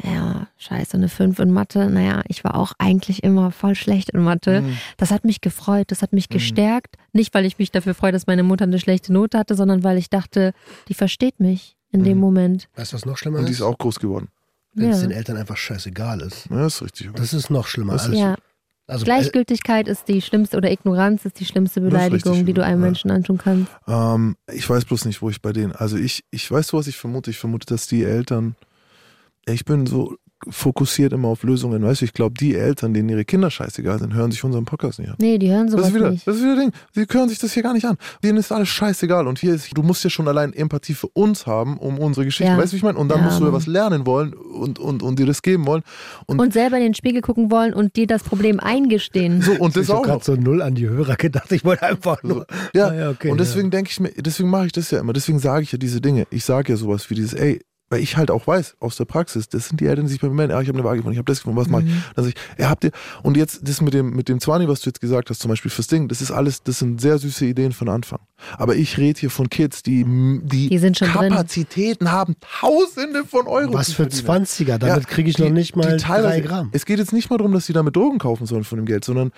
ja, 0.05 0.47
scheiße, 0.59 0.97
eine 0.97 1.09
5 1.09 1.39
in 1.41 1.51
Mathe, 1.51 1.91
naja, 1.91 2.23
ich 2.29 2.45
war 2.45 2.55
auch 2.57 2.73
eigentlich 2.79 3.23
immer 3.23 3.51
voll 3.51 3.75
schlecht 3.75 4.11
in 4.11 4.23
Mathe. 4.23 4.65
Das 4.97 5.11
hat 5.11 5.25
mich 5.25 5.41
gefreut, 5.41 5.91
das 5.91 6.03
hat 6.03 6.13
mich 6.13 6.29
gestärkt. 6.29 6.97
Nicht, 7.13 7.35
weil 7.35 7.45
ich 7.45 7.59
mich 7.59 7.71
dafür 7.71 7.95
freue, 7.95 8.13
dass 8.13 8.27
meine 8.27 8.43
Mutter 8.43 8.65
eine 8.65 8.79
schlechte 8.79 9.13
Note 9.13 9.39
hatte, 9.39 9.55
sondern 9.55 9.83
weil 9.85 9.99
ich 9.99 10.09
dachte, 10.11 10.53
die 10.89 10.95
versteht 10.95 11.41
mich 11.41 11.77
in 11.93 12.05
dem 12.05 12.19
Moment. 12.19 12.69
Weißt 12.77 12.93
du, 12.93 12.97
was 12.97 13.05
noch 13.05 13.17
schlimmer 13.19 13.39
Und 13.41 13.47
die 13.47 13.53
ist? 13.53 13.59
ist 13.59 13.63
auch 13.65 13.77
groß 13.79 13.99
geworden. 13.99 14.29
Wenn 14.75 14.91
es 14.91 15.01
Ja. 15.03 15.09
den 15.09 15.11
Eltern 15.17 15.37
einfach 15.37 15.57
scheißegal 15.57 16.21
ist. 16.21 16.47
Ja, 16.49 16.67
ist 16.67 16.81
richtig. 16.83 17.11
Das 17.17 17.33
ist 17.33 17.51
noch 17.51 17.67
schlimmer. 17.67 17.95
Das 17.95 18.07
ist- 18.07 18.17
Ja, 18.17 18.37
also, 18.87 19.05
Gleichgültigkeit 19.05 19.89
ist 19.89 20.07
die 20.09 20.23
schlimmste 20.23 20.57
oder 20.57 20.71
Ignoranz 20.71 21.25
ist 21.25 21.41
die 21.41 21.45
schlimmste 21.45 21.81
Das 21.81 21.87
ist 21.89 21.91
Beleidigung, 21.93 22.33
richtig 22.33 22.47
die 22.47 22.53
du 22.55 22.65
einem 22.65 22.81
ja. 22.81 22.87
Menschen 22.87 23.11
antun 23.11 23.39
kannst. 23.39 23.71
Ähm, 23.89 24.37
ich 24.53 24.69
weiß 24.71 24.85
bloß 24.85 25.05
nicht, 25.07 25.21
wo 25.23 25.31
ich 25.31 25.43
bei 25.43 25.53
denen. 25.53 25.73
Also 25.73 25.97
ich, 25.97 26.25
ich 26.31 26.49
weiß, 26.51 26.73
was 26.73 26.87
ich 26.87 26.97
vermute. 26.97 27.31
Ich 27.31 27.39
vermute, 27.39 27.67
dass 27.67 27.87
die 27.89 28.05
Eltern. 28.05 28.55
Ich 29.47 29.65
bin 29.65 29.87
so 29.87 30.17
fokussiert 30.49 31.13
immer 31.13 31.29
auf 31.29 31.43
Lösungen. 31.43 31.83
Weißt 31.83 32.01
du, 32.01 32.07
ich 32.07 32.15
glaube, 32.15 32.35
die 32.41 32.55
Eltern, 32.55 32.95
denen 32.95 33.11
ihre 33.11 33.27
Kinder 33.27 33.51
scheißegal 33.51 33.99
sind, 33.99 34.15
hören 34.15 34.31
sich 34.31 34.43
unseren 34.43 34.65
Podcast 34.65 34.99
nicht 34.99 35.11
an. 35.11 35.17
Nee, 35.21 35.37
die 35.37 35.51
hören 35.51 35.67
Das 35.67 35.73
sowas 35.73 35.89
ist 35.89 35.95
wieder, 35.95 36.11
nicht. 36.11 36.27
das 36.27 36.37
ist 36.37 36.43
wieder 36.43 36.57
Ding. 36.57 36.73
Sie 36.95 37.05
hören 37.11 37.29
sich 37.29 37.39
das 37.39 37.53
hier 37.53 37.63
gar 37.63 37.75
nicht 37.75 37.85
an. 37.85 37.99
Denen 38.25 38.39
ist 38.39 38.51
alles 38.51 38.69
scheißegal. 38.71 39.27
Und 39.27 39.39
hier 39.39 39.53
ist, 39.53 39.77
du 39.77 39.83
musst 39.83 40.03
ja 40.03 40.09
schon 40.09 40.27
allein 40.29 40.55
Empathie 40.55 40.95
für 40.95 41.09
uns 41.09 41.47
haben, 41.47 41.77
um 41.77 41.99
unsere 41.99 42.25
Geschichte. 42.25 42.51
Ja. 42.51 42.57
Weißt 42.57 42.69
du, 42.69 42.73
wie 42.73 42.77
ich 42.79 42.83
meine? 42.83 42.97
Und 42.97 43.11
dann 43.11 43.19
Ja, 43.19 43.25
musst 43.27 43.39
du 43.39 43.45
ja 43.45 43.53
was 43.53 43.67
lernen 43.67 44.07
wollen 44.07 44.33
und, 44.33 44.79
und, 44.79 45.03
und 45.03 45.19
dir 45.19 45.27
das 45.27 45.43
geben 45.43 45.67
wollen. 45.67 45.83
Und, 46.25 46.41
Und 46.41 46.55
selber 46.55 46.79
in 46.79 46.85
den 46.85 46.95
Spiegel 46.95 47.21
gucken 47.21 47.51
wollen 47.51 47.75
und 47.75 47.97
dir 47.97 48.07
das 48.07 48.23
Problem 48.23 48.61
eingestehen. 48.61 49.43
so, 49.43 49.53
und 49.53 49.77
das 49.77 49.85
ich 49.85 49.89
habe 49.91 49.99
auch 50.01 50.05
gerade 50.05 50.19
noch. 50.21 50.25
so 50.25 50.37
null 50.37 50.63
an 50.63 50.75
die 50.75 50.89
Hörer 50.89 51.17
gedacht. 51.17 51.53
Ich 51.53 51.67
wollte 51.67 51.83
einfach 51.83 52.23
nur. 52.23 52.47
Ja, 52.75 52.87
Ah, 52.89 52.95
ja, 52.95 53.11
okay, 53.11 53.31
und 53.31 53.39
deswegen 53.39 53.67
ja. 53.67 53.71
denke 53.73 53.91
ich 53.91 54.01
mir, 54.01 54.11
deswegen 54.17 54.49
mache 54.49 54.65
ich 54.67 54.73
das 54.73 54.91
ja 54.91 55.01
immer. 55.01 55.13
Deswegen 55.13 55.39
sage 55.39 55.65
ich 55.65 55.73
ja 55.73 55.77
diese 55.77 56.01
Dinge. 56.01 56.27
Ich 56.31 56.47
sage 56.47 56.73
ja 56.73 56.77
sowas 56.79 57.11
wie 57.11 57.15
dieses, 57.15 57.35
ey, 57.35 57.61
weil 57.91 58.01
ich 58.03 58.17
halt 58.17 58.31
auch 58.31 58.47
weiß 58.47 58.77
aus 58.81 58.97
der 58.97 59.05
Praxis, 59.05 59.49
das 59.49 59.69
sind 59.69 59.81
die 59.81 59.87
Eltern, 59.87 60.07
die 60.07 60.13
sich 60.13 60.21
bei 60.21 60.29
mir 60.29 60.35
melden, 60.35 60.53
ja, 60.53 60.61
ich 60.61 60.69
habe 60.69 60.79
eine 60.79 60.85
Waage 60.87 60.99
gefunden, 60.99 61.13
ich 61.15 61.19
habe 61.19 61.27
das 61.31 61.39
gefunden, 61.39 61.59
was 61.59 61.69
mache 61.69 61.83
ich? 61.83 61.91
Dann 62.15 62.25
sag 62.25 62.33
ich, 62.35 62.41
ja, 62.59 62.71
habt 62.71 62.85
ihr, 62.85 62.93
und 63.23 63.37
jetzt 63.37 63.61
das 63.69 63.81
mit 63.81 63.93
dem, 63.95 64.11
mit 64.15 64.29
dem 64.29 64.41
Zwani, 64.41 64.69
was 64.69 64.81
du 64.81 64.91
jetzt 64.91 65.01
gesagt 65.01 65.29
hast, 65.29 65.41
zum 65.41 65.49
Beispiel 65.49 65.71
fürs 65.71 65.89
Ding, 65.89 66.07
das 66.09 66.23
ist 66.23 66.31
alles, 66.31 66.63
das 66.63 66.79
sind 66.79 67.01
sehr 67.01 67.19
süße 67.19 67.45
Ideen 67.47 67.73
von 67.73 67.89
Anfang. 67.89 68.21
Aber 68.57 68.77
ich 68.77 68.97
rede 68.97 69.19
hier 69.21 69.31
von 69.31 69.51
Kids, 69.51 69.83
die, 69.83 70.05
die, 70.45 70.69
Die 70.69 70.79
sind 70.79 70.97
schon 70.97 71.09
drin. 71.11 71.31
Kapazitäten 71.33 72.11
haben, 72.13 72.37
Tausende 72.61 73.25
von 73.25 73.47
Euro. 73.49 73.75
Was 73.75 73.89
für 73.93 74.09
verdienen. 74.09 74.45
20er? 74.47 74.79
Damit 74.79 75.03
Ja, 75.05 75.09
kriege 75.09 75.29
ich 75.29 75.37
die- 75.37 75.43
noch 75.43 75.51
nicht 75.51 75.75
mal 75.77 75.97
drei 75.97 76.41
Gramm. 76.41 76.71
Es 76.73 76.87
geht 76.87 76.99
jetzt 76.99 77.13
nicht 77.13 77.29
mal 77.29 77.37
darum, 77.39 77.53
dass 77.53 77.67
sie 77.67 77.73
damit 77.73 77.97
Drogen 77.97 78.19
kaufen 78.19 78.47
sollen 78.47 78.65
von 78.65 78.77
dem 78.79 78.87
Geld, 78.87 79.05
sondern 79.05 79.33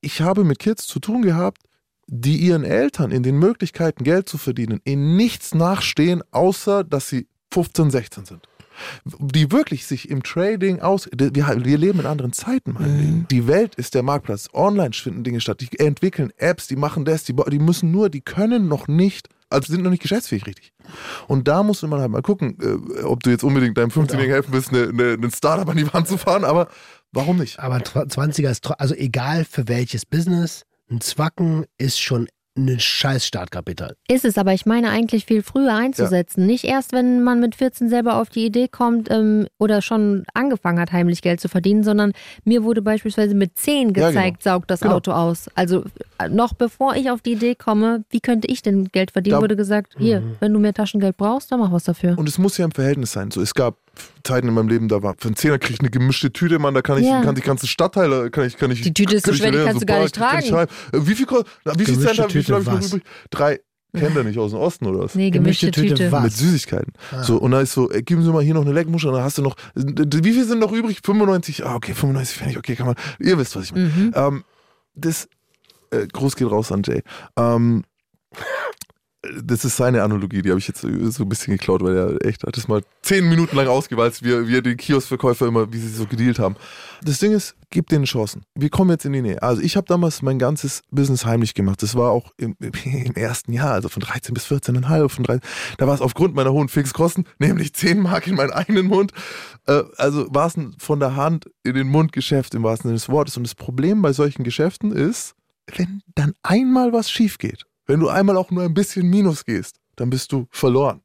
ich 0.00 0.20
habe 0.20 0.44
mit 0.44 0.58
Kids 0.58 0.86
zu 0.86 0.98
tun 1.00 1.22
gehabt, 1.22 1.62
die 2.08 2.36
ihren 2.36 2.64
Eltern 2.64 3.10
in 3.12 3.22
den 3.22 3.38
Möglichkeiten, 3.38 4.04
Geld 4.04 4.28
zu 4.28 4.36
verdienen, 4.36 4.80
in 4.84 5.16
nichts 5.16 5.54
nachstehen, 5.54 6.22
außer 6.32 6.84
dass 6.84 7.08
sie 7.08 7.26
15, 7.52 7.90
16 7.90 8.24
sind. 8.24 8.48
Die 9.18 9.52
wirklich 9.52 9.86
sich 9.86 10.08
im 10.08 10.22
Trading 10.22 10.80
aus. 10.80 11.08
Wir, 11.14 11.32
wir 11.34 11.78
leben 11.78 12.00
in 12.00 12.06
anderen 12.06 12.32
Zeiten, 12.32 12.72
mein 12.72 12.96
Leben. 12.98 13.26
Die 13.30 13.46
Welt 13.46 13.74
ist 13.74 13.94
der 13.94 14.02
Marktplatz. 14.02 14.48
Online 14.54 14.92
finden 14.94 15.22
Dinge 15.24 15.40
statt. 15.40 15.60
Die 15.60 15.78
entwickeln 15.78 16.32
Apps, 16.38 16.68
die 16.68 16.76
machen 16.76 17.04
das, 17.04 17.24
die, 17.24 17.34
die 17.50 17.58
müssen 17.58 17.90
nur, 17.90 18.08
die 18.08 18.22
können 18.22 18.68
noch 18.68 18.88
nicht, 18.88 19.28
also 19.50 19.70
sind 19.72 19.82
noch 19.82 19.90
nicht 19.90 20.02
geschäftsfähig 20.02 20.46
richtig. 20.46 20.72
Und 21.28 21.48
da 21.48 21.62
muss 21.62 21.82
man 21.82 22.00
halt 22.00 22.10
mal 22.10 22.22
gucken, 22.22 22.56
äh, 22.62 23.02
ob 23.02 23.22
du 23.22 23.30
jetzt 23.30 23.44
unbedingt 23.44 23.76
deinem 23.76 23.90
15-Jährigen 23.90 24.32
helfen 24.32 24.52
willst, 24.52 24.70
eine, 24.70 24.88
eine, 24.88 25.12
einen 25.12 25.30
Startup 25.30 25.68
an 25.68 25.76
die 25.76 25.92
Wand 25.92 26.08
zu 26.08 26.16
fahren, 26.16 26.44
aber 26.44 26.68
warum 27.12 27.36
nicht? 27.38 27.58
Aber 27.60 27.76
tw- 27.76 28.10
20er 28.10 28.50
ist, 28.50 28.66
also 28.80 28.94
egal 28.94 29.44
für 29.44 29.68
welches 29.68 30.06
Business, 30.06 30.62
ein 30.90 31.02
Zwacken 31.02 31.66
ist 31.76 32.00
schon 32.00 32.26
ein 32.54 32.78
scheiß 32.78 33.26
Startkapital. 33.26 33.96
Ist 34.08 34.26
es, 34.26 34.36
aber 34.36 34.52
ich 34.52 34.66
meine 34.66 34.90
eigentlich 34.90 35.24
viel 35.24 35.42
früher 35.42 35.74
einzusetzen. 35.74 36.44
Nicht 36.46 36.64
erst, 36.64 36.92
wenn 36.92 37.22
man 37.24 37.40
mit 37.40 37.54
14 37.54 37.88
selber 37.88 38.16
auf 38.20 38.28
die 38.28 38.44
Idee 38.44 38.68
kommt 38.68 39.10
ähm, 39.10 39.46
oder 39.58 39.80
schon 39.80 40.24
angefangen 40.34 40.78
hat, 40.78 40.92
heimlich 40.92 41.22
Geld 41.22 41.40
zu 41.40 41.48
verdienen, 41.48 41.82
sondern 41.82 42.12
mir 42.44 42.62
wurde 42.62 42.82
beispielsweise 42.82 43.34
mit 43.34 43.56
10 43.56 43.94
Ja, 43.94 44.08
gezeigt, 44.10 44.42
saugt 44.42 44.70
das 44.70 44.80
Genau. 44.80 44.96
Auto 44.96 45.12
aus. 45.12 45.48
Also 45.54 45.84
äh, 46.18 46.28
noch 46.28 46.52
bevor 46.52 46.94
ich 46.94 47.10
auf 47.10 47.22
die 47.22 47.32
Idee 47.32 47.54
komme, 47.54 48.04
wie 48.10 48.20
könnte 48.20 48.48
ich 48.48 48.60
denn 48.60 48.88
Geld 48.88 49.12
verdienen, 49.12 49.36
Da- 49.36 49.40
wurde 49.42 49.56
gesagt, 49.56 49.94
hier, 49.98 50.20
Mhm. 50.20 50.36
wenn 50.40 50.52
du 50.52 50.58
mehr 50.58 50.74
Taschengeld 50.74 51.16
brauchst, 51.16 51.50
dann 51.52 51.60
mach 51.60 51.72
was 51.72 51.84
dafür. 51.84 52.18
Und 52.18 52.28
es 52.28 52.36
muss 52.36 52.58
ja 52.58 52.66
im 52.66 52.72
Verhältnis 52.72 53.12
sein. 53.12 53.30
So, 53.30 53.40
es 53.40 53.54
gab 53.54 53.76
Zeiten 54.24 54.48
in 54.48 54.54
meinem 54.54 54.68
Leben, 54.68 54.88
da 54.88 55.02
war 55.02 55.14
für 55.18 55.28
einen 55.28 55.36
Zehner 55.36 55.58
kriege 55.58 55.74
ich 55.74 55.80
eine 55.80 55.90
gemischte 55.90 56.32
Tüte, 56.32 56.58
Mann, 56.58 56.74
da 56.74 56.82
kann 56.82 56.98
ich, 56.98 57.06
Ja. 57.06 57.22
kann 57.22 57.34
die 57.34 57.40
ganzen 57.42 57.66
Stadtteile, 57.66 58.30
kann 58.30 58.44
ich, 58.46 58.56
kann 58.56 58.70
ich. 58.70 58.80
Die 58.82 58.94
Tüte 58.94 59.16
ist 59.16 59.26
so 59.26 59.32
schwer, 59.34 59.50
die 59.50 59.58
kannst 59.58 59.82
du 59.82 59.86
gar 59.86 60.00
nicht 60.02 60.14
tragen. 60.14 60.46
schreiben. 60.46 60.70
Äh, 60.92 60.98
Wie 61.06 61.14
viel, 61.14 61.26
wie 61.28 61.84
viel 61.84 61.98
Cent 61.98 62.18
habe 62.18 62.38
ich 62.38 62.48
noch 62.48 62.64
was? 62.66 62.86
übrig? 62.88 63.02
Drei. 63.30 63.60
Kennt 63.94 64.16
ihr 64.16 64.24
nicht 64.24 64.38
aus 64.38 64.52
dem 64.52 64.60
Osten 64.60 64.86
oder 64.86 65.00
was? 65.00 65.14
Nee, 65.14 65.30
gemischte, 65.30 65.66
Gemischte 65.66 65.82
Tüte 65.82 65.94
Tüte. 66.04 66.12
was? 66.12 66.22
Mit 66.22 66.32
Süßigkeiten. 66.32 66.94
Ah. 67.10 67.22
So, 67.24 67.36
und 67.36 67.50
dann 67.50 67.62
ist 67.62 67.74
so, 67.74 67.90
ey, 67.90 68.02
geben 68.02 68.22
Sie 68.22 68.32
mal 68.32 68.42
hier 68.42 68.54
noch 68.54 68.62
eine 68.62 68.72
Leckmuschel, 68.72 69.10
und 69.10 69.16
dann 69.16 69.24
hast 69.24 69.36
du 69.36 69.42
noch, 69.42 69.54
wie 69.74 70.32
viel 70.32 70.46
sind 70.46 70.60
noch 70.60 70.72
übrig? 70.72 71.00
95, 71.04 71.66
ah, 71.66 71.74
okay, 71.74 71.92
95 71.92 72.38
Pfennig, 72.38 72.56
okay, 72.56 72.74
kann 72.74 72.86
man, 72.86 72.94
ihr 73.18 73.36
wisst, 73.36 73.54
was 73.54 73.64
ich 73.64 73.72
meine. 73.74 73.88
Mhm. 73.88 74.12
Ähm, 74.14 74.44
das, 74.94 75.28
äh, 75.90 76.06
Gruß 76.06 76.36
geht 76.36 76.50
raus 76.50 76.72
an 76.72 76.80
Jay. 76.86 77.02
Ähm, 77.36 77.84
das 79.40 79.64
ist 79.64 79.76
seine 79.76 80.02
Analogie, 80.02 80.42
die 80.42 80.50
habe 80.50 80.58
ich 80.58 80.66
jetzt 80.66 80.80
so 80.80 80.88
ein 80.88 81.28
bisschen 81.28 81.56
geklaut, 81.56 81.82
weil 81.82 81.96
er 81.96 82.26
echt 82.26 82.42
hat 82.42 82.56
das 82.56 82.66
mal 82.66 82.82
zehn 83.02 83.28
Minuten 83.28 83.54
lang 83.56 83.68
ausgewalzt, 83.68 84.24
wie, 84.24 84.32
er 84.32 84.62
den 84.62 84.76
Kioskverkäufer 84.76 85.46
immer, 85.46 85.72
wie 85.72 85.78
sie 85.78 85.88
so 85.88 86.06
gedealt 86.06 86.40
haben. 86.40 86.56
Das 87.04 87.20
Ding 87.20 87.32
ist, 87.32 87.54
gib 87.70 87.88
denen 87.88 88.04
Chancen. 88.04 88.42
Wir 88.56 88.68
kommen 88.68 88.90
jetzt 88.90 89.04
in 89.04 89.12
die 89.12 89.22
Nähe. 89.22 89.40
Also 89.40 89.62
ich 89.62 89.76
habe 89.76 89.86
damals 89.86 90.22
mein 90.22 90.40
ganzes 90.40 90.82
Business 90.90 91.24
heimlich 91.24 91.54
gemacht. 91.54 91.82
Das 91.84 91.94
war 91.94 92.10
auch 92.10 92.32
im, 92.36 92.56
im 92.84 93.14
ersten 93.14 93.52
Jahr, 93.52 93.72
also 93.72 93.88
von 93.88 94.02
13 94.02 94.34
bis 94.34 94.46
14,5. 94.46 95.08
Von 95.08 95.24
13, 95.24 95.48
da 95.78 95.86
war 95.86 95.94
es 95.94 96.00
aufgrund 96.00 96.34
meiner 96.34 96.52
hohen 96.52 96.68
Fixkosten, 96.68 97.24
nämlich 97.38 97.74
10 97.74 98.00
Mark 98.00 98.26
in 98.26 98.34
meinen 98.34 98.50
eigenen 98.50 98.86
Mund. 98.86 99.12
Äh, 99.68 99.82
also 99.98 100.26
war 100.34 100.48
es 100.48 100.56
ein 100.56 100.74
von 100.78 100.98
der 100.98 101.14
Hand 101.14 101.48
in 101.62 101.74
den 101.74 101.86
Mund 101.86 102.12
Geschäft 102.12 102.56
im 102.56 102.64
wahrsten 102.64 102.88
Sinne 102.88 102.96
des 102.96 103.08
Wortes. 103.08 103.36
Und 103.36 103.44
das 103.44 103.54
Problem 103.54 104.02
bei 104.02 104.12
solchen 104.12 104.42
Geschäften 104.42 104.90
ist, 104.90 105.36
wenn 105.76 106.02
dann 106.16 106.34
einmal 106.42 106.92
was 106.92 107.08
schief 107.08 107.38
geht, 107.38 107.66
wenn 107.86 108.00
du 108.00 108.08
einmal 108.08 108.36
auch 108.36 108.50
nur 108.50 108.62
ein 108.62 108.74
bisschen 108.74 109.08
Minus 109.08 109.44
gehst, 109.44 109.76
dann 109.96 110.10
bist 110.10 110.32
du 110.32 110.46
verloren. 110.50 111.00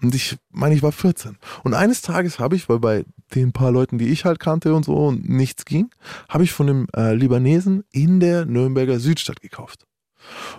Und 0.00 0.14
ich 0.14 0.36
meine, 0.50 0.74
ich 0.74 0.82
war 0.82 0.92
14. 0.92 1.36
Und 1.62 1.74
eines 1.74 2.00
Tages 2.00 2.38
habe 2.38 2.56
ich, 2.56 2.68
weil 2.70 2.78
bei 2.78 3.04
den 3.34 3.52
paar 3.52 3.70
Leuten, 3.70 3.98
die 3.98 4.08
ich 4.08 4.24
halt 4.24 4.40
kannte 4.40 4.74
und 4.74 4.84
so 4.86 4.94
und 4.96 5.28
nichts 5.28 5.64
ging, 5.66 5.90
habe 6.30 6.44
ich 6.44 6.52
von 6.52 6.68
einem 6.68 6.86
äh, 6.96 7.14
Libanesen 7.14 7.84
in 7.92 8.18
der 8.18 8.46
Nürnberger 8.46 8.98
Südstadt 8.98 9.42
gekauft. 9.42 9.84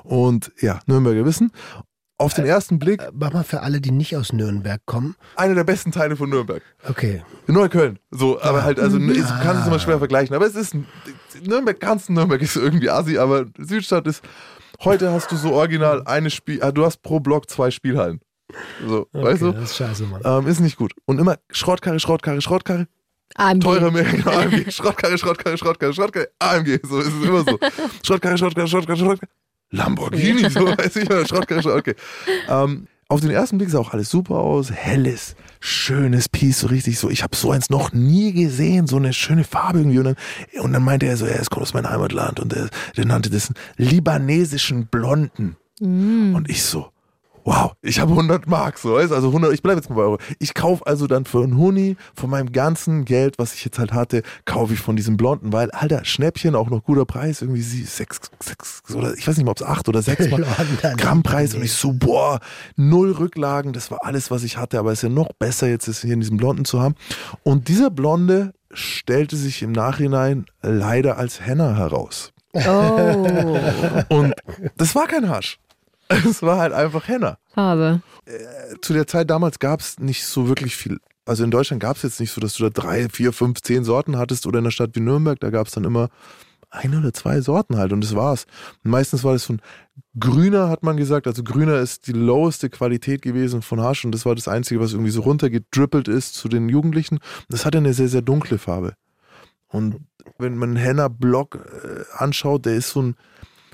Und 0.04 0.52
ja, 0.62 0.80
Nürnberger 0.86 1.26
wissen, 1.26 1.52
auf 2.18 2.34
den 2.34 2.46
ersten 2.46 2.80
Blick 2.80 3.02
Äh, 3.02 3.12
Mach 3.14 3.34
mal 3.34 3.44
für 3.44 3.62
alle, 3.62 3.82
die 3.82 3.92
nicht 3.92 4.16
aus 4.16 4.34
Nürnberg 4.34 4.82
kommen. 4.86 5.16
einer 5.36 5.56
der 5.56 5.64
besten 5.64 5.92
Teile 5.92 6.16
von 6.16 6.30
Nürnberg. 6.30 6.62
Okay. 6.88 7.24
Neukölln. 7.48 7.98
So, 8.12 8.42
aber 8.42 8.64
halt, 8.64 8.80
also 8.80 8.98
ich 9.00 9.26
kann 9.26 9.58
es 9.58 9.66
immer 9.66 9.78
Ah. 9.78 9.80
schwer 9.80 9.98
vergleichen. 10.00 10.36
Aber 10.36 10.46
es 10.46 10.56
ist 10.56 10.76
Nürnberg, 11.44 11.80
ganz 11.80 12.10
Nürnberg 12.10 12.42
ist 12.42 12.56
irgendwie 12.58 12.90
Asi, 12.90 13.18
aber 13.18 13.46
Südstadt 13.58 14.06
ist. 14.06 14.22
Heute 14.82 15.12
hast 15.12 15.30
du 15.30 15.36
so 15.36 15.54
original 15.54 16.04
eine 16.06 16.30
Spiel, 16.30 16.64
ah, 16.64 16.72
du 16.72 16.86
hast 16.86 17.02
pro 17.02 17.20
Block 17.20 17.50
zwei 17.50 17.70
Spielhallen. 17.70 18.22
So, 18.88 19.08
okay 19.12 19.24
weißt 19.24 19.42
du? 19.42 19.52
Das 19.52 19.72
ist 19.72 19.78
scheiße, 19.78 20.04
Mann. 20.04 20.22
Ähm, 20.24 20.48
ist 20.48 20.62
nicht 20.62 20.78
gut. 20.78 20.94
Und 21.06 21.20
immer 21.20 21.38
Schrottkarre, 21.52 22.00
Schrottkarre, 22.00 22.42
Schrottkarre, 22.42 22.88
AMG. 23.36 23.62
teurer 23.62 23.92
mehr, 23.92 24.06
genau, 24.06 24.32
AMG, 24.32 24.72
Schrottkarre, 24.72 25.18
Schrottkarre, 25.18 25.58
Schrottkarre, 25.58 25.94
Schrottkarre, 25.94 26.30
AMG, 26.40 26.80
so 26.84 27.00
ist 27.00 27.08
es 27.08 27.26
immer 27.26 27.44
so. 27.44 27.60
Schrottkarre, 28.04 28.38
Schrottkarre, 28.38 28.68
Schrottkarre, 28.70 28.98
Schrottkarre, 28.98 29.32
Lamborghini, 29.72 30.50
so 30.50 30.66
weiß 30.66 30.96
ich, 30.96 31.06
Schrottkarre, 31.06 31.62
Schrottkarre, 31.62 31.78
okay. 31.78 31.96
Ähm, 32.48 32.88
auf 33.10 33.22
den 33.22 33.32
ersten 33.32 33.58
Blick 33.58 33.72
sah 33.72 33.80
auch 33.80 33.92
alles 33.92 34.10
super 34.10 34.36
aus, 34.36 34.72
helles, 34.72 35.36
schönes 35.60 36.30
Piece, 36.30 36.60
so 36.60 36.68
richtig 36.68 37.00
so, 37.00 37.10
ich 37.10 37.24
habe 37.24 37.36
so 37.36 37.52
eins 37.52 37.70
noch 37.72 37.92
nie 37.92 38.32
gesehen, 38.34 38.86
so 38.86 38.98
eine 38.98 39.14
schöne 39.14 39.44
Farbe 39.44 39.80
irgendwie. 39.80 39.98
Und 39.98 40.06
dann, 40.06 40.16
und 40.62 40.74
dann 40.74 40.84
meinte 40.84 41.08
er 41.08 41.18
so, 41.18 41.26
er 41.26 41.44
kommt 41.46 41.64
aus 41.64 41.74
meinem 41.74 41.90
Heimatland. 41.90 42.40
Und 42.40 42.54
er, 42.54 42.70
der 42.96 43.06
nannte 43.06 43.32
das 43.32 43.48
einen 43.50 43.90
libanesischen 43.90 44.86
Blonden. 44.88 45.58
Und 46.36 46.50
ich 46.50 46.62
so, 46.64 46.92
wow, 47.50 47.74
ich 47.82 48.00
habe 48.00 48.12
100 48.12 48.48
Mark, 48.48 48.78
so, 48.78 48.94
weißt, 48.94 49.12
also 49.12 49.30
100, 49.30 49.52
ich 49.54 49.64
bleibe 49.64 49.80
jetzt 49.80 49.90
mal 49.90 49.96
bei 49.96 50.04
Euro. 50.04 50.20
Ich 50.38 50.54
kaufe 50.54 50.86
also 50.86 51.08
dann 51.08 51.26
für 51.26 51.44
einen 51.44 51.58
Huni 51.58 51.98
von 52.14 52.30
meinem 52.30 52.52
ganzen 52.52 53.06
Geld, 53.06 53.40
was 53.40 53.56
ich 53.56 53.66
jetzt 53.66 53.80
halt 53.80 53.92
hatte, 53.92 54.22
kaufe 54.46 54.74
ich 54.74 54.80
von 54.80 54.96
diesem 54.96 55.18
Blonden, 55.18 55.52
weil, 55.52 55.72
alter, 55.72 56.06
Schnäppchen, 56.06 56.54
auch 56.54 56.70
noch 56.70 56.84
guter 56.84 57.06
Preis, 57.06 57.42
irgendwie 57.42 57.64
sie, 57.64 57.84
sechs, 57.86 58.20
sechs, 58.40 58.84
oder 58.94 59.16
ich 59.16 59.28
weiß 59.28 59.36
nicht 59.38 59.46
mal, 59.46 59.52
ob 59.52 59.62
es 59.62 59.66
acht 59.66 59.90
oder 59.90 60.04
sechs 60.04 60.30
mal. 60.30 60.46
Grammpreis 60.96 61.56
und 61.56 61.64
ich 61.64 61.74
so, 61.74 61.92
boah, 61.92 62.40
null 62.76 63.14
Rücklagen, 63.14 63.74
das 63.74 63.90
war 63.90 64.06
alles, 64.06 64.30
was 64.30 64.44
ich 64.44 64.58
hatte, 64.58 64.78
aber 64.78 64.92
es 64.92 65.00
ist 65.00 65.04
ja 65.04 65.10
noch 65.10 65.34
besser, 65.34 65.68
jetzt 65.68 65.88
es 65.88 66.02
hier 66.02 66.14
in 66.14 66.20
diesem 66.20 66.38
Blonden 66.38 66.66
zu 66.66 66.80
haben. 66.80 66.94
Und 67.42 67.68
dieser 67.68 67.90
Blonde 67.90 68.54
stellte 68.72 69.36
sich 69.36 69.64
im 69.64 69.72
Nachhinein 69.72 70.46
leider 70.62 71.18
als 71.18 71.42
Henna 71.42 71.76
heraus. 71.76 72.32
Oh. 72.54 73.58
Und 74.10 74.36
das 74.78 74.94
war 74.94 75.08
kein 75.08 75.30
Hasch. 75.30 75.60
Es 76.30 76.42
war 76.42 76.58
halt 76.58 76.74
einfach 76.74 77.08
Henna. 77.08 77.38
Farbe. 77.54 78.02
Zu 78.82 78.94
der 78.94 79.08
Zeit 79.08 79.30
damals 79.30 79.60
gab 79.60 79.80
es 79.80 80.00
nicht 80.00 80.26
so 80.26 80.48
wirklich 80.48 80.76
viel. 80.76 81.00
Also 81.26 81.44
in 81.44 81.52
Deutschland 81.52 81.82
gab 81.82 81.98
es 81.98 82.04
jetzt 82.04 82.20
nicht 82.20 82.32
so, 82.32 82.42
dass 82.42 82.56
du 82.56 82.64
da 82.64 82.70
drei, 82.70 83.08
vier, 83.10 83.34
fünf, 83.34 83.62
zehn 83.62 83.84
Sorten 83.84 84.18
hattest 84.18 84.48
oder 84.48 84.60
in 84.60 84.66
einer 84.66 84.72
Stadt 84.72 84.92
wie 84.96 85.00
Nürnberg, 85.00 85.40
da 85.40 85.52
gab 85.52 85.68
es 85.68 85.74
dann 85.74 85.84
immer 85.84 86.10
eine 86.72 87.00
oder 87.00 87.14
zwei 87.14 87.42
Sorten 87.42 87.78
halt 87.78 87.94
und 87.94 88.04
das 88.04 88.16
war's. 88.16 88.46
Und 88.84 88.92
meistens 88.92 89.24
war 89.24 89.34
das 89.34 89.44
von 89.44 89.62
grüner, 90.20 90.70
hat 90.70 90.84
man 90.84 90.98
gesagt. 90.98 91.28
Also 91.28 91.44
grüner 91.44 91.80
ist 91.80 92.08
die 92.08 92.14
loweste 92.14 92.70
Qualität 92.70 93.22
gewesen 93.22 93.62
von 93.62 93.82
Hasch 93.82 94.06
und 94.06 94.12
das 94.12 94.26
war 94.26 94.36
das 94.36 94.48
Einzige, 94.48 94.80
was 94.80 94.94
irgendwie 94.94 95.12
so 95.12 95.22
runtergedrippelt 95.22 96.08
ist 96.08 96.36
zu 96.36 96.48
den 96.48 96.70
Jugendlichen. 96.70 97.20
Das 97.50 97.66
hatte 97.66 97.78
eine 97.78 97.94
sehr, 97.94 98.08
sehr 98.08 98.22
dunkle 98.22 98.58
Farbe. 98.58 98.94
Und 99.68 99.98
wenn 100.38 100.58
man 100.58 100.70
einen 100.70 100.78
Henna 100.78 101.08
Block 101.08 101.56
äh, 101.56 102.04
anschaut, 102.18 102.66
der 102.66 102.76
ist 102.76 102.90
so 102.90 103.02
ein 103.02 103.16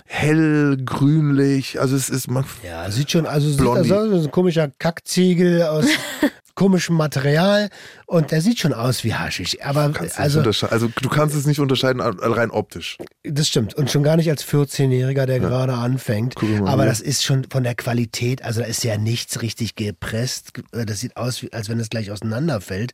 hellgrünlich, 0.05 1.79
also 1.79 1.95
es 1.95 2.09
ist, 2.09 2.29
man, 2.29 2.45
Ja, 2.63 2.89
sieht 2.91 3.11
schon, 3.11 3.25
also 3.25 3.49
sieht 3.49 3.59
also 3.61 3.95
aus, 3.95 4.09
so 4.09 4.27
ein 4.27 4.31
komischer 4.31 4.69
Kackziegel 4.79 5.63
aus 5.63 5.85
komischem 6.55 6.95
Material 6.95 7.69
und 8.07 8.31
der 8.31 8.41
sieht 8.41 8.59
schon 8.59 8.73
aus 8.73 9.03
wie 9.03 9.13
Haschisch. 9.13 9.57
Aber 9.61 9.91
kannst 9.91 10.19
also, 10.19 10.39
also 10.39 10.87
du 11.01 11.09
kannst 11.09 11.35
es 11.35 11.45
nicht 11.45 11.59
unterscheiden 11.59 12.01
rein 12.01 12.49
optisch. 12.51 12.97
das 13.23 13.47
stimmt. 13.47 13.73
Und 13.73 13.91
schon 13.91 14.03
gar 14.03 14.15
nicht 14.17 14.29
als 14.29 14.45
14-Jähriger, 14.45 15.25
der 15.25 15.39
gerade 15.39 15.73
anfängt. 15.73 16.41
Mal 16.41 16.67
Aber 16.69 16.83
hier. 16.83 16.89
das 16.91 17.01
ist 17.01 17.23
schon 17.23 17.45
von 17.49 17.63
der 17.63 17.75
Qualität, 17.75 18.43
also 18.43 18.61
da 18.61 18.67
ist 18.67 18.83
ja 18.83 18.97
nichts 18.97 19.41
richtig 19.41 19.75
gepresst. 19.75 20.53
Das 20.71 20.99
sieht 21.01 21.17
aus, 21.17 21.41
wie, 21.41 21.51
als 21.53 21.69
wenn 21.69 21.79
es 21.79 21.89
gleich 21.89 22.09
auseinanderfällt. 22.11 22.93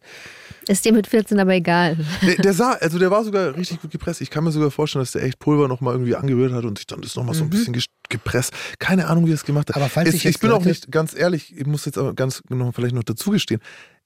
Ist 0.67 0.85
dir 0.85 0.93
mit 0.93 1.07
14 1.07 1.39
aber 1.39 1.53
egal. 1.53 1.97
Der, 2.21 2.35
der 2.35 2.53
sah, 2.53 2.71
also 2.73 2.99
der 2.99 3.11
war 3.11 3.23
sogar 3.23 3.55
richtig 3.55 3.81
gut 3.81 3.91
gepresst. 3.91 4.21
Ich 4.21 4.29
kann 4.29 4.43
mir 4.43 4.51
sogar 4.51 4.71
vorstellen, 4.71 5.01
dass 5.03 5.11
der 5.11 5.23
echt 5.23 5.39
Pulver 5.39 5.67
nochmal 5.67 5.93
irgendwie 5.93 6.15
angerührt 6.15 6.51
hat 6.53 6.65
und 6.65 6.77
sich 6.77 6.87
dann 6.87 7.01
das 7.01 7.15
nochmal 7.15 7.35
so 7.35 7.43
ein 7.43 7.49
bisschen 7.49 7.75
ges- 7.75 7.85
gepresst. 8.09 8.53
Keine 8.79 9.07
Ahnung, 9.07 9.25
wie 9.25 9.31
er 9.31 9.35
es 9.35 9.43
gemacht 9.45 9.69
hat. 9.69 9.75
Mhm. 9.75 9.81
Aber 9.81 9.89
falls 9.89 10.09
es, 10.09 10.15
ich 10.15 10.23
jetzt 10.23 10.39
bin 10.39 10.51
auch 10.51 10.63
nicht, 10.63 10.91
ganz 10.91 11.15
ehrlich, 11.15 11.55
ich 11.57 11.65
muss 11.65 11.85
jetzt 11.85 11.97
aber 11.97 12.13
ganz 12.13 12.41
noch 12.49 12.73
vielleicht 12.73 12.93
noch 12.95 13.03
dazu 13.03 13.31
gestehen, 13.31 13.50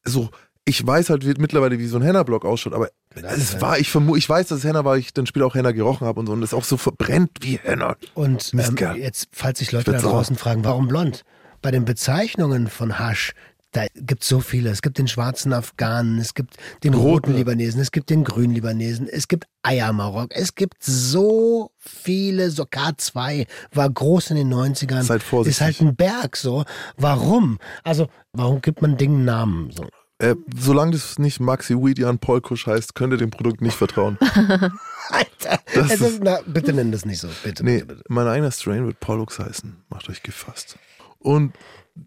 so, 0.04 0.30
ich 0.66 0.86
weiß 0.86 1.10
halt 1.10 1.26
wie, 1.26 1.34
mittlerweile, 1.40 1.78
wie 1.80 1.86
so 1.86 1.98
ein 1.98 2.02
Henna-Block 2.02 2.44
ausschaut, 2.44 2.74
aber 2.74 2.90
es 3.14 3.62
war, 3.62 3.80
ich 3.80 3.90
vermute, 3.90 4.18
ich 4.18 4.28
weiß, 4.28 4.48
dass 4.48 4.60
es 4.60 4.64
Henna 4.64 4.84
war, 4.84 4.94
weil 4.94 5.00
ich 5.00 5.14
dann 5.14 5.26
später 5.26 5.46
auch 5.46 5.56
Henna 5.56 5.72
gerochen 5.72 6.08
habe 6.08 6.20
und 6.20 6.26
so 6.26 6.34
und 6.34 6.44
es 6.44 6.54
auch 6.54 6.64
so 6.64 6.78
verbrennt 6.78 7.32
wie 7.42 7.60
Henna. 7.62 7.96
Und 8.14 8.52
ähm, 8.54 8.96
jetzt, 8.98 9.30
falls 9.32 9.60
sich 9.60 9.72
Leute 9.72 9.92
da 9.92 10.00
draußen 10.00 10.36
fragen, 10.36 10.64
warum 10.64 10.88
blond? 10.88 11.24
Bei 11.62 11.72
den 11.72 11.86
Bezeichnungen 11.86 12.68
von 12.68 13.00
Hasch, 13.00 13.34
da 13.76 13.86
gibt 13.96 14.24
es 14.24 14.30
so 14.30 14.40
viele. 14.40 14.70
Es 14.70 14.82
gibt 14.82 14.98
den 14.98 15.08
schwarzen 15.08 15.52
Afghanen, 15.54 16.18
es 16.20 16.34
gibt 16.34 16.56
den 16.84 16.94
roten. 16.94 17.34
Libanesen, 17.36 17.82
es 17.82 17.92
gibt 17.92 18.10
den 18.10 18.24
grünen 18.24 18.54
Libanesen, 18.54 19.08
es 19.10 19.28
gibt 19.28 19.46
Eiermarok, 19.64 20.30
es 20.34 20.56
gibt 20.56 20.84
so 20.84 21.72
viele, 21.78 22.52
so 22.52 22.64
K2 22.64 23.48
war 23.74 23.90
groß 23.90 24.32
in 24.32 24.38
den 24.38 24.54
90ern. 24.54 25.04
Seid 25.04 25.24
vorsichtig. 25.24 25.58
Ist 25.58 25.62
halt 25.62 25.82
ein 25.82 25.96
Berg 25.96 26.38
so. 26.38 26.64
Warum? 26.98 27.60
Also, 27.84 28.08
warum 28.34 28.62
gibt 28.62 28.82
man 28.82 28.98
Dingen 28.98 29.26
Namen? 29.26 29.72
So. 29.72 29.88
Äh, 30.20 30.36
solange 30.58 30.92
das 30.92 31.20
nicht 31.20 31.42
Maxi 31.42 31.76
Weedian 31.76 32.20
Polkusch 32.20 32.68
heißt, 32.68 32.96
könnt 32.96 33.12
ihr 33.14 33.18
dem 33.18 33.32
Produkt 33.32 33.62
nicht 33.62 33.76
vertrauen. 33.76 34.18
Alter, 35.10 35.60
Das 35.74 35.92
ist- 35.92 36.02
ist, 36.02 36.20
na, 36.24 36.40
bitte 36.48 36.72
nenn 36.74 36.92
das 36.92 37.06
nicht 37.06 37.20
so. 37.20 37.28
Bitte, 37.44 37.64
Nee, 37.66 37.80
bitte, 37.80 37.86
bitte. 37.96 38.04
mein 38.08 38.28
eigener 38.28 38.52
Strain 38.52 38.86
wird 38.86 39.00
Pollux 39.02 39.38
heißen. 39.40 39.76
Macht 39.90 40.10
euch 40.10 40.24
gefasst. 40.24 40.78
Und 41.20 41.54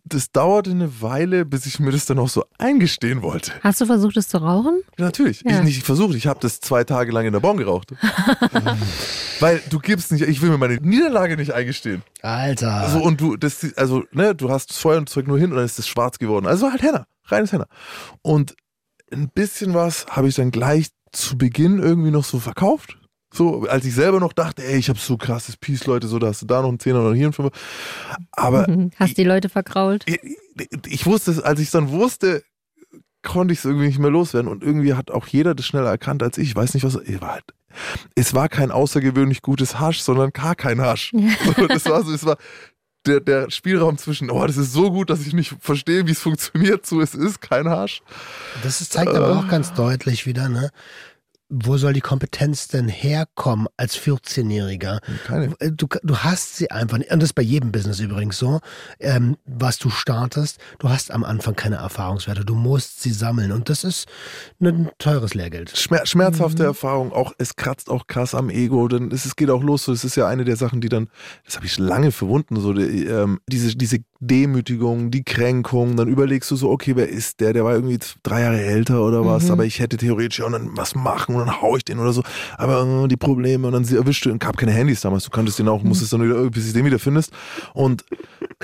das 0.05 0.33
dauerte 0.33 0.70
eine 0.70 1.01
Weile, 1.01 1.46
bis 1.46 1.64
ich 1.64 1.81
mir 1.81 1.90
das 1.90 2.05
dann 2.05 2.18
auch 2.18 2.29
so 2.29 2.44
eingestehen 2.59 3.22
wollte. 3.22 3.53
Hast 3.62 3.81
du 3.81 3.87
versucht, 3.87 4.16
es 4.18 4.29
zu 4.29 4.38
rauchen? 4.38 4.83
Natürlich. 4.98 5.42
Ja. 5.42 5.59
Ich 5.59 5.64
nicht 5.64 5.83
versucht, 5.83 6.14
ich 6.14 6.27
habe 6.27 6.40
das 6.40 6.61
zwei 6.61 6.85
Tage 6.85 7.11
lang 7.11 7.27
in 7.27 7.33
der 7.33 7.40
Bon 7.40 7.57
geraucht. 7.57 7.94
Weil 9.40 9.62
du 9.70 9.79
gibst 9.79 10.12
nicht, 10.12 10.22
ich 10.22 10.42
will 10.42 10.51
mir 10.51 10.59
meine 10.59 10.74
Niederlage 10.77 11.37
nicht 11.37 11.53
eingestehen. 11.55 12.03
Alter. 12.20 12.72
Also 12.72 13.01
und 13.01 13.20
du, 13.20 13.37
das, 13.37 13.74
also, 13.77 14.05
ne, 14.12 14.35
du 14.35 14.51
hast 14.51 14.70
das 14.70 14.79
Feuer 14.79 14.98
und 14.98 15.09
Zeug 15.09 15.27
nur 15.27 15.38
hin 15.38 15.51
und 15.51 15.57
dann 15.57 15.64
ist 15.64 15.79
es 15.79 15.88
schwarz 15.88 16.18
geworden. 16.18 16.46
Also 16.46 16.70
halt 16.70 16.83
Henna, 16.83 17.07
reines 17.24 17.53
Henna. 17.53 17.66
Und 18.20 18.57
ein 19.11 19.31
bisschen 19.31 19.72
was 19.72 20.07
habe 20.09 20.29
ich 20.29 20.35
dann 20.35 20.51
gleich 20.51 20.88
zu 21.12 21.38
Beginn 21.38 21.79
irgendwie 21.79 22.11
noch 22.11 22.24
so 22.24 22.38
verkauft. 22.38 22.98
So, 23.38 23.68
als 23.68 23.85
ich 23.85 23.94
selber 23.94 24.18
noch 24.18 24.33
dachte, 24.33 24.64
ey, 24.64 24.79
ich 24.79 24.88
habe 24.88 24.98
so 24.98 25.16
krasses 25.16 25.57
Peace, 25.57 25.87
Leute, 25.87 26.09
so, 26.09 26.18
da 26.18 26.27
hast 26.27 26.42
du 26.42 26.46
da 26.46 26.61
noch 26.61 26.70
einen 26.70 26.81
Zehner 26.81 27.03
oder 27.03 27.14
hier 27.14 27.27
einen 27.27 27.33
Fünfer. 27.33 27.57
Aber. 28.33 28.66
Hast 28.96 29.16
die 29.16 29.22
Leute 29.22 29.48
verkrault? 29.48 30.05
ich, 30.07 30.18
ich 30.88 31.07
wusste 31.07 31.31
es, 31.31 31.40
als 31.40 31.61
ich 31.61 31.66
es 31.66 31.70
dann 31.70 31.90
wusste, 31.90 32.42
konnte 33.22 33.53
ich 33.53 33.61
es 33.61 33.64
irgendwie 33.64 33.87
nicht 33.87 34.01
mehr 34.01 34.11
loswerden. 34.11 34.51
Und 34.51 34.64
irgendwie 34.64 34.94
hat 34.94 35.12
auch 35.12 35.29
jeder 35.29 35.55
das 35.55 35.66
schneller 35.66 35.88
erkannt 35.88 36.24
als 36.24 36.37
ich. 36.37 36.48
Ich 36.48 36.57
weiß 36.57 36.74
nicht, 36.74 36.83
was. 36.83 36.96
Es 36.96 37.20
war, 37.20 37.35
halt, 37.35 37.44
es 38.16 38.35
war 38.35 38.48
kein 38.48 38.72
außergewöhnlich 38.72 39.40
gutes 39.40 39.79
Hasch, 39.79 40.01
sondern 40.01 40.33
gar 40.33 40.57
kein 40.57 40.81
Hasch. 40.81 41.12
So, 41.57 41.68
das 41.68 41.85
war 41.85 42.03
so, 42.03 42.12
es 42.12 42.27
war 42.27 42.38
der, 43.07 43.20
der 43.20 43.53
Spielraum 43.53 43.98
zwischen, 43.98 44.33
oh, 44.33 44.44
das 44.48 44.57
ist 44.57 44.72
so 44.72 44.90
gut, 44.90 45.11
dass 45.11 45.24
ich 45.24 45.33
nicht 45.33 45.55
verstehe, 45.61 46.09
wie 46.09 46.11
es 46.11 46.20
funktioniert, 46.20 46.85
zu 46.85 47.01
es 47.01 47.14
ist 47.14 47.40
kein 47.40 47.68
Hasch. 47.68 48.03
Das 48.64 48.81
ist, 48.81 48.94
zeigt 48.94 49.14
aber 49.14 49.38
auch 49.38 49.46
ganz 49.46 49.74
deutlich 49.74 50.27
wieder, 50.27 50.48
ne? 50.48 50.72
Wo 51.48 51.76
soll 51.76 51.92
die 51.92 52.00
Kompetenz 52.00 52.68
denn 52.68 52.88
herkommen 52.88 53.68
als 53.76 53.98
14-Jähriger? 53.98 55.00
Keine. 55.26 55.54
Du, 55.72 55.87
du 56.02 56.18
hast 56.18 56.56
sie 56.56 56.70
einfach 56.70 56.98
nicht. 56.98 57.11
Und 57.11 57.20
das 57.20 57.30
ist 57.30 57.34
bei 57.34 57.42
jedem 57.42 57.72
Business 57.72 58.00
übrigens 58.00 58.38
so. 58.38 58.61
Ähm, 59.00 59.37
was 59.46 59.78
du 59.78 59.90
startest, 59.90 60.58
du 60.78 60.88
hast 60.88 61.11
am 61.11 61.24
Anfang 61.24 61.56
keine 61.56 61.76
Erfahrungswerte. 61.76 62.44
Du 62.44 62.54
musst 62.54 63.00
sie 63.00 63.12
sammeln. 63.12 63.52
Und 63.52 63.68
das 63.68 63.84
ist 63.84 64.06
ein 64.61 64.90
teures 64.98 65.34
Lehrgeld. 65.34 65.76
Schmer 65.76 66.04
schmerzhafte 66.06 66.64
Erfahrung, 66.64 67.12
auch 67.12 67.32
es 67.38 67.56
kratzt 67.56 67.90
auch 67.90 68.06
krass 68.06 68.34
am 68.34 68.50
Ego, 68.50 68.88
denn 68.88 69.11
es, 69.11 69.24
es 69.24 69.37
geht 69.37 69.50
auch 69.50 69.62
los. 69.62 69.84
So, 69.84 69.92
das 69.92 70.04
ist 70.04 70.16
ja 70.16 70.28
eine 70.28 70.44
der 70.44 70.56
Sachen, 70.56 70.80
die 70.80 70.88
dann, 70.88 71.08
das 71.44 71.56
habe 71.56 71.66
ich 71.66 71.78
lange 71.78 72.12
verwunden, 72.12 72.61
so 72.61 72.72
die, 72.72 73.04
ähm, 73.06 73.40
diese, 73.48 73.76
diese 73.76 73.98
Demütigung, 74.20 75.11
die 75.11 75.22
Kränkung. 75.22 75.96
Dann 75.96 76.09
überlegst 76.09 76.50
du 76.50 76.57
so, 76.57 76.70
okay, 76.70 76.96
wer 76.96 77.09
ist 77.09 77.40
der? 77.40 77.52
Der 77.52 77.64
war 77.64 77.74
irgendwie 77.74 77.98
drei 78.22 78.42
Jahre 78.42 78.61
älter 78.61 79.04
oder 79.04 79.24
was, 79.24 79.44
Mhm. 79.44 79.50
aber 79.52 79.64
ich 79.64 79.78
hätte 79.78 79.96
theoretisch 79.96 80.40
auch 80.42 80.50
dann 80.50 80.76
was 80.76 80.94
machen 80.94 81.37
und 81.37 81.46
dann 81.46 81.61
hau 81.62 81.76
ich 81.76 81.85
den 81.85 81.98
oder 81.98 82.12
so. 82.12 82.22
Aber 82.57 83.04
äh, 83.04 83.09
die 83.09 83.16
Probleme 83.16 83.66
und 83.66 83.72
dann 83.74 83.85
sie 83.85 83.96
erwischt 83.96 84.26
du, 84.26 84.31
und 84.31 84.40
gab 84.40 84.57
keine 84.57 84.72
Handys 84.72 85.00
damals, 85.02 85.24
du 85.24 85.31
kanntest 85.31 85.59
den 85.59 85.68
auch, 85.68 85.83
musstest 85.83 86.12
dann 86.12 86.22
wieder, 86.22 86.50
bis 86.50 86.66
du 86.66 86.72
den 86.72 86.85
wieder 86.85 86.98
findest. 86.98 87.33
Und 87.74 88.04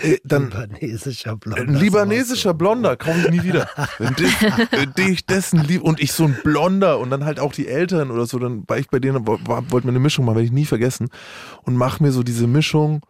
äh, 0.02 0.16
dann 0.24 0.50
Libanesischer 0.50 1.36
Blond. 1.36 1.60
ein 1.60 1.74
libanesischer 1.74 2.54
Blonder, 2.54 2.96
kaum 2.96 3.22
nie 3.30 3.42
wieder. 3.44 3.68
Wenn 3.98 4.14
dich, 4.14 4.32
wenn 4.72 4.92
dich 4.94 5.24
dessen 5.26 5.60
lieb 5.64 5.82
und 5.82 6.00
ich 6.00 6.12
so 6.12 6.24
ein 6.24 6.36
Blonder 6.42 6.98
und 6.98 7.10
dann 7.10 7.24
halt 7.24 7.38
auch 7.38 7.52
die 7.52 7.68
Älteren 7.68 8.10
oder 8.10 8.26
so, 8.26 8.38
dann 8.40 8.64
war 8.66 8.78
ich 8.78 8.88
bei 8.88 8.98
denen, 8.98 9.26
wollte 9.26 9.86
mir 9.86 9.90
eine 9.92 10.00
Mischung 10.00 10.24
machen, 10.24 10.34
werde 10.36 10.46
ich 10.46 10.52
nie 10.52 10.64
vergessen. 10.66 11.10
Und 11.62 11.76
mach 11.76 12.00
mir 12.00 12.10
so 12.10 12.22
diese 12.24 12.46
Mischung 12.48 13.02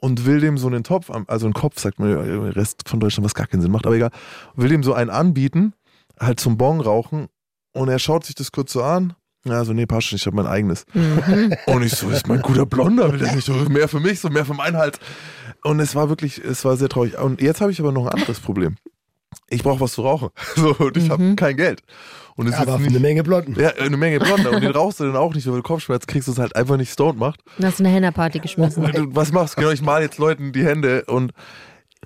und 0.00 0.26
will 0.26 0.40
dem 0.40 0.58
so 0.58 0.66
einen 0.66 0.84
Topf, 0.84 1.10
also 1.26 1.46
einen 1.46 1.54
Kopf, 1.54 1.78
sagt 1.78 1.98
man, 1.98 2.10
ja, 2.10 2.22
der 2.22 2.56
Rest 2.56 2.88
von 2.88 3.00
Deutschland, 3.00 3.24
was 3.24 3.34
gar 3.34 3.46
keinen 3.46 3.60
Sinn 3.60 3.70
macht, 3.70 3.86
aber 3.86 3.96
egal, 3.96 4.10
will 4.54 4.68
dem 4.68 4.82
so 4.82 4.94
einen 4.94 5.10
anbieten, 5.10 5.74
halt 6.18 6.40
zum 6.40 6.56
Bon 6.56 6.80
rauchen 6.80 7.28
und 7.72 7.88
er 7.88 7.98
schaut 7.98 8.24
sich 8.24 8.34
das 8.34 8.52
kurz 8.52 8.72
so 8.72 8.82
an. 8.82 9.14
Ja, 9.46 9.64
so, 9.64 9.72
nee, 9.72 9.86
passt 9.86 10.08
schon, 10.08 10.16
ich 10.16 10.26
habe 10.26 10.36
mein 10.36 10.46
eigenes. 10.46 10.84
Mhm. 10.92 11.54
Und 11.66 11.82
ich 11.82 11.92
so, 11.92 12.10
ist 12.10 12.28
mein 12.28 12.42
guter 12.42 12.66
Blonder, 12.66 13.10
will 13.10 13.18
der 13.18 13.34
nicht 13.34 13.46
so 13.46 13.54
mehr 13.54 13.88
für 13.88 14.00
mich, 14.00 14.20
so 14.20 14.28
mehr 14.28 14.44
für 14.44 14.52
meinen 14.52 14.76
Hals. 14.76 14.98
Und 15.62 15.80
es 15.80 15.94
war 15.94 16.10
wirklich, 16.10 16.38
es 16.38 16.62
war 16.66 16.76
sehr 16.76 16.90
traurig. 16.90 17.18
Und 17.18 17.40
jetzt 17.40 17.62
habe 17.62 17.72
ich 17.72 17.80
aber 17.80 17.90
noch 17.90 18.06
ein 18.06 18.12
anderes 18.12 18.40
Problem. 18.40 18.76
Ich 19.48 19.62
brauche 19.62 19.80
was 19.80 19.92
zu 19.92 20.02
rauchen. 20.02 20.30
So, 20.56 20.74
und 20.76 20.96
ich 20.96 21.10
habe 21.10 21.22
Mhm. 21.22 21.36
kein 21.36 21.56
Geld. 21.56 21.82
Und 22.36 22.46
es 22.46 22.54
Aber 22.54 22.72
ist 22.76 22.80
eine 22.80 22.88
nicht, 22.90 23.00
Menge 23.00 23.22
Blonden. 23.22 23.58
ja, 23.60 23.70
eine 23.74 23.96
Menge 23.96 24.18
Blonder. 24.18 24.52
Und 24.52 24.62
den 24.62 24.70
rauchst 24.76 25.00
du 25.00 25.04
dann 25.04 25.16
auch 25.16 25.34
nicht, 25.34 25.46
weil 25.46 25.56
du 25.56 25.62
Kopfschmerzen 25.62 26.06
kriegst 26.06 26.28
und 26.28 26.32
es 26.34 26.38
halt 26.38 26.56
einfach 26.56 26.76
nicht 26.76 26.90
stoned 26.92 27.18
macht. 27.18 27.40
Du 27.58 27.66
hast 27.66 27.80
eine 27.80 27.90
Henna-Party 27.90 28.38
geschmissen. 28.38 28.84
Und 28.84 28.96
du, 28.96 29.14
was 29.14 29.30
machst 29.32 29.56
du? 29.56 29.60
Genau, 29.60 29.72
ich 29.72 29.82
mal 29.82 30.00
jetzt 30.02 30.18
Leuten 30.18 30.52
die 30.52 30.64
Hände. 30.64 31.04
Und 31.06 31.32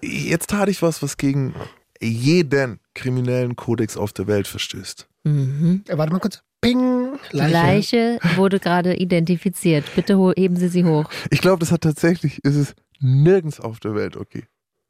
jetzt 0.03 0.51
tat 0.51 0.69
ich 0.69 0.83
was, 0.83 1.03
was 1.03 1.17
gegen 1.17 1.55
jeden 2.01 2.81
kriminellen 2.95 3.55
Kodex 3.57 3.97
auf 3.97 4.13
der 4.13 4.27
Welt 4.27 4.47
verstößt. 4.49 5.07
Mhm. 5.25 5.85
Äh, 5.89 5.97
Warte 5.97 6.13
mal 6.13 6.19
kurz. 6.19 6.43
Ping. 6.61 7.13
Die 7.33 7.37
Leiche 7.37 8.19
wurde 8.37 8.59
gerade 8.59 8.97
identifiziert. 8.97 9.85
Bitte 9.95 10.19
heben 10.37 10.57
Sie 10.57 10.69
sie 10.69 10.85
hoch. 10.85 11.05
Ich 11.31 11.41
glaube, 11.43 11.59
das 11.61 11.71
hat 11.71 11.83
tatsächlich, 11.83 12.43
ist 12.45 12.57
es 12.57 12.75
nirgends 13.01 13.61
auf 13.61 13.81
der 13.81 13.95
Welt 13.95 14.17
okay. 14.17 14.45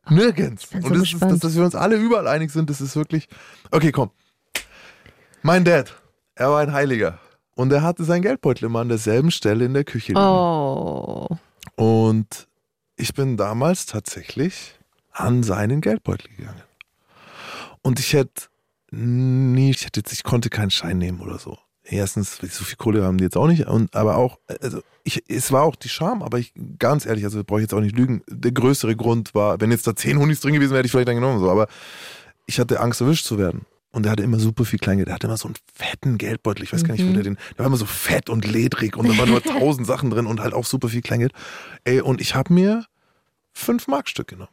Nirgends. 0.08 0.68
so 0.70 0.76
Und 0.76 0.90
das 0.90 1.12
ist, 1.12 1.22
dass, 1.22 1.38
dass 1.38 1.54
wir 1.56 1.64
uns 1.64 1.74
alle 1.74 1.96
überall 1.96 2.26
einig 2.26 2.50
sind, 2.50 2.70
das 2.70 2.80
ist 2.80 2.96
wirklich. 2.96 3.28
Okay, 3.70 3.92
komm. 3.92 4.10
Mein 5.42 5.64
Dad, 5.64 5.94
er 6.34 6.50
war 6.50 6.60
ein 6.60 6.72
Heiliger. 6.72 7.18
Und 7.54 7.72
er 7.72 7.82
hatte 7.82 8.04
sein 8.04 8.22
Geldbeutel 8.22 8.66
immer 8.66 8.80
an 8.80 8.88
derselben 8.88 9.30
Stelle 9.30 9.64
in 9.64 9.74
der 9.74 9.84
Küche 9.84 10.12
liegen. 10.12 10.20
Oh. 10.20 11.28
Und 11.76 12.48
ich 12.96 13.14
bin 13.14 13.36
damals 13.36 13.86
tatsächlich 13.86 14.74
an 15.12 15.42
seinen 15.42 15.80
Geldbeutel 15.80 16.30
gegangen. 16.36 16.62
Und 17.82 18.00
ich 18.00 18.12
hätte 18.12 18.46
nie, 18.90 19.70
ich 19.70 19.84
hätte 19.84 20.00
jetzt, 20.00 20.12
ich 20.12 20.24
konnte 20.24 20.50
keinen 20.50 20.70
Schein 20.70 20.98
nehmen 20.98 21.20
oder 21.20 21.38
so. 21.38 21.58
Erstens, 21.86 22.38
so 22.40 22.64
viel 22.64 22.76
Kohle 22.76 23.04
haben 23.04 23.18
die 23.18 23.24
jetzt 23.24 23.36
auch 23.36 23.46
nicht. 23.46 23.66
Und, 23.66 23.94
aber 23.94 24.16
auch, 24.16 24.38
also 24.60 24.80
ich, 25.02 25.22
es 25.28 25.52
war 25.52 25.62
auch 25.62 25.76
die 25.76 25.88
Scham, 25.90 26.22
aber 26.22 26.38
ich, 26.38 26.52
ganz 26.78 27.04
ehrlich, 27.04 27.24
also 27.24 27.44
brauche 27.44 27.60
ich 27.60 27.64
jetzt 27.64 27.74
auch 27.74 27.80
nicht 27.80 27.96
lügen. 27.96 28.22
Der 28.28 28.52
größere 28.52 28.96
Grund 28.96 29.34
war, 29.34 29.60
wenn 29.60 29.70
jetzt 29.70 29.86
da 29.86 29.94
zehn 29.94 30.18
Hunis 30.18 30.40
drin 30.40 30.54
gewesen 30.54 30.70
wäre, 30.70 30.78
hätte 30.78 30.86
ich 30.86 30.92
vielleicht 30.92 31.08
dann 31.08 31.16
genommen, 31.16 31.40
so. 31.40 31.50
Aber 31.50 31.66
ich 32.46 32.58
hatte 32.58 32.80
Angst, 32.80 33.00
erwischt 33.02 33.26
zu 33.26 33.38
werden. 33.38 33.66
Und 33.92 34.06
er 34.06 34.12
hatte 34.12 34.24
immer 34.24 34.40
super 34.40 34.64
viel 34.64 34.78
Kleingeld. 34.80 35.06
Er 35.08 35.14
hatte 35.14 35.28
immer 35.28 35.36
so 35.36 35.46
einen 35.46 35.54
fetten 35.72 36.18
Geldbeutel. 36.18 36.64
Ich 36.64 36.72
weiß 36.72 36.82
gar 36.82 36.94
nicht, 36.94 37.04
wo 37.04 37.10
Mhm. 37.10 37.14
der 37.14 37.22
den. 37.22 37.34
Der 37.52 37.58
war 37.60 37.66
immer 37.66 37.76
so 37.76 37.86
fett 37.86 38.28
und 38.28 38.44
ledrig 38.44 38.96
und 38.96 39.06
da 39.08 39.16
waren 39.18 39.28
nur 39.30 39.42
tausend 39.42 39.86
Sachen 39.86 40.10
drin 40.10 40.26
und 40.26 40.40
halt 40.40 40.52
auch 40.52 40.64
super 40.64 40.88
viel 40.88 41.00
Kleingeld. 41.02 41.32
Ey, 41.84 42.00
und 42.00 42.20
ich 42.20 42.34
habe 42.34 42.52
mir 42.52 42.86
fünf 43.56 43.86
Markstück 43.86 44.28
genommen. 44.28 44.50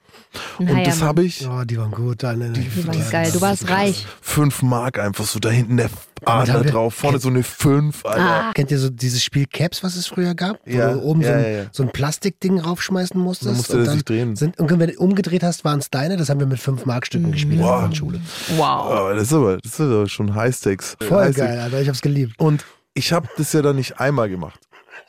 Und 0.59 0.67
Naja, 0.69 0.85
das 0.85 0.99
Mann. 0.99 1.07
habe 1.09 1.23
ich 1.25 1.45
Oh, 1.47 1.63
die 1.65 1.77
waren 1.77 1.91
gut. 1.91 2.21
Deine, 2.23 2.51
Die 2.51 2.87
waren 2.87 3.09
geil. 3.09 3.31
Du 3.33 3.41
warst 3.41 3.67
reich. 3.69 4.05
fünf 4.21 4.61
Mark 4.61 4.99
einfach 4.99 5.25
so 5.25 5.39
da 5.39 5.49
hinten 5.49 5.77
der 5.77 5.89
Damit 6.23 6.49
Adler 6.51 6.63
drauf, 6.71 6.93
vorne 6.93 7.17
so 7.17 7.29
eine 7.29 7.41
fünf, 7.41 8.05
Alter. 8.05 8.21
Ah, 8.21 8.51
Kennt 8.53 8.69
ihr 8.69 8.77
so 8.77 8.89
dieses 8.91 9.23
Spiel 9.23 9.47
Caps, 9.47 9.83
was 9.83 9.95
es 9.95 10.05
früher 10.05 10.35
gab? 10.35 10.59
Wo 10.65 10.71
Ja, 10.71 10.93
du 10.93 11.01
oben 11.01 11.23
so, 11.23 11.29
ja, 11.29 11.35
ein, 11.35 11.43
ja, 11.43 11.49
ja. 11.49 11.65
so 11.71 11.81
ein 11.81 11.89
Plastikding 11.89 12.59
raufschmeißen 12.59 13.19
musstest. 13.19 13.49
Dann 13.49 13.57
musste 13.57 13.77
und 13.79 13.83
der 13.85 13.93
sich 13.93 14.05
drehen. 14.05 14.35
Sind, 14.35 14.59
und 14.59 14.69
wenn 14.69 14.79
du 14.91 14.99
umgedreht 14.99 15.41
hast, 15.43 15.65
waren 15.65 15.79
es 15.79 15.89
deine. 15.89 16.17
Das 16.17 16.29
haben 16.29 16.39
wir 16.39 16.47
mit 16.47 16.59
fünf 16.59 16.85
Markstücken 16.85 17.31
gespielt 17.31 17.55
in 17.55 17.61
Boah. 17.61 17.71
der 17.71 17.81
Grundschule. 17.87 18.21
wow. 18.55 19.13
Das 19.15 19.23
ist 19.23 19.33
aber, 19.33 19.57
das 19.57 19.71
ist 19.73 19.81
aber 19.81 20.07
schon 20.07 20.35
High 20.35 20.55
Stakes. 20.55 20.95
Voll 21.01 21.23
High 21.25 21.35
geil, 21.35 21.59
Alter. 21.59 21.81
Ich 21.81 21.87
hab's 21.89 22.01
geliebt. 22.01 22.33
Und 22.39 22.63
ich 22.93 23.11
habe 23.13 23.27
das 23.37 23.51
ja 23.53 23.63
dann 23.63 23.77
nicht 23.77 23.99
einmal 23.99 24.29
gemacht, 24.29 24.59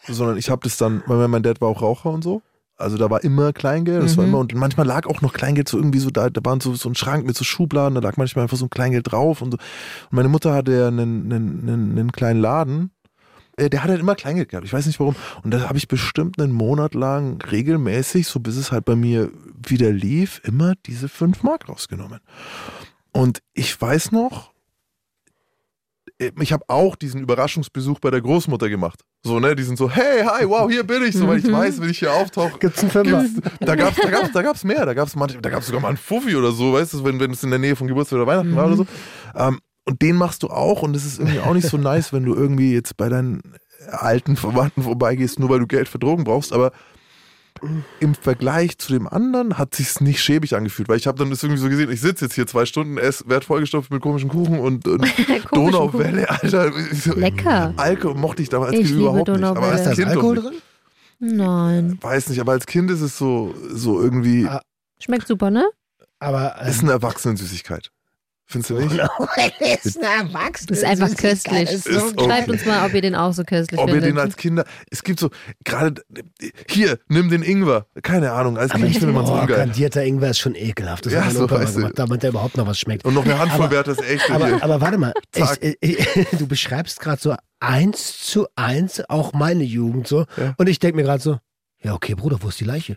sondern 0.08 0.38
ich 0.38 0.48
habe 0.48 0.62
das 0.64 0.78
dann, 0.78 1.02
weil 1.06 1.28
mein 1.28 1.42
Dad 1.42 1.60
war 1.60 1.68
auch 1.68 1.82
Raucher 1.82 2.08
und 2.10 2.24
so. 2.24 2.40
Also 2.82 2.98
da 2.98 3.08
war 3.10 3.22
immer 3.24 3.52
Kleingeld, 3.52 4.02
das 4.02 4.16
war 4.16 4.24
Mhm. 4.24 4.30
immer, 4.30 4.38
und 4.40 4.54
manchmal 4.54 4.86
lag 4.86 5.06
auch 5.06 5.20
noch 5.22 5.32
Kleingeld 5.32 5.68
so 5.68 5.78
irgendwie 5.78 5.98
so, 6.00 6.10
da, 6.10 6.28
da 6.30 6.40
war 6.44 6.60
so, 6.60 6.74
so 6.74 6.88
ein 6.88 6.94
Schrank 6.94 7.24
mit 7.26 7.36
so 7.36 7.44
Schubladen, 7.44 7.94
da 7.94 8.00
lag 8.00 8.16
manchmal 8.16 8.42
einfach 8.44 8.56
so 8.56 8.66
ein 8.66 8.70
Kleingeld 8.70 9.10
drauf 9.10 9.40
und 9.42 9.52
so. 9.52 9.56
Und 9.56 10.12
meine 10.16 10.28
Mutter 10.28 10.52
hatte 10.54 10.72
ja 10.76 10.88
einen, 10.88 11.32
einen, 11.32 11.68
einen, 11.68 11.98
einen 11.98 12.12
kleinen 12.12 12.40
Laden, 12.40 12.90
äh, 13.56 13.68
der 13.70 13.82
hat 13.82 13.90
halt 13.90 14.00
immer 14.00 14.14
Kleingeld 14.14 14.48
gehabt, 14.48 14.66
ich 14.66 14.72
weiß 14.72 14.86
nicht 14.86 15.00
warum. 15.00 15.16
Und 15.42 15.52
da 15.52 15.68
habe 15.68 15.78
ich 15.78 15.88
bestimmt 15.88 16.40
einen 16.40 16.52
Monat 16.52 16.94
lang 16.94 17.40
regelmäßig, 17.42 18.26
so 18.26 18.40
bis 18.40 18.56
es 18.56 18.72
halt 18.72 18.84
bei 18.84 18.96
mir 18.96 19.30
wieder 19.66 19.90
lief, 19.92 20.40
immer 20.44 20.74
diese 20.86 21.08
5 21.08 21.42
Mark 21.42 21.68
rausgenommen. 21.68 22.20
Und 23.12 23.42
ich 23.54 23.78
weiß 23.80 24.12
noch, 24.12 24.51
ich 26.18 26.52
habe 26.52 26.64
auch 26.68 26.96
diesen 26.96 27.20
Überraschungsbesuch 27.20 27.98
bei 28.00 28.10
der 28.10 28.20
Großmutter 28.20 28.68
gemacht. 28.68 29.00
So, 29.24 29.38
ne, 29.40 29.54
die 29.54 29.62
sind 29.62 29.78
so, 29.78 29.90
hey, 29.90 30.24
hi, 30.24 30.48
wow, 30.48 30.70
hier 30.70 30.84
bin 30.84 31.02
ich, 31.04 31.14
so, 31.14 31.28
weil 31.28 31.38
ich 31.38 31.50
weiß, 31.50 31.80
wenn 31.80 31.90
ich 31.90 31.98
hier 31.98 32.12
auftauche. 32.12 32.58
Gibt's 32.58 32.80
einen 32.80 32.90
Fünfer? 32.90 33.24
Da 33.60 33.76
gab's, 33.76 33.96
da 33.96 34.10
gab's, 34.10 34.32
da 34.32 34.42
gab's 34.42 34.64
mehr, 34.64 34.84
da 34.84 34.94
gab's 34.94 35.14
manch, 35.16 35.38
da 35.40 35.50
gab's 35.50 35.66
sogar 35.66 35.80
mal 35.80 35.88
einen 35.88 35.96
Fuffi 35.96 36.34
oder 36.36 36.52
so, 36.52 36.72
weißt 36.72 36.94
du, 36.94 37.04
wenn, 37.04 37.20
wenn 37.20 37.30
es 37.30 37.42
in 37.44 37.50
der 37.50 37.58
Nähe 37.58 37.76
von 37.76 37.86
Geburtstag 37.86 38.18
oder 38.18 38.26
Weihnachten 38.26 38.56
war 38.56 38.66
oder 38.66 38.76
so. 38.76 38.86
Ähm, 39.36 39.60
und 39.84 40.02
den 40.02 40.16
machst 40.16 40.42
du 40.42 40.48
auch 40.48 40.82
und 40.82 40.94
es 40.94 41.04
ist 41.04 41.18
irgendwie 41.18 41.40
auch 41.40 41.54
nicht 41.54 41.68
so 41.68 41.76
nice, 41.76 42.12
wenn 42.12 42.24
du 42.24 42.34
irgendwie 42.34 42.72
jetzt 42.72 42.96
bei 42.96 43.08
deinen 43.08 43.42
alten 43.90 44.36
Verwandten 44.36 44.82
vorbeigehst, 44.82 45.38
nur 45.38 45.48
weil 45.48 45.58
du 45.58 45.66
Geld 45.66 45.88
für 45.88 45.98
Drogen 45.98 46.24
brauchst, 46.24 46.52
aber 46.52 46.72
im 48.00 48.14
Vergleich 48.14 48.78
zu 48.78 48.92
dem 48.92 49.06
anderen 49.06 49.58
hat 49.58 49.74
sich's 49.74 50.00
nicht 50.00 50.20
schäbig 50.20 50.54
angefühlt, 50.56 50.88
weil 50.88 50.96
ich 50.96 51.06
habe 51.06 51.18
dann 51.18 51.30
das 51.30 51.42
irgendwie 51.42 51.60
so 51.60 51.68
gesehen, 51.68 51.90
ich 51.90 52.00
sitze 52.00 52.24
jetzt 52.24 52.34
hier 52.34 52.46
zwei 52.46 52.66
Stunden, 52.66 52.98
esse, 52.98 53.28
werd 53.28 53.44
vollgestopft 53.44 53.90
mit 53.90 54.02
komischen 54.02 54.28
Kuchen 54.28 54.58
und, 54.58 54.86
und 54.88 55.06
Donauwelle, 55.52 56.28
Alter. 56.28 56.70
Lecker. 57.16 57.72
Alkohol 57.76 58.16
mochte 58.16 58.42
ich 58.42 58.48
damals 58.48 58.72
als 58.72 58.80
Ich 58.80 58.90
überhaupt 58.90 59.28
nicht. 59.28 59.42
Aber 59.42 59.62
als 59.62 59.80
Ist 59.80 59.86
da 59.86 59.94
Kind 59.94 60.08
Alkohol 60.08 60.36
drin? 60.36 60.52
Nein. 61.20 61.98
Weiß 62.00 62.28
nicht, 62.30 62.40
aber 62.40 62.52
als 62.52 62.66
Kind 62.66 62.90
ist 62.90 63.00
es 63.00 63.16
so, 63.16 63.54
so 63.72 64.00
irgendwie, 64.00 64.46
Ah. 64.46 64.60
Schmeckt 64.98 65.26
super, 65.28 65.50
ne? 65.50 65.68
Aber 66.18 66.54
äh, 66.60 66.70
ist 66.70 66.82
eine 66.82 66.92
Erwachsenensüßigkeit. 66.92 67.90
Findest 68.52 68.70
du 68.70 68.74
nicht? 68.74 68.92
ist 69.84 69.98
ein 70.02 70.28
Erwachsener. 70.28 70.68
Das 70.68 70.78
ist 70.78 70.84
einfach 70.84 71.16
köstlich. 71.16 71.70
Ist 71.70 71.86
Ist 71.86 71.98
so 72.00 72.06
okay. 72.08 72.24
Schreibt 72.24 72.48
uns 72.50 72.64
mal, 72.66 72.86
ob 72.86 72.94
ihr 72.94 73.00
den 73.02 73.14
auch 73.14 73.32
so 73.32 73.44
köstlich 73.44 73.80
Ob 73.80 73.88
ihr 73.88 73.94
findet. 73.94 74.10
den 74.10 74.18
als 74.18 74.36
Kinder, 74.36 74.64
es 74.90 75.02
gibt 75.02 75.18
so, 75.20 75.30
gerade, 75.64 76.02
hier, 76.68 76.98
nimm 77.08 77.30
den 77.30 77.42
Ingwer. 77.42 77.86
Keine 78.02 78.32
Ahnung, 78.32 78.58
als 78.58 78.70
Aber 78.72 78.80
Kind 78.80 78.90
ich 78.90 78.98
findet 79.00 79.16
finde, 79.16 79.28
man 79.30 79.36
es 79.38 79.42
ungeil. 79.42 79.56
kandierter 79.66 80.04
Ingwer 80.04 80.30
ist 80.30 80.38
schon 80.38 80.54
ekelhaft. 80.54 81.06
Das 81.06 81.12
Ja, 81.12 81.20
hat 81.20 81.26
mein 81.28 81.36
so 81.36 81.44
Opa 81.44 81.60
weißt 81.60 81.74
du. 81.74 81.78
gemacht, 81.80 81.98
damit 81.98 82.22
da 82.22 82.28
überhaupt 82.28 82.56
noch 82.56 82.66
was 82.66 82.78
schmeckt. 82.78 83.04
Und 83.04 83.14
noch 83.14 83.24
eine 83.24 83.38
Handvoll 83.38 83.62
Aber- 83.64 83.70
wäre 83.70 83.84
das 83.84 83.98
echt. 84.00 84.30
Aber, 84.30 84.46
hier. 84.46 84.62
aber 84.62 84.80
warte 84.80 84.98
mal, 84.98 85.12
ich, 85.34 85.76
ich, 85.80 86.28
du 86.38 86.46
beschreibst 86.46 87.00
gerade 87.00 87.20
so 87.20 87.34
eins 87.60 88.20
zu 88.26 88.46
eins 88.56 89.02
auch 89.08 89.32
meine 89.32 89.64
Jugend 89.64 90.06
so. 90.08 90.26
Ja. 90.36 90.54
Und 90.58 90.68
ich 90.68 90.78
denke 90.78 90.96
mir 90.96 91.04
gerade 91.04 91.22
so, 91.22 91.38
ja 91.82 91.94
okay, 91.94 92.14
Bruder, 92.14 92.38
wo 92.42 92.48
ist 92.48 92.60
die 92.60 92.64
Leiche? 92.64 92.96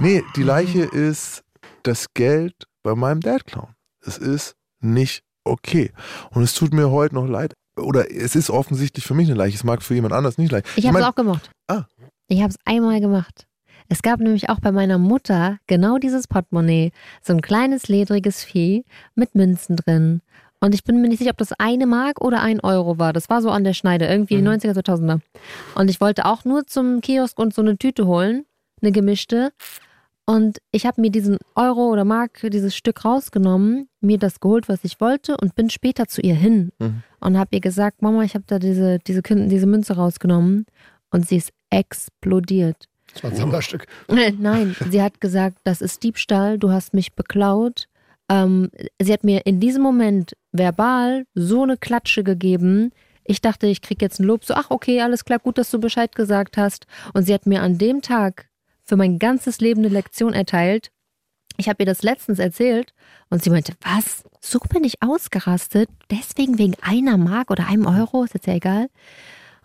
Nee, 0.00 0.22
die 0.36 0.42
Leiche 0.42 0.82
ist 0.84 1.42
das 1.82 2.06
Geld 2.14 2.54
bei 2.82 2.94
meinem 2.94 3.20
Dad 3.20 3.44
klauen. 3.46 3.74
Es 4.06 4.18
ist 4.18 4.54
nicht 4.84 5.22
okay. 5.44 5.92
Und 6.30 6.42
es 6.42 6.54
tut 6.54 6.72
mir 6.72 6.90
heute 6.90 7.14
noch 7.14 7.26
leid. 7.26 7.54
Oder 7.76 8.10
es 8.10 8.36
ist 8.36 8.50
offensichtlich 8.50 9.04
für 9.04 9.14
mich 9.14 9.28
eine 9.28 9.36
Leiche. 9.36 9.56
Es 9.56 9.64
mag 9.64 9.82
für 9.82 9.94
jemand 9.94 10.14
anders 10.14 10.38
nicht 10.38 10.52
leicht. 10.52 10.66
Ich 10.76 10.86
habe 10.86 10.98
es 11.00 11.04
auch 11.04 11.14
gemacht. 11.14 11.50
Ah. 11.66 11.84
Ich 12.28 12.40
habe 12.40 12.50
es 12.50 12.56
einmal 12.64 13.00
gemacht. 13.00 13.46
Es 13.88 14.00
gab 14.00 14.20
nämlich 14.20 14.48
auch 14.48 14.60
bei 14.60 14.72
meiner 14.72 14.96
Mutter 14.96 15.58
genau 15.66 15.98
dieses 15.98 16.26
Portemonnaie. 16.28 16.92
So 17.20 17.32
ein 17.34 17.42
kleines, 17.42 17.88
ledriges 17.88 18.42
Vieh 18.44 18.84
mit 19.14 19.34
Münzen 19.34 19.76
drin. 19.76 20.22
Und 20.60 20.74
ich 20.74 20.84
bin 20.84 21.02
mir 21.02 21.08
nicht 21.08 21.18
sicher, 21.18 21.32
ob 21.32 21.36
das 21.36 21.52
eine 21.58 21.86
Mark 21.86 22.22
oder 22.22 22.40
ein 22.40 22.60
Euro 22.60 22.98
war. 22.98 23.12
Das 23.12 23.28
war 23.28 23.42
so 23.42 23.50
an 23.50 23.64
der 23.64 23.74
Schneide, 23.74 24.06
irgendwie 24.06 24.36
Mhm. 24.38 24.48
90er, 24.48 24.72
2000er. 24.72 25.20
Und 25.74 25.90
ich 25.90 26.00
wollte 26.00 26.24
auch 26.24 26.44
nur 26.46 26.66
zum 26.66 27.02
Kiosk 27.02 27.38
und 27.38 27.52
so 27.52 27.60
eine 27.60 27.76
Tüte 27.76 28.06
holen, 28.06 28.46
eine 28.80 28.92
gemischte. 28.92 29.52
Und 30.26 30.58
ich 30.72 30.86
habe 30.86 31.00
mir 31.02 31.10
diesen 31.10 31.36
Euro 31.54 31.90
oder 31.90 32.04
Mark, 32.04 32.40
dieses 32.42 32.74
Stück 32.74 33.04
rausgenommen, 33.04 33.88
mir 34.00 34.18
das 34.18 34.40
geholt, 34.40 34.68
was 34.68 34.82
ich 34.82 35.00
wollte 35.00 35.36
und 35.36 35.54
bin 35.54 35.68
später 35.68 36.06
zu 36.06 36.22
ihr 36.22 36.34
hin 36.34 36.72
Mhm. 36.78 37.02
und 37.20 37.38
habe 37.38 37.50
ihr 37.54 37.60
gesagt, 37.60 38.00
Mama, 38.00 38.22
ich 38.22 38.34
habe 38.34 38.44
da 38.46 38.58
diese, 38.58 38.98
diese, 39.00 39.20
diese 39.22 39.66
Münze 39.66 39.96
rausgenommen 39.96 40.64
und 41.10 41.28
sie 41.28 41.36
ist 41.36 41.50
explodiert. 41.70 42.88
Das 43.12 43.22
war 43.22 43.30
ein 43.30 43.36
Samba-Stück. 43.36 43.86
Äh, 44.08 44.32
Nein, 44.38 44.74
sie 44.90 45.02
hat 45.02 45.20
gesagt, 45.20 45.58
das 45.64 45.80
ist 45.80 46.02
Diebstahl, 46.02 46.58
du 46.58 46.70
hast 46.70 46.94
mich 46.94 47.14
beklaut. 47.14 47.86
Ähm, 48.30 48.70
sie 49.00 49.12
hat 49.12 49.24
mir 49.24 49.44
in 49.44 49.60
diesem 49.60 49.82
Moment 49.82 50.32
verbal 50.52 51.26
so 51.34 51.62
eine 51.62 51.76
Klatsche 51.76 52.24
gegeben. 52.24 52.92
Ich 53.24 53.40
dachte, 53.40 53.66
ich 53.66 53.82
krieg 53.82 54.00
jetzt 54.02 54.20
ein 54.20 54.24
Lob, 54.24 54.44
so, 54.44 54.54
ach 54.54 54.70
okay, 54.70 55.00
alles 55.02 55.24
klar, 55.24 55.38
gut, 55.38 55.58
dass 55.58 55.70
du 55.70 55.78
Bescheid 55.78 56.14
gesagt 56.14 56.56
hast. 56.56 56.86
Und 57.12 57.24
sie 57.24 57.34
hat 57.34 57.46
mir 57.46 57.62
an 57.62 57.78
dem 57.78 58.00
Tag 58.02 58.48
für 58.84 58.96
mein 58.96 59.18
ganzes 59.18 59.60
Leben 59.60 59.80
eine 59.80 59.88
Lektion 59.88 60.32
erteilt. 60.32 60.90
Ich 61.56 61.68
habe 61.68 61.82
ihr 61.82 61.86
das 61.86 62.02
letztens 62.02 62.38
erzählt 62.38 62.92
und 63.30 63.42
sie 63.42 63.50
meinte, 63.50 63.74
was? 63.80 64.24
So 64.40 64.58
bin 64.58 64.84
ich 64.84 65.02
ausgerastet, 65.02 65.88
deswegen 66.10 66.58
wegen 66.58 66.74
einer 66.82 67.16
Mark 67.16 67.50
oder 67.50 67.66
einem 67.66 67.86
Euro, 67.86 68.24
ist 68.24 68.34
jetzt 68.34 68.46
ja 68.46 68.54
egal. 68.54 68.88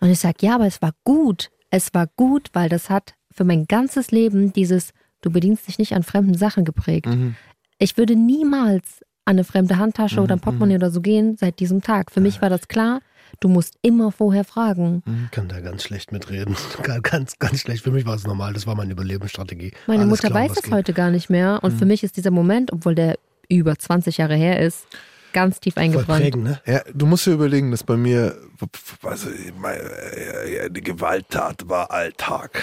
Und 0.00 0.08
ich 0.08 0.18
sage, 0.18 0.38
ja, 0.40 0.54
aber 0.54 0.66
es 0.66 0.80
war 0.80 0.92
gut. 1.04 1.50
Es 1.68 1.92
war 1.92 2.06
gut, 2.16 2.48
weil 2.52 2.68
das 2.68 2.90
hat 2.90 3.14
für 3.30 3.44
mein 3.44 3.66
ganzes 3.66 4.10
Leben 4.10 4.52
dieses, 4.52 4.92
du 5.20 5.30
bedienst 5.30 5.68
dich 5.68 5.78
nicht 5.78 5.94
an 5.94 6.02
fremden 6.02 6.34
Sachen 6.34 6.64
geprägt. 6.64 7.06
Mhm. 7.06 7.36
Ich 7.78 7.96
würde 7.96 8.16
niemals 8.16 9.02
an 9.24 9.36
eine 9.36 9.44
fremde 9.44 9.76
Handtasche 9.76 10.20
oder 10.20 10.34
ein 10.34 10.40
Portemonnaie 10.40 10.76
oder 10.76 10.90
so 10.90 11.00
gehen 11.00 11.36
seit 11.36 11.60
diesem 11.60 11.82
Tag. 11.82 12.10
Für 12.10 12.20
mich 12.20 12.40
war 12.42 12.50
das 12.50 12.68
klar, 12.68 13.00
du 13.38 13.48
musst 13.48 13.74
immer 13.82 14.10
vorher 14.10 14.44
fragen. 14.44 15.02
Ich 15.26 15.30
kann 15.30 15.48
da 15.48 15.60
ganz 15.60 15.84
schlecht 15.84 16.12
mitreden. 16.12 16.56
Ganz, 17.02 17.38
ganz, 17.38 17.60
schlecht. 17.60 17.84
Für 17.84 17.90
mich 17.90 18.04
war 18.06 18.14
es 18.14 18.26
normal. 18.26 18.52
Das 18.52 18.66
war 18.66 18.74
meine 18.74 18.92
Überlebensstrategie. 18.92 19.72
Meine 19.86 20.02
Alles 20.02 20.10
Mutter 20.10 20.28
klauen, 20.28 20.48
weiß 20.48 20.54
das 20.54 20.64
geht. 20.64 20.72
heute 20.72 20.92
gar 20.92 21.10
nicht 21.10 21.30
mehr. 21.30 21.60
Und 21.62 21.78
für 21.78 21.84
mich 21.86 22.02
ist 22.02 22.16
dieser 22.16 22.30
Moment, 22.30 22.72
obwohl 22.72 22.94
der 22.94 23.18
über 23.48 23.76
20 23.78 24.18
Jahre 24.18 24.34
her 24.36 24.60
ist, 24.60 24.86
ganz 25.32 25.60
tief 25.60 25.76
eingebrannt. 25.76 26.22
prägend, 26.22 26.44
ne? 26.44 26.60
Ja, 26.66 26.80
du 26.92 27.06
musst 27.06 27.26
dir 27.26 27.32
überlegen, 27.32 27.70
dass 27.70 27.82
bei 27.84 27.96
mir, 27.96 28.36
also, 29.02 29.28
meine, 29.60 30.70
die 30.70 30.80
Gewalttat 30.82 31.68
war 31.68 31.90
Alltag. 31.90 32.62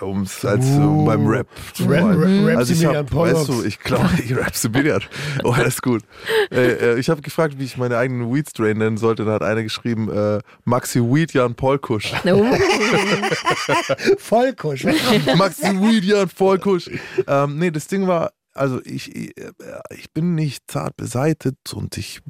Um's 0.00 0.44
als 0.44 0.64
um 0.66 1.06
beim 1.06 1.26
Rap 1.26 1.46
zu 1.72 1.84
Rap-. 1.86 2.04
Rap- 2.04 2.56
also 2.58 2.72
ich 2.72 2.84
hab, 2.84 3.14
weißt 3.14 3.48
du, 3.48 3.64
ich 3.64 3.78
glaube, 3.80 4.10
ich 4.22 4.36
rap 4.36 4.54
Sibirian. 4.54 5.00
Oh, 5.42 5.52
alles 5.52 5.80
gut. 5.80 6.02
Äh, 6.50 6.72
äh, 6.72 6.98
ich 6.98 7.08
habe 7.08 7.22
gefragt, 7.22 7.54
wie 7.58 7.64
ich 7.64 7.76
meine 7.78 7.96
eigenen 7.96 8.32
Weed 8.32 8.50
Strain 8.50 8.78
nennen 8.78 8.98
sollte. 8.98 9.24
Da 9.24 9.32
hat 9.32 9.42
einer 9.42 9.62
geschrieben, 9.62 10.10
äh, 10.12 10.40
Maxi 10.64 11.00
Weed 11.00 11.32
Jan 11.32 11.54
Polkusch. 11.54 12.12
Oh. 12.26 12.44
Vollkusch. 14.18 14.84
Maxi 15.36 15.80
Weed 15.80 16.04
Jan 16.04 16.28
Polkusch. 16.28 16.90
Ähm, 17.26 17.58
nee, 17.58 17.70
das 17.70 17.86
Ding 17.86 18.06
war, 18.06 18.32
also 18.56 18.80
ich, 18.84 19.14
ich, 19.14 19.36
äh, 19.36 19.52
ich 19.96 20.12
bin 20.12 20.34
nicht 20.34 20.70
zart 20.70 20.96
beseitet 20.96 21.56
und 21.74 21.96
ich, 21.96 22.20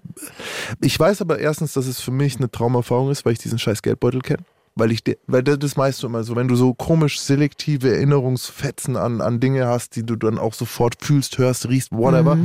ich 0.80 0.98
weiß 0.98 1.20
aber 1.20 1.38
erstens, 1.38 1.72
dass 1.72 1.86
es 1.86 2.00
für 2.00 2.10
mich 2.10 2.36
eine 2.36 2.50
Traumerfahrung 2.50 3.10
ist, 3.10 3.24
weil 3.24 3.32
ich 3.32 3.38
diesen 3.38 3.58
scheiß 3.58 3.82
Geldbeutel 3.82 4.20
kenne. 4.20 4.44
Weil 4.78 4.92
ich, 4.92 5.02
weil 5.26 5.42
das, 5.42 5.76
meist 5.76 6.02
du 6.02 6.06
immer 6.06 6.22
so, 6.22 6.36
wenn 6.36 6.48
du 6.48 6.54
so 6.54 6.74
komisch 6.74 7.18
selektive 7.18 7.94
Erinnerungsfetzen 7.94 8.96
an, 8.98 9.22
an 9.22 9.40
Dinge 9.40 9.66
hast, 9.66 9.96
die 9.96 10.04
du 10.04 10.16
dann 10.16 10.38
auch 10.38 10.52
sofort 10.52 11.02
fühlst, 11.02 11.38
hörst, 11.38 11.66
riechst, 11.70 11.92
whatever. 11.92 12.36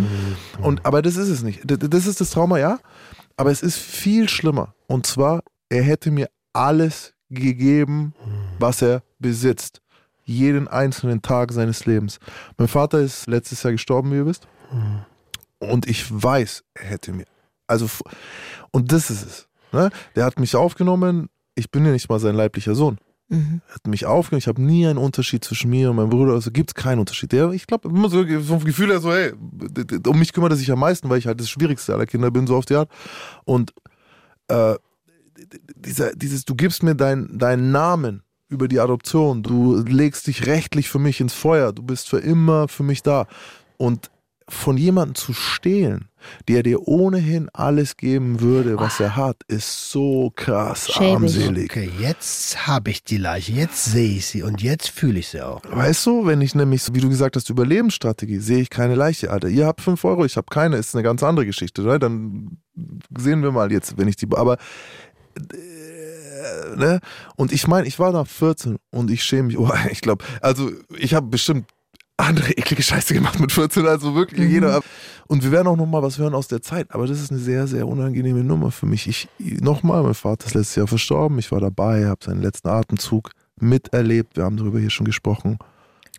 Und, 0.62 0.86
aber 0.86 1.02
das 1.02 1.18
ist 1.18 1.28
es 1.28 1.44
nicht. 1.44 1.60
Das 1.66 2.08
ist 2.08 2.22
das 2.22 2.30
Trauma, 2.30 2.58
ja. 2.58 2.80
Aber 3.36 3.52
es 3.52 3.62
ist 3.62 3.78
viel 3.78 4.30
schlimmer. 4.30 4.74
Und 4.88 5.06
zwar, 5.06 5.44
er 5.68 5.84
hätte 5.84 6.10
mir 6.10 6.30
alles 6.54 7.14
gegeben, 7.30 8.14
was 8.60 8.82
er 8.82 9.04
besitzt. 9.20 9.82
Jeden 10.24 10.68
einzelnen 10.68 11.22
Tag 11.22 11.52
seines 11.52 11.86
Lebens. 11.86 12.20
Mein 12.58 12.68
Vater 12.68 13.00
ist 13.00 13.28
letztes 13.28 13.64
Jahr 13.64 13.72
gestorben, 13.72 14.12
wie 14.12 14.18
ihr 14.18 14.26
wisst. 14.26 14.48
Und 15.60 15.88
ich 15.88 16.06
weiß, 16.10 16.64
er 16.74 16.86
hätte 16.86 17.14
mir. 17.14 17.26
Also, 17.68 17.88
und 18.72 18.92
das 18.92 19.10
ist 19.10 19.26
es. 19.26 19.48
Ne? 19.72 19.90
Der 20.16 20.26
hat 20.26 20.40
mich 20.40 20.56
aufgenommen. 20.56 21.30
Ich 21.56 21.72
bin 21.72 21.86
ja 21.86 21.92
nicht 21.92 22.10
mal 22.10 22.20
sein 22.20 22.36
leiblicher 22.36 22.76
Sohn. 22.76 22.98
Mhm. 23.30 23.62
Er 23.68 23.76
hat 23.76 23.88
mich 23.88 24.06
aufgenommen. 24.06 24.40
Ich 24.40 24.48
habe 24.48 24.62
nie 24.62 24.86
einen 24.86 24.98
Unterschied 24.98 25.44
zwischen 25.44 25.70
mir 25.70 25.90
und 25.90 25.96
meinem 25.96 26.10
Bruder. 26.10 26.34
Also 26.34 26.52
gibt 26.52 26.72
es 26.72 26.76
keinen 26.76 27.00
Unterschied. 27.00 27.32
Der, 27.32 27.52
ich 27.52 27.68
glaube, 27.68 27.90
immer 27.90 28.10
so 28.10 28.26
vom 28.42 28.64
Gefühl 28.64 28.90
her 28.90 29.00
so, 29.00 29.12
hey, 29.12 29.34
um 30.06 30.20
mich 30.20 30.34
kümmert 30.34 30.52
er 30.52 30.58
sich 30.58 30.72
am 30.72 30.80
meisten, 30.80 31.10
weil 31.10 31.20
ich 31.20 31.28
halt 31.28 31.40
das 31.40 31.50
Schwierigste 31.50 31.94
aller 31.94 32.06
Kinder 32.06 32.30
bin, 32.32 32.48
so 32.48 32.58
auf 32.58 32.66
die 32.66 32.76
Art. 32.76 32.90
Und 33.46 33.74
äh, 34.50 34.76
dieser, 35.76 36.14
dieses, 36.14 36.44
du 36.46 36.56
gibst 36.56 36.84
mir 36.84 36.96
dein, 36.96 37.38
deinen 37.38 37.72
Namen 37.72 38.24
über 38.52 38.68
die 38.68 38.80
Adoption. 38.80 39.44
Du 39.44 39.78
legst 39.78 40.28
dich 40.28 40.46
rechtlich 40.46 40.90
für 40.90 41.00
mich 41.00 41.22
ins 41.22 41.34
Feuer. 41.34 41.72
Du 41.72 41.82
bist 41.82 42.10
für 42.10 42.20
immer 42.20 42.68
für 42.68 42.84
mich 42.84 43.02
da. 43.02 43.28
Und 43.78 44.12
von 44.50 44.76
jemandem 44.76 45.16
zu 45.16 45.34
stehlen, 45.34 46.10
der 46.50 46.62
dir 46.62 46.88
ohnehin 46.88 47.50
alles 47.54 47.96
geben 47.96 48.42
würde, 48.42 48.78
was 48.78 49.00
er 49.00 49.16
hat, 49.16 49.38
ist 49.48 49.90
so 49.90 50.32
krass 50.36 50.92
Schäbig. 50.92 51.14
armselig. 51.14 51.72
Okay, 51.72 51.90
jetzt 51.98 52.68
habe 52.68 52.92
ich 52.92 53.04
die 53.04 53.18
Leiche, 53.18 53.54
jetzt 53.54 53.86
sehe 53.86 54.18
ich 54.18 54.26
sie 54.26 54.44
und 54.44 54.62
jetzt 54.62 54.90
fühle 54.90 55.20
ich 55.20 55.30
sie 55.30 55.42
auch. 55.42 55.62
Weißt 55.72 56.06
du, 56.06 56.26
wenn 56.26 56.42
ich 56.42 56.54
nämlich, 56.54 56.84
wie 56.94 57.00
du 57.00 57.08
gesagt 57.08 57.38
hast, 57.38 57.50
Überlebensstrategie, 57.50 58.40
sehe 58.40 58.60
ich 58.60 58.70
keine 58.70 58.96
Leiche, 58.96 59.32
Alter. 59.32 59.48
Ihr 59.48 59.66
habt 59.66 59.80
5 59.82 60.04
Euro, 60.04 60.26
ich 60.26 60.36
habe 60.36 60.48
keine, 60.50 60.76
ist 60.76 60.94
eine 60.96 61.04
ganz 61.04 61.24
andere 61.24 61.46
Geschichte. 61.46 61.82
Ne? 61.84 61.98
Dann 61.98 62.58
sehen 63.18 63.42
wir 63.42 63.52
mal 63.52 63.72
jetzt, 63.72 63.98
wenn 63.98 64.10
ich 64.10 64.18
die. 64.18 64.28
Aber. 64.36 64.58
Äh, 65.38 65.72
ne? 66.76 67.00
Und 67.36 67.52
ich 67.52 67.68
meine, 67.68 67.88
ich 67.88 68.00
war 68.00 68.12
da 68.12 68.26
14 68.26 68.78
und 68.92 69.12
ich 69.12 69.24
schäme 69.24 69.48
mich. 69.48 69.58
Oh, 69.58 69.70
ich 69.92 70.02
glaube, 70.02 70.26
also 70.42 70.72
ich 70.98 71.14
habe 71.14 71.28
bestimmt 71.28 71.66
andere 72.22 72.52
eklige 72.52 72.84
Scheiße 72.84 73.14
gemacht 73.14 73.40
mit 73.40 73.52
14, 73.52 73.86
also 73.88 74.16
wirklich 74.16 74.50
jeder. 74.50 74.82
Und 75.28 75.44
wir 75.44 75.52
werden 75.52 75.68
auch 75.68 75.76
nochmal 75.76 76.04
was 76.04 76.18
hören 76.18 76.36
aus 76.36 76.48
der 76.48 76.62
Zeit, 76.62 76.94
aber 76.94 77.08
das 77.08 77.20
ist 77.20 77.32
eine 77.32 77.40
sehr, 77.40 77.68
sehr 77.68 77.88
unangenehme 77.88 78.44
Nummer 78.44 78.72
für 78.72 78.86
mich. 78.86 79.08
Ich, 79.08 79.28
nochmal, 79.40 80.04
mein 80.04 80.14
Vater 80.14 80.46
ist 80.48 80.54
letztes 80.54 80.76
Jahr 80.76 80.88
verstorben, 80.88 81.40
ich 81.40 81.52
war 81.52 81.60
dabei, 81.60 82.06
habe 82.06 82.24
seinen 82.24 82.42
letzten 82.42 82.68
Atemzug 82.68 83.32
miterlebt, 83.60 84.38
wir 84.38 84.44
haben 84.44 84.58
darüber 84.58 84.80
hier 84.80 84.90
schon 84.90 85.06
gesprochen. 85.06 85.58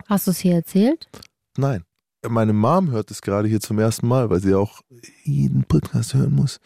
Hast 0.07 0.27
du 0.27 0.33
es 0.33 0.39
hier 0.39 0.55
erzählt? 0.55 1.09
Nein. 1.57 1.85
Meine 2.29 2.53
Mom 2.53 2.91
hört 2.93 3.11
es 3.11 3.21
gerade 3.21 3.49
hier 3.49 3.61
zum 3.61 3.81
ersten 3.81 4.07
Mal, 4.07 4.31
weil 4.31 4.41
sie 4.41 4.55
auch 4.55 4.81
jeden 5.25 5.65
Podcast 5.65 6.15
hören 6.15 6.33
muss. 6.35 6.61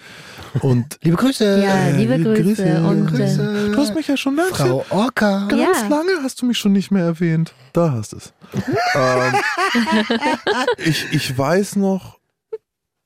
Und 0.60 0.98
Liebe 1.02 1.16
Grüße. 1.16 1.62
Ja, 1.62 1.88
liebe 1.96 2.18
Grüße. 2.22 2.82
Und, 2.82 3.08
äh, 3.08 3.10
Grüße. 3.10 3.70
du 3.72 3.78
hast 3.78 3.94
mich 3.94 4.06
ja 4.06 4.18
schon 4.18 4.36
erzählt. 4.36 4.56
Frau 4.68 4.84
Orca. 4.90 5.46
Ganz 5.48 5.80
Ja. 5.80 5.88
lange 5.88 6.22
hast 6.22 6.42
du 6.42 6.46
mich 6.46 6.58
schon 6.58 6.72
nicht 6.72 6.90
mehr 6.90 7.04
erwähnt. 7.04 7.54
Da 7.72 7.90
hast 7.92 8.12
du 8.12 8.18
es. 8.18 8.34
ähm, 8.94 9.34
ich, 10.76 11.06
ich 11.12 11.36
weiß 11.38 11.76
noch, 11.76 12.18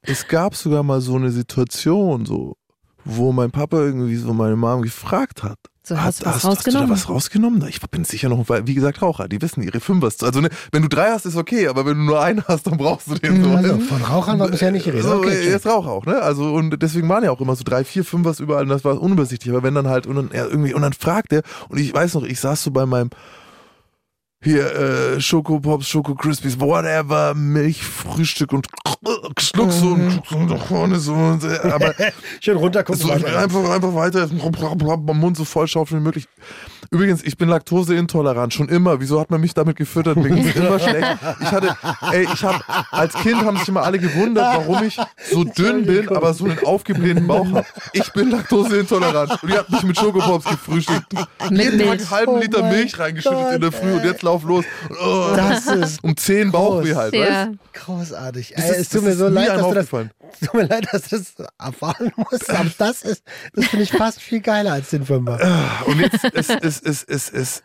es 0.03 0.27
gab 0.27 0.57
sogar 0.57 0.83
mal 0.83 1.01
so 1.01 1.15
eine 1.15 1.31
Situation, 1.31 2.27
so, 2.27 2.57
wo 3.05 3.31
mein 3.31 3.53
Papa 3.53 3.77
irgendwie 3.79 4.17
so 4.17 4.35
meine 4.35 4.57
Mom 4.57 4.83
gefragt 4.83 5.45
hat. 5.45 5.59
So, 5.83 5.99
hast 5.99 6.21
du 6.21 6.27
was 6.27 6.35
hast, 6.35 6.45
hast 6.45 6.67
du 6.67 6.71
da 6.71 6.79
rausgenommen? 6.81 6.91
was 6.91 7.09
rausgenommen? 7.09 7.67
Ich 7.69 7.81
bin 7.81 8.05
sicher 8.05 8.29
noch, 8.29 8.49
weil, 8.49 8.67
wie 8.67 8.75
gesagt, 8.75 9.01
Raucher, 9.01 9.29
die 9.29 9.41
wissen 9.41 9.63
ihre 9.63 9.81
Fünfers. 9.81 10.23
Also 10.23 10.41
ne, 10.43 10.51
wenn 10.73 10.83
du 10.83 10.89
drei 10.89 11.09
hast, 11.11 11.25
ist 11.25 11.37
okay, 11.37 11.69
aber 11.69 11.87
wenn 11.87 11.97
du 11.97 12.05
nur 12.05 12.21
einen 12.21 12.45
hast, 12.47 12.67
dann 12.67 12.77
brauchst 12.77 13.09
du 13.09 13.15
den 13.15 13.43
so. 13.43 13.51
Also 13.51 13.79
von 13.79 14.03
Rauchern 14.03 14.39
war 14.39 14.49
bisher 14.49 14.73
nicht 14.73 14.85
die 14.85 14.91
Rede. 14.91 15.03
So, 15.03 15.15
Okay, 15.15 15.49
jetzt 15.49 15.67
Rauch 15.67 15.87
auch, 15.87 16.05
ne? 16.05 16.21
Also 16.21 16.53
und 16.53 16.83
deswegen 16.83 17.09
waren 17.09 17.25
ja 17.25 17.31
auch 17.31 17.41
immer 17.41 17.57
so 17.57 17.65
drei, 17.65 17.85
vier, 17.85 18.05
fünf 18.05 18.27
was 18.27 18.41
überall 18.41 18.65
und 18.65 18.69
das 18.69 18.85
war 18.85 19.01
unübersichtlich. 19.01 19.53
Aber 19.53 19.63
wenn 19.63 19.75
dann 19.75 19.89
halt 19.89 20.07
und 20.07 20.17
dann 20.17 20.31
er 20.33 20.49
irgendwie 20.49 20.75
und 20.75 20.83
dann 20.83 20.93
fragt 20.93 21.33
er 21.33 21.43
und 21.71 21.79
ich 21.79 21.93
weiß 21.95 22.15
noch, 22.15 22.25
ich 22.25 22.41
saß 22.41 22.63
so 22.63 22.71
bei 22.71 22.85
meinem 22.85 23.11
hier 24.43 24.75
äh, 24.75 25.21
Schoko 25.21 25.61
Pops, 25.61 25.89
Schoko 25.89 26.15
Crispies, 26.15 26.59
whatever, 26.59 27.35
Milchfrühstück 27.35 28.53
und 28.53 28.67
schluck 29.39 29.71
so 29.71 29.89
und 29.89 30.17
guck 30.17 30.27
so 30.29 30.39
nach 30.39 30.67
vorne 30.67 30.99
so, 30.99 31.13
und, 31.13 31.45
äh, 31.45 31.59
aber 31.71 31.95
Schön 32.41 32.57
runtergucken. 32.57 33.03
so, 33.03 33.13
einfach, 33.13 33.71
einfach 33.71 33.95
weiter, 33.95 34.29
am 34.31 35.19
Mund 35.19 35.37
so 35.37 35.45
voll 35.45 35.69
schaufeln 35.69 36.01
wie 36.01 36.05
möglich. 36.05 36.29
Übrigens, 36.93 37.23
ich 37.23 37.37
bin 37.39 37.49
laktoseintolerant, 37.49 38.53
schon 38.53 38.69
immer. 38.69 39.01
Wieso 39.01 39.21
hat 39.21 39.31
man 39.31 39.41
mich 39.41 39.55
damit 39.55 39.77
gefüttert? 39.77 40.17
Mir 40.17 40.29
ging's 40.31 40.57
immer 40.57 40.79
schlecht. 40.81 41.07
Ich 41.41 41.47
hatte, 41.53 41.77
ey, 42.11 42.27
ich 42.35 42.43
habe, 42.43 42.59
als 42.91 43.15
Kind 43.15 43.45
haben 43.45 43.57
sich 43.59 43.69
immer 43.69 43.83
alle 43.85 44.01
gewundert, 44.01 44.45
warum 44.57 44.83
ich 44.83 44.99
so 45.31 45.45
dünn 45.45 45.87
bin, 45.87 46.09
aber 46.09 46.35
so 46.35 46.47
einen 46.47 46.59
aufgeblähten 46.65 47.29
Bauch 47.29 47.47
habe. 47.53 47.67
Ich 47.93 48.13
bin 48.13 48.31
laktoseintolerant. 48.31 49.41
Und 49.41 49.51
ihr 49.51 49.59
habt 49.59 49.71
mich 49.71 49.83
mit 49.85 49.99
Schokopops 49.99 50.47
gefrühstückt. 50.47 51.13
Mit 51.51 51.61
Jeden 51.61 51.79
Tag 51.79 51.87
Milch. 51.89 51.91
einen 52.01 52.11
halben 52.11 52.33
Oh 52.33 52.39
Liter 52.41 52.63
Milch 52.65 52.99
reingeschüttet 52.99 53.39
Gott, 53.39 53.55
in 53.55 53.61
der 53.61 53.73
Früh 53.73 53.93
und 53.93 54.05
jetzt 54.05 54.23
lauf 54.23 54.43
los. 54.43 54.65
Und, 54.89 54.97
oh, 55.01 55.33
Das 55.37 55.67
ist 55.67 56.03
um 56.03 56.17
10 56.17 56.51
Bauchweh 56.51 56.97
halt, 56.97 57.13
weißt 57.15 57.31
Ja. 57.31 57.49
großartig. 57.73 58.53
Das 58.57 58.65
Ey, 58.65 58.71
ist- 58.73 58.79
es 58.81 58.89
tut 58.89 58.97
das 58.97 59.05
mir 59.05 59.15
so 59.15 59.29
leid, 59.29 59.49
dass 59.49 59.63
du 59.69 59.75
das, 59.75 59.89
tut 59.89 60.55
mir 60.55 60.63
leid, 60.67 60.89
dass 60.91 61.03
du 61.09 61.19
das 61.19 61.35
erfahren 61.59 62.13
musst. 62.17 62.51
Aber 62.51 62.69
das 62.79 63.03
ist, 63.03 63.23
das 63.55 63.67
finde 63.67 63.85
ich 63.85 63.93
fast 63.93 64.21
viel 64.21 64.41
geiler 64.41 64.73
als 64.73 64.91
den 64.91 65.05
Fünfer. 65.07 65.39
Und 65.87 66.01
jetzt, 66.01 66.19
es, 66.35 66.49
es, 66.49 66.80
es, 66.81 67.03
es, 67.05 67.31
es 67.31 67.63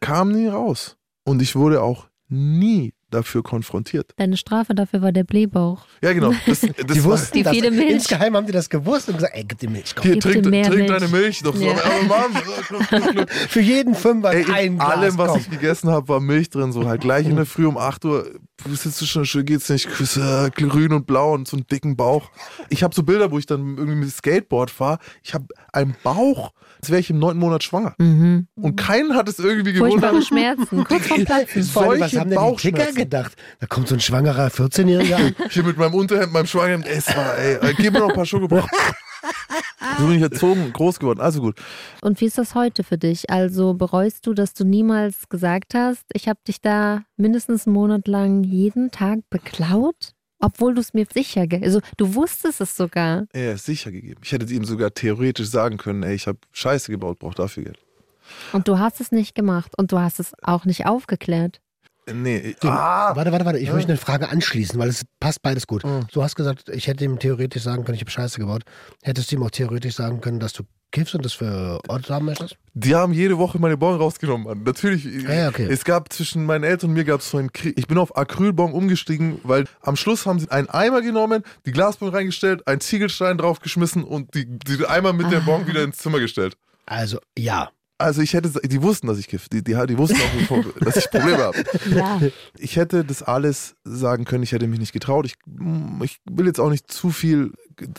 kam 0.00 0.32
nie 0.32 0.46
raus. 0.48 0.96
Und 1.24 1.40
ich 1.42 1.54
wurde 1.54 1.82
auch 1.82 2.08
nie 2.28 2.94
dafür 3.10 3.42
konfrontiert. 3.42 4.12
Deine 4.16 4.38
Strafe 4.38 4.74
dafür 4.74 5.02
war 5.02 5.12
der 5.12 5.22
Blähbauch. 5.24 5.84
Ja, 6.02 6.14
genau. 6.14 6.32
Das, 6.46 6.60
das 6.60 6.70
Die 6.96 7.04
wussten 7.04 7.36
Die 7.36 7.42
das. 7.42 7.52
viele 7.52 7.70
Milch. 7.70 7.90
Insgeheim 7.90 8.34
haben 8.34 8.46
die 8.46 8.52
das 8.52 8.70
gewusst 8.70 9.08
und 9.08 9.16
gesagt, 9.16 9.34
ey, 9.36 9.44
gib 9.44 9.58
die 9.58 9.68
Milch, 9.68 9.94
komm. 9.94 10.02
Hier, 10.04 10.12
Gib 10.14 10.22
trink, 10.22 10.42
trink 10.44 10.50
Milch. 10.50 10.86
deine 10.88 11.08
Milch 11.08 11.42
doch 11.42 11.54
so. 11.54 11.62
Ja. 11.62 11.74
Mann. 12.08 13.26
Für 13.48 13.60
jeden 13.60 13.94
Fünfer 13.94 14.32
Ey, 14.32 14.44
ein 14.50 14.66
in 14.72 14.78
Glas, 14.78 14.88
allem, 14.96 15.18
was 15.18 15.30
komm. 15.32 15.40
ich 15.40 15.50
gegessen 15.50 15.90
habe, 15.90 16.08
war 16.08 16.20
Milch 16.20 16.48
drin. 16.50 16.72
So 16.72 16.86
halt 16.88 17.02
gleich 17.02 17.26
in 17.28 17.36
der 17.36 17.44
Früh 17.46 17.66
um 17.66 17.76
8 17.76 18.04
Uhr 18.06 18.30
sitzt 18.70 19.00
du 19.00 19.06
schon, 19.06 19.24
schön 19.24 19.44
geht's 19.44 19.68
nicht, 19.68 19.88
Küsse, 19.88 20.50
grün 20.54 20.92
und 20.92 21.06
blau 21.06 21.32
und 21.32 21.48
so 21.48 21.56
einen 21.56 21.66
dicken 21.66 21.96
Bauch. 21.96 22.30
Ich 22.68 22.82
habe 22.82 22.94
so 22.94 23.02
Bilder, 23.02 23.30
wo 23.30 23.38
ich 23.38 23.46
dann 23.46 23.76
irgendwie 23.76 23.96
mit 23.96 24.10
Skateboard 24.10 24.70
fahre. 24.70 24.98
Ich 25.22 25.34
habe 25.34 25.46
einen 25.72 25.96
Bauch, 26.02 26.52
als 26.80 26.90
wäre 26.90 27.00
ich 27.00 27.10
im 27.10 27.18
neunten 27.18 27.40
Monat 27.40 27.62
schwanger. 27.62 27.94
Mhm. 27.98 28.46
Und 28.54 28.76
keinen 28.76 29.14
hat 29.14 29.28
es 29.28 29.38
irgendwie 29.38 29.76
Furchtbare 29.76 30.12
gewundert. 30.12 30.26
Schmerzen, 30.26 30.84
kurz 30.88 31.06
vorm 31.06 31.24
Platzen. 31.24 31.62
Vor 31.64 31.82
allem, 31.82 32.00
was 32.00 32.10
solche 32.10 32.20
haben 32.20 32.30
denn 32.30 32.56
die 32.56 32.56
Kicker 32.56 32.92
gedacht? 32.92 33.32
Da 33.60 33.66
kommt 33.66 33.88
so 33.88 33.94
ein 33.94 34.00
schwangerer 34.00 34.48
14-Jähriger 34.48 35.16
an. 35.16 35.34
Hier 35.50 35.62
mit 35.64 35.76
meinem 35.76 35.94
Unterhemd, 35.94 36.32
meinem 36.32 36.46
Schwangen, 36.46 36.82
es 36.84 37.08
war, 37.08 37.38
ey, 37.38 37.74
gib 37.76 37.92
mir 37.92 38.00
noch 38.00 38.08
ein 38.08 38.14
paar 38.14 38.26
Schokobrot. 38.26 38.64
So 39.98 40.06
bin 40.06 40.16
ich 40.16 40.22
erzogen, 40.22 40.72
groß 40.72 40.98
geworden. 40.98 41.20
Also 41.20 41.40
gut. 41.40 41.60
Und 42.02 42.20
wie 42.20 42.26
ist 42.26 42.38
das 42.38 42.54
heute 42.54 42.84
für 42.84 42.98
dich? 42.98 43.30
Also 43.30 43.74
bereust 43.74 44.26
du, 44.26 44.34
dass 44.34 44.54
du 44.54 44.64
niemals 44.64 45.28
gesagt 45.28 45.74
hast, 45.74 46.04
ich 46.12 46.28
habe 46.28 46.40
dich 46.46 46.60
da 46.60 47.02
mindestens 47.16 47.66
einen 47.66 47.74
Monat 47.74 48.08
lang 48.08 48.44
jeden 48.44 48.90
Tag 48.90 49.20
beklaut? 49.30 50.12
Obwohl 50.44 50.74
du 50.74 50.80
es 50.80 50.92
mir 50.92 51.06
sicher, 51.12 51.46
ge- 51.46 51.62
also 51.62 51.80
du 51.96 52.14
wusstest 52.16 52.60
es 52.60 52.76
sogar. 52.76 53.26
Er 53.32 53.52
ist 53.54 53.64
sicher 53.66 53.92
gegeben. 53.92 54.20
Ich 54.24 54.32
hätte 54.32 54.52
ihm 54.52 54.64
sogar 54.64 54.92
theoretisch 54.92 55.46
sagen 55.48 55.76
können, 55.76 56.02
ey, 56.02 56.14
ich 56.16 56.26
habe 56.26 56.38
Scheiße 56.50 56.90
gebaut, 56.90 57.20
brauch 57.20 57.34
dafür 57.34 57.62
Geld. 57.62 57.78
Und 58.52 58.66
du 58.66 58.78
hast 58.78 59.00
es 59.00 59.12
nicht 59.12 59.34
gemacht 59.36 59.72
und 59.76 59.92
du 59.92 60.00
hast 60.00 60.18
es 60.18 60.32
auch 60.42 60.64
nicht 60.64 60.84
aufgeklärt. 60.86 61.60
Nee, 62.10 62.56
Du, 62.60 62.68
ah, 62.68 63.14
Warte, 63.14 63.30
warte, 63.32 63.44
warte. 63.44 63.58
Ich 63.58 63.72
möchte 63.72 63.90
eine 63.90 63.98
Frage 63.98 64.28
anschließen, 64.28 64.78
weil 64.78 64.88
es 64.88 65.04
passt 65.20 65.42
beides 65.42 65.66
gut. 65.66 65.84
Mhm. 65.84 66.06
Du 66.12 66.22
hast 66.22 66.34
gesagt, 66.34 66.68
ich 66.68 66.86
hätte 66.88 67.04
ihm 67.04 67.18
theoretisch 67.18 67.62
sagen 67.62 67.84
können, 67.84 67.94
ich 67.94 68.00
habe 68.00 68.10
Scheiße 68.10 68.40
gebaut. 68.40 68.62
Hättest 69.02 69.30
du 69.30 69.36
ihm 69.36 69.42
auch 69.44 69.50
theoretisch 69.50 69.94
sagen 69.94 70.20
können, 70.20 70.40
dass 70.40 70.52
du 70.52 70.64
kiffst 70.90 71.14
und 71.14 71.24
das 71.24 71.32
für 71.32 71.80
Ort 71.88 72.10
haben 72.10 72.26
möchtest? 72.26 72.56
die 72.74 72.94
haben 72.94 73.12
jede 73.12 73.38
Woche 73.38 73.58
meine 73.58 73.76
Bon 73.76 73.96
rausgenommen, 73.96 74.46
Mann. 74.46 74.62
Natürlich. 74.62 75.06
Ah 75.28 75.34
ja, 75.34 75.48
okay. 75.48 75.66
Es 75.70 75.84
gab 75.84 76.12
zwischen 76.12 76.44
meinen 76.44 76.64
Eltern 76.64 76.90
und 76.90 76.94
mir 76.94 77.04
gab 77.04 77.20
es 77.20 77.30
so 77.30 77.38
einen 77.38 77.52
Krieg. 77.52 77.78
Ich 77.78 77.86
bin 77.86 77.98
auf 77.98 78.16
Acrylbon 78.16 78.72
umgestiegen, 78.72 79.38
weil 79.44 79.66
am 79.80 79.96
Schluss 79.96 80.26
haben 80.26 80.38
sie 80.40 80.50
einen 80.50 80.68
Eimer 80.68 81.02
genommen, 81.02 81.42
die 81.66 81.72
Glasbon 81.72 82.08
reingestellt, 82.08 82.66
einen 82.66 82.80
Ziegelstein 82.80 83.38
draufgeschmissen 83.38 84.04
und 84.04 84.34
die, 84.34 84.46
die 84.46 84.86
Eimer 84.86 85.12
mit 85.12 85.30
der 85.30 85.40
Bon 85.40 85.66
wieder 85.66 85.82
ins 85.84 85.98
Zimmer 85.98 86.18
gestellt. 86.18 86.56
Also, 86.86 87.18
ja. 87.38 87.70
Also 88.02 88.20
ich 88.20 88.34
hätte, 88.34 88.50
die 88.66 88.82
wussten, 88.82 89.06
dass 89.06 89.18
ich 89.18 89.28
kiff. 89.28 89.48
Die, 89.48 89.62
die, 89.62 89.74
die 89.88 89.98
wussten 89.98 90.16
auch, 90.16 90.64
dass 90.80 90.96
ich 90.96 91.10
Probleme 91.10 91.38
habe. 91.38 91.64
Ja. 91.94 92.20
Ich 92.58 92.76
hätte 92.76 93.04
das 93.04 93.22
alles 93.22 93.74
sagen 93.84 94.24
können, 94.24 94.42
ich 94.42 94.52
hätte 94.52 94.66
mich 94.66 94.80
nicht 94.80 94.92
getraut. 94.92 95.24
Ich, 95.26 95.34
ich 96.02 96.18
will 96.30 96.46
jetzt 96.46 96.60
auch 96.60 96.70
nicht 96.70 96.90
zu 96.90 97.10
viel 97.10 97.52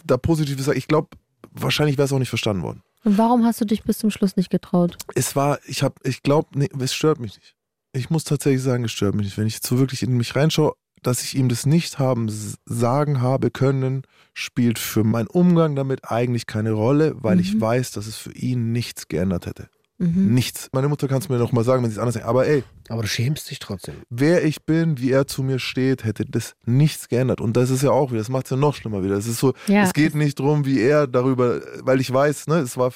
da 0.05 0.17
Positives 0.17 0.65
sagen. 0.65 0.77
Ich 0.77 0.87
glaube, 0.87 1.09
wahrscheinlich 1.51 1.97
wäre 1.97 2.05
es 2.05 2.13
auch 2.13 2.19
nicht 2.19 2.29
verstanden 2.29 2.63
worden. 2.63 2.81
Und 3.03 3.17
warum 3.17 3.43
hast 3.45 3.59
du 3.59 3.65
dich 3.65 3.83
bis 3.83 3.97
zum 3.97 4.11
Schluss 4.11 4.35
nicht 4.37 4.49
getraut? 4.49 4.97
Es 5.15 5.35
war, 5.35 5.59
ich 5.65 5.83
habe, 5.83 5.95
ich 6.03 6.23
glaube, 6.23 6.47
nee, 6.55 6.69
es 6.79 6.93
stört 6.93 7.19
mich 7.19 7.35
nicht. 7.35 7.55
Ich 7.91 8.09
muss 8.09 8.23
tatsächlich 8.23 8.61
sagen, 8.61 8.85
es 8.85 8.91
stört 8.91 9.13
mich 9.15 9.25
nicht. 9.25 9.37
Wenn 9.37 9.47
ich 9.47 9.55
jetzt 9.55 9.67
so 9.67 9.77
wirklich 9.77 10.03
in 10.03 10.15
mich 10.17 10.35
reinschaue, 10.35 10.73
dass 11.01 11.21
ich 11.21 11.35
ihm 11.35 11.49
das 11.49 11.65
nicht 11.65 11.99
haben 11.99 12.29
sagen 12.65 13.21
habe 13.21 13.51
können, 13.51 14.03
spielt 14.33 14.79
für 14.79 15.03
meinen 15.03 15.27
Umgang 15.27 15.75
damit 15.75 16.09
eigentlich 16.09 16.47
keine 16.47 16.71
Rolle, 16.71 17.15
weil 17.21 17.41
ich 17.41 17.55
Mhm. 17.55 17.61
weiß, 17.61 17.91
dass 17.91 18.07
es 18.07 18.15
für 18.15 18.31
ihn 18.31 18.71
nichts 18.71 19.09
geändert 19.09 19.45
hätte. 19.45 19.67
Mhm. 20.03 20.33
Nichts. 20.33 20.69
Meine 20.73 20.87
Mutter 20.89 21.07
kann 21.07 21.19
es 21.19 21.29
mir 21.29 21.37
noch 21.37 21.51
mal 21.51 21.63
sagen, 21.63 21.81
wenn 21.83 21.89
sie 21.89 21.95
es 21.95 21.99
anders 21.99 22.15
sagt. 22.15 22.25
Aber 22.25 22.45
ey, 22.47 22.63
Aber 22.89 23.01
du 23.03 23.07
schämst 23.07 23.49
dich 23.49 23.59
trotzdem. 23.59 23.95
wer 24.09 24.43
ich 24.43 24.63
bin, 24.63 24.99
wie 24.99 25.11
er 25.11 25.27
zu 25.27 25.43
mir 25.43 25.59
steht, 25.59 26.03
hätte 26.03 26.25
das 26.25 26.55
nichts 26.65 27.07
geändert. 27.07 27.39
Und 27.41 27.55
das 27.55 27.69
ist 27.69 27.83
ja 27.83 27.91
auch 27.91 28.11
wieder, 28.11 28.19
das 28.19 28.29
macht 28.29 28.45
es 28.45 28.51
ja 28.51 28.57
noch 28.57 28.75
schlimmer 28.75 29.03
wieder. 29.03 29.15
Es 29.15 29.27
ist 29.27 29.39
so, 29.39 29.53
Ja. 29.67 29.83
es 29.83 29.93
geht 29.93 30.15
nicht 30.15 30.39
darum, 30.39 30.65
wie 30.65 30.79
er 30.81 31.07
darüber, 31.07 31.61
weil 31.81 32.01
ich 32.01 32.11
weiß, 32.13 32.47
ne, 32.47 32.55
es 32.59 32.75
war, 32.77 32.91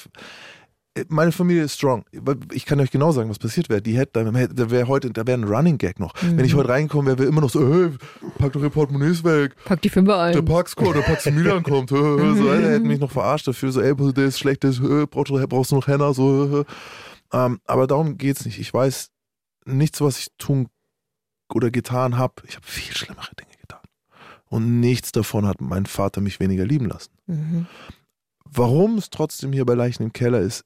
meine 1.10 1.32
Familie 1.32 1.64
ist 1.64 1.76
strong. 1.76 2.06
Ich 2.52 2.66
kann 2.66 2.80
euch 2.80 2.92
genau 2.92 3.12
sagen, 3.12 3.30
was 3.30 3.40
passiert 3.40 3.70
wäre. 3.70 3.82
Die 3.82 3.98
hätte, 3.98 4.24
da 4.24 4.70
wäre 4.70 4.88
heute, 4.88 5.12
da 5.12 5.26
wäre 5.28 5.38
ein 5.38 5.44
Running 5.44 5.78
Gag 5.78 6.00
noch. 6.00 6.14
Wenn 6.22 6.46
ich 6.46 6.56
heute 6.56 6.70
reinkomme, 6.70 7.08
wäre 7.08 7.20
wir 7.20 7.28
immer 7.28 7.42
noch 7.42 7.50
so, 7.50 7.68
hey, 7.68 7.90
pack 8.38 8.54
doch 8.54 8.62
ihr 8.62 8.70
Portemonnaies 8.70 9.24
weg. 9.24 9.56
Pack 9.66 9.82
die 9.82 9.90
Fünfer 9.90 10.32
Der 10.32 10.40
ein. 10.40 10.46
Paxco, 10.46 10.94
der 10.94 11.08
Maximilian 11.08 11.64
kommt. 11.64 11.92
hö, 11.92 11.98
hö, 12.20 12.36
so, 12.36 12.48
er 12.48 12.72
hätte 12.74 12.86
mich 12.86 13.00
noch 13.00 13.12
verarscht 13.12 13.48
dafür. 13.48 13.72
So, 13.72 13.82
ey, 13.82 13.96
der 13.96 14.26
ist 14.26 14.40
schlecht, 14.40 14.64
der 14.64 14.72
ist, 14.72 14.82
brauchst 15.10 15.30
du 15.32 15.48
brauchst 15.48 15.72
du 15.72 15.76
noch 15.76 15.88
Henna. 15.88 16.14
So. 16.14 16.66
Ähm, 17.34 17.60
aber 17.66 17.88
darum 17.88 18.18
geht's 18.18 18.46
nicht. 18.46 18.60
Ich 18.60 18.74
weiß 18.74 19.10
nichts, 19.66 20.02
was 20.02 20.20
ich 20.20 20.28
tun 20.38 20.68
oder 21.54 21.72
getan 21.72 22.18
habe. 22.18 22.36
Ich 22.48 22.56
habe 22.56 22.66
viel 22.66 22.96
schlimmere 22.96 23.36
Dinge 23.40 23.52
getan. 23.60 23.82
Und 24.50 24.80
nichts 24.80 25.12
davon 25.12 25.46
hat 25.46 25.62
mein 25.62 25.86
Vater 25.86 26.22
mich 26.22 26.40
weniger 26.40 26.66
lieben 26.66 26.88
lassen. 26.88 27.12
Mhm. 27.28 27.68
Warum 28.46 28.98
es 28.98 29.10
trotzdem 29.10 29.52
hier 29.52 29.66
bei 29.66 29.74
Leichen 29.74 30.04
im 30.04 30.14
Keller 30.14 30.40
ist, 30.40 30.64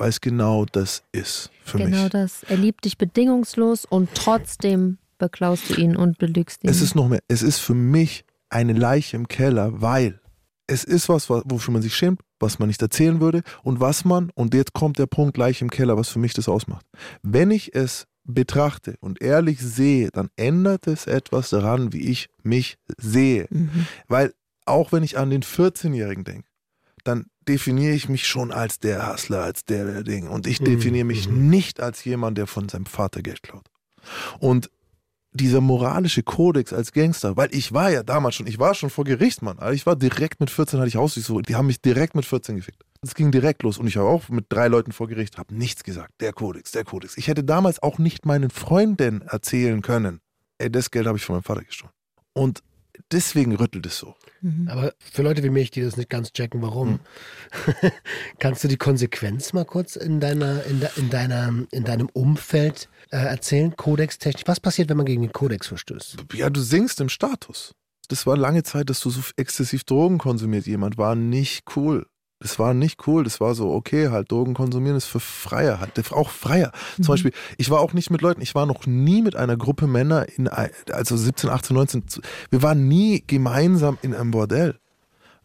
weil 0.00 0.08
es 0.08 0.20
genau 0.20 0.64
das 0.64 1.04
ist 1.12 1.50
für 1.64 1.78
genau 1.78 2.02
mich. 2.04 2.10
das. 2.10 2.42
Er 2.44 2.56
liebt 2.56 2.84
dich 2.84 2.98
bedingungslos 2.98 3.84
und 3.84 4.08
trotzdem 4.14 4.98
beklaust 5.18 5.68
du 5.70 5.74
ihn 5.74 5.94
und 5.96 6.18
belügst 6.18 6.64
ihn. 6.64 6.70
Es 6.70 6.80
ist 6.80 6.94
noch 6.94 7.08
mehr, 7.08 7.20
es 7.28 7.42
ist 7.42 7.58
für 7.58 7.74
mich 7.74 8.24
eine 8.48 8.72
Leiche 8.72 9.16
im 9.16 9.28
Keller, 9.28 9.80
weil 9.80 10.20
es 10.66 10.84
ist 10.84 11.08
was, 11.08 11.28
wa- 11.30 11.42
wofür 11.44 11.72
man 11.72 11.82
sich 11.82 11.94
schämt, 11.94 12.20
was 12.38 12.58
man 12.58 12.68
nicht 12.68 12.80
erzählen 12.80 13.20
würde 13.20 13.42
und 13.62 13.80
was 13.80 14.04
man, 14.04 14.30
und 14.34 14.54
jetzt 14.54 14.72
kommt 14.72 14.98
der 14.98 15.06
Punkt 15.06 15.36
Leiche 15.36 15.64
im 15.64 15.70
Keller, 15.70 15.96
was 15.96 16.08
für 16.08 16.18
mich 16.18 16.32
das 16.32 16.48
ausmacht. 16.48 16.86
Wenn 17.22 17.50
ich 17.50 17.74
es 17.74 18.06
betrachte 18.24 18.96
und 19.00 19.20
ehrlich 19.22 19.60
sehe, 19.60 20.10
dann 20.10 20.28
ändert 20.36 20.86
es 20.86 21.06
etwas 21.06 21.50
daran, 21.50 21.92
wie 21.92 22.08
ich 22.08 22.28
mich 22.42 22.76
sehe. 22.98 23.46
Mhm. 23.50 23.86
Weil 24.08 24.32
auch 24.64 24.92
wenn 24.92 25.02
ich 25.02 25.18
an 25.18 25.30
den 25.30 25.42
14-Jährigen 25.42 26.24
denke, 26.24 26.48
dann 27.04 27.26
definiere 27.48 27.94
ich 27.94 28.08
mich 28.08 28.26
schon 28.26 28.52
als 28.52 28.78
der 28.78 29.12
Hustler, 29.12 29.42
als 29.42 29.64
der, 29.64 29.84
der 29.84 30.02
Ding. 30.02 30.28
Und 30.28 30.46
ich 30.46 30.60
Mhm, 30.60 30.64
definiere 30.66 31.04
mich 31.04 31.28
nicht 31.28 31.80
als 31.80 32.04
jemand, 32.04 32.38
der 32.38 32.46
von 32.46 32.68
seinem 32.68 32.86
Vater 32.86 33.22
Geld 33.22 33.42
klaut. 33.42 33.66
Und 34.38 34.70
dieser 35.32 35.60
moralische 35.60 36.22
Kodex 36.22 36.72
als 36.72 36.92
Gangster, 36.92 37.36
weil 37.36 37.54
ich 37.54 37.72
war 37.72 37.90
ja 37.90 38.02
damals 38.02 38.34
schon, 38.34 38.46
ich 38.46 38.58
war 38.58 38.74
schon 38.74 38.90
vor 38.90 39.04
Gericht, 39.04 39.42
Mann. 39.42 39.58
Also 39.58 39.74
ich 39.74 39.86
war 39.86 39.94
direkt 39.94 40.40
mit 40.40 40.50
14, 40.50 40.80
hatte 40.80 40.88
ich 40.88 41.24
so, 41.24 41.40
die 41.40 41.54
haben 41.54 41.66
mich 41.66 41.80
direkt 41.80 42.14
mit 42.16 42.24
14 42.24 42.56
gefickt. 42.56 42.82
Es 43.02 43.14
ging 43.14 43.30
direkt 43.30 43.62
los 43.62 43.78
und 43.78 43.86
ich 43.86 43.96
war 43.96 44.04
auch 44.04 44.28
mit 44.28 44.46
drei 44.48 44.68
Leuten 44.68 44.92
vor 44.92 45.08
Gericht, 45.08 45.38
habe 45.38 45.54
nichts 45.54 45.84
gesagt. 45.84 46.12
Der 46.20 46.32
Kodex, 46.32 46.72
der 46.72 46.84
Kodex. 46.84 47.16
Ich 47.16 47.28
hätte 47.28 47.44
damals 47.44 47.82
auch 47.82 47.98
nicht 47.98 48.26
meinen 48.26 48.50
Freunden 48.50 49.22
erzählen 49.22 49.82
können, 49.82 50.20
ey, 50.58 50.70
das 50.70 50.90
Geld 50.90 51.06
habe 51.06 51.16
ich 51.16 51.24
von 51.24 51.36
meinem 51.36 51.44
Vater 51.44 51.62
gestohlen. 51.62 51.92
Und 52.32 52.62
deswegen 53.12 53.54
rüttelt 53.56 53.86
es 53.86 53.98
so. 53.98 54.14
Mhm. 54.40 54.68
Aber 54.68 54.94
für 54.98 55.22
Leute 55.22 55.42
wie 55.42 55.50
mich, 55.50 55.70
die 55.70 55.82
das 55.82 55.96
nicht 55.96 56.10
ganz 56.10 56.32
checken, 56.32 56.62
warum, 56.62 57.00
kannst 58.38 58.64
du 58.64 58.68
die 58.68 58.76
Konsequenz 58.76 59.52
mal 59.52 59.64
kurz 59.64 59.96
in 59.96 60.20
deiner, 60.20 60.64
in, 60.64 60.80
de, 60.80 60.88
in 60.96 61.10
deiner, 61.10 61.52
in 61.70 61.84
deinem 61.84 62.08
Umfeld 62.12 62.88
äh, 63.10 63.16
erzählen, 63.16 63.76
kodextechnisch? 63.76 64.44
Was 64.46 64.60
passiert, 64.60 64.88
wenn 64.88 64.96
man 64.96 65.06
gegen 65.06 65.22
den 65.22 65.32
Kodex 65.32 65.68
verstößt? 65.68 66.16
Ja, 66.34 66.50
du 66.50 66.60
singst 66.60 67.00
im 67.00 67.08
Status. 67.08 67.74
Das 68.08 68.26
war 68.26 68.36
lange 68.36 68.64
Zeit, 68.64 68.90
dass 68.90 69.00
du 69.00 69.10
so 69.10 69.20
exzessiv 69.36 69.84
Drogen 69.84 70.18
konsumiert. 70.18 70.66
Jemand 70.66 70.98
war 70.98 71.14
nicht 71.14 71.76
cool. 71.76 72.06
Das 72.42 72.58
war 72.58 72.72
nicht 72.72 73.06
cool. 73.06 73.22
Das 73.24 73.38
war 73.40 73.54
so, 73.54 73.70
okay, 73.70 74.08
halt, 74.08 74.32
Drogen 74.32 74.54
konsumieren 74.54 74.96
ist 74.96 75.04
für 75.04 75.20
Freier, 75.20 75.78
halt, 75.78 76.12
auch 76.12 76.30
Freier. 76.30 76.72
Zum 76.96 77.08
Beispiel, 77.08 77.32
ich 77.58 77.68
war 77.68 77.80
auch 77.80 77.92
nicht 77.92 78.10
mit 78.10 78.22
Leuten, 78.22 78.40
ich 78.40 78.54
war 78.54 78.64
noch 78.64 78.86
nie 78.86 79.20
mit 79.20 79.36
einer 79.36 79.58
Gruppe 79.58 79.86
Männer 79.86 80.26
in, 80.36 80.48
also 80.48 81.16
17, 81.18 81.50
18, 81.50 81.74
19, 81.76 82.08
zu- 82.08 82.22
wir 82.48 82.62
waren 82.62 82.88
nie 82.88 83.22
gemeinsam 83.26 83.98
in 84.00 84.14
einem 84.14 84.30
Bordell. 84.30 84.78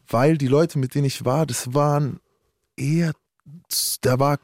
Weil 0.08 0.38
die 0.38 0.48
Leute, 0.48 0.80
mit 0.80 0.96
denen 0.96 1.06
ich 1.06 1.26
war, 1.26 1.46
das 1.46 1.74
waren 1.74 2.20
eher, 2.78 3.12
da 4.02 4.20
war, 4.20 4.39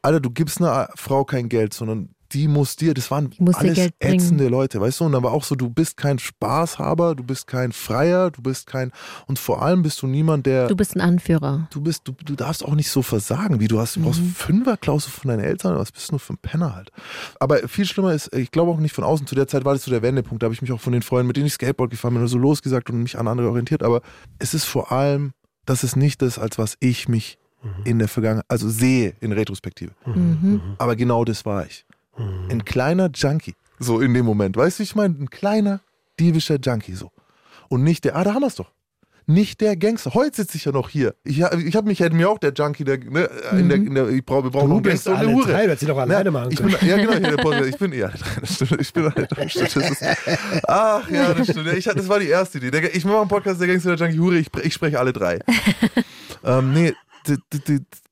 Alter, 0.00 0.20
du 0.20 0.30
gibst 0.30 0.60
einer 0.60 0.88
Frau 0.94 1.24
kein 1.24 1.48
Geld, 1.50 1.74
sondern 1.74 2.14
die 2.32 2.48
muss 2.48 2.76
dir, 2.76 2.94
das 2.94 3.10
waren 3.10 3.30
dir 3.30 3.42
alles 3.56 3.90
ätzende 3.98 4.48
Leute, 4.48 4.80
weißt 4.80 5.00
du? 5.00 5.04
Und 5.04 5.12
dann 5.12 5.22
war 5.22 5.32
auch 5.32 5.44
so, 5.44 5.54
du 5.54 5.68
bist 5.68 5.96
kein 5.96 6.18
Spaßhaber, 6.18 7.14
du 7.14 7.22
bist 7.22 7.46
kein 7.46 7.72
Freier, 7.72 8.30
du 8.30 8.42
bist 8.42 8.66
kein, 8.66 8.92
und 9.26 9.38
vor 9.38 9.62
allem 9.62 9.82
bist 9.82 10.00
du 10.02 10.06
niemand, 10.06 10.46
der, 10.46 10.68
Du 10.68 10.76
bist 10.76 10.94
ein 10.96 11.00
Anführer. 11.00 11.68
du 11.70 11.80
bist, 11.80 12.02
du, 12.04 12.12
du 12.24 12.34
darfst 12.34 12.64
auch 12.64 12.74
nicht 12.74 12.90
so 12.90 13.02
versagen, 13.02 13.60
wie 13.60 13.68
du 13.68 13.78
hast, 13.78 13.96
du 13.96 14.02
brauchst 14.02 14.20
Fünferklausel 14.34 15.10
von 15.10 15.28
deinen 15.28 15.44
Eltern, 15.44 15.76
was 15.76 15.92
bist 15.92 16.08
du 16.08 16.14
nur 16.14 16.20
für 16.20 16.34
ein 16.34 16.38
Penner 16.38 16.74
halt. 16.74 16.90
Aber 17.38 17.68
viel 17.68 17.84
schlimmer 17.84 18.12
ist, 18.12 18.34
ich 18.34 18.50
glaube 18.50 18.70
auch 18.70 18.78
nicht 18.78 18.94
von 18.94 19.04
außen, 19.04 19.26
zu 19.26 19.34
der 19.34 19.48
Zeit 19.48 19.64
war 19.64 19.72
das 19.74 19.84
so 19.84 19.90
der 19.90 20.02
Wendepunkt, 20.02 20.42
da 20.42 20.46
habe 20.46 20.54
ich 20.54 20.62
mich 20.62 20.72
auch 20.72 20.80
von 20.80 20.92
den 20.92 21.02
Freunden, 21.02 21.26
mit 21.28 21.36
denen 21.36 21.46
ich 21.46 21.54
Skateboard 21.54 21.90
gefahren 21.90 22.14
bin, 22.14 22.26
so 22.26 22.38
losgesagt 22.38 22.90
und 22.90 23.02
mich 23.02 23.18
an 23.18 23.28
andere 23.28 23.48
orientiert, 23.48 23.82
aber 23.82 24.02
es 24.38 24.54
ist 24.54 24.64
vor 24.64 24.92
allem, 24.92 25.32
dass 25.66 25.82
es 25.82 25.96
nicht 25.96 26.22
das, 26.22 26.38
als 26.38 26.58
was 26.58 26.76
ich 26.80 27.08
mich 27.08 27.38
in 27.84 27.98
der 27.98 28.08
Vergangenheit, 28.08 28.46
also 28.48 28.70
sehe 28.70 29.12
in 29.20 29.32
Retrospektive. 29.32 29.92
Mhm. 30.06 30.62
Aber 30.78 30.96
genau 30.96 31.26
das 31.26 31.44
war 31.44 31.66
ich. 31.66 31.84
Ein 32.16 32.64
kleiner 32.64 33.10
Junkie. 33.14 33.54
So 33.78 34.00
in 34.00 34.12
dem 34.14 34.26
Moment. 34.26 34.56
Weißt 34.56 34.78
du, 34.78 34.82
ich 34.82 34.94
meine? 34.94 35.14
Ein 35.18 35.30
kleiner, 35.30 35.80
diebischer 36.18 36.56
Junkie 36.56 36.94
so. 36.94 37.10
Und 37.68 37.82
nicht 37.84 38.04
der, 38.04 38.16
ah, 38.16 38.24
da 38.24 38.34
haben 38.34 38.42
wir 38.42 38.48
es 38.48 38.56
doch. 38.56 38.72
Nicht 39.26 39.60
der 39.60 39.76
Gangster. 39.76 40.12
Heute 40.14 40.36
sitze 40.36 40.56
ich 40.56 40.64
ja 40.64 40.72
noch 40.72 40.88
hier. 40.88 41.14
Ich, 41.22 41.38
ich 41.38 41.76
habe 41.76 41.86
mich, 41.86 42.00
hätte 42.00 42.16
mir 42.16 42.28
auch 42.28 42.38
der 42.38 42.52
Junkie, 42.52 42.82
der, 42.82 42.98
ne, 42.98 43.30
in 43.52 43.68
der, 43.68 43.78
in 43.78 43.94
der, 43.94 44.08
ich 44.08 44.26
brauche, 44.26 44.44
wir 44.44 44.50
brauchen 44.50 44.72
einen 44.72 44.82
Gangster 44.82 45.12
und 45.12 45.18
eine 45.18 45.32
Hure. 45.32 45.52
drei, 45.52 45.76
sie 45.76 45.86
doch 45.86 45.98
alleine 45.98 46.24
Ja, 46.24 46.30
machen 46.32 46.50
ich 46.50 46.60
bin, 46.60 46.74
ja, 46.80 46.96
genau, 46.96 47.12
der 47.12 47.36
Podcast. 47.36 47.66
Ich 47.66 47.78
bin, 47.78 47.92
ja, 47.92 48.10
ich 48.80 48.92
bin 48.92 49.04
alle 49.04 49.26
drei. 49.28 49.48
Ach, 50.66 51.08
ja, 51.08 51.32
das 51.32 51.48
stimmt. 51.48 51.72
Ich, 51.74 51.84
das 51.84 52.08
war 52.08 52.18
die 52.18 52.26
erste 52.28 52.58
Idee. 52.58 52.72
Der, 52.72 52.92
ich 52.94 53.04
mache 53.04 53.20
einen 53.20 53.28
Podcast, 53.28 53.60
der 53.60 53.68
Gangster, 53.68 53.94
der 53.94 54.08
Junkie, 54.08 54.20
Hure, 54.20 54.38
ich, 54.38 54.48
ich 54.64 54.74
spreche 54.74 54.98
alle 54.98 55.12
drei. 55.12 55.38
ähm, 56.44 56.72
nee, 56.72 56.92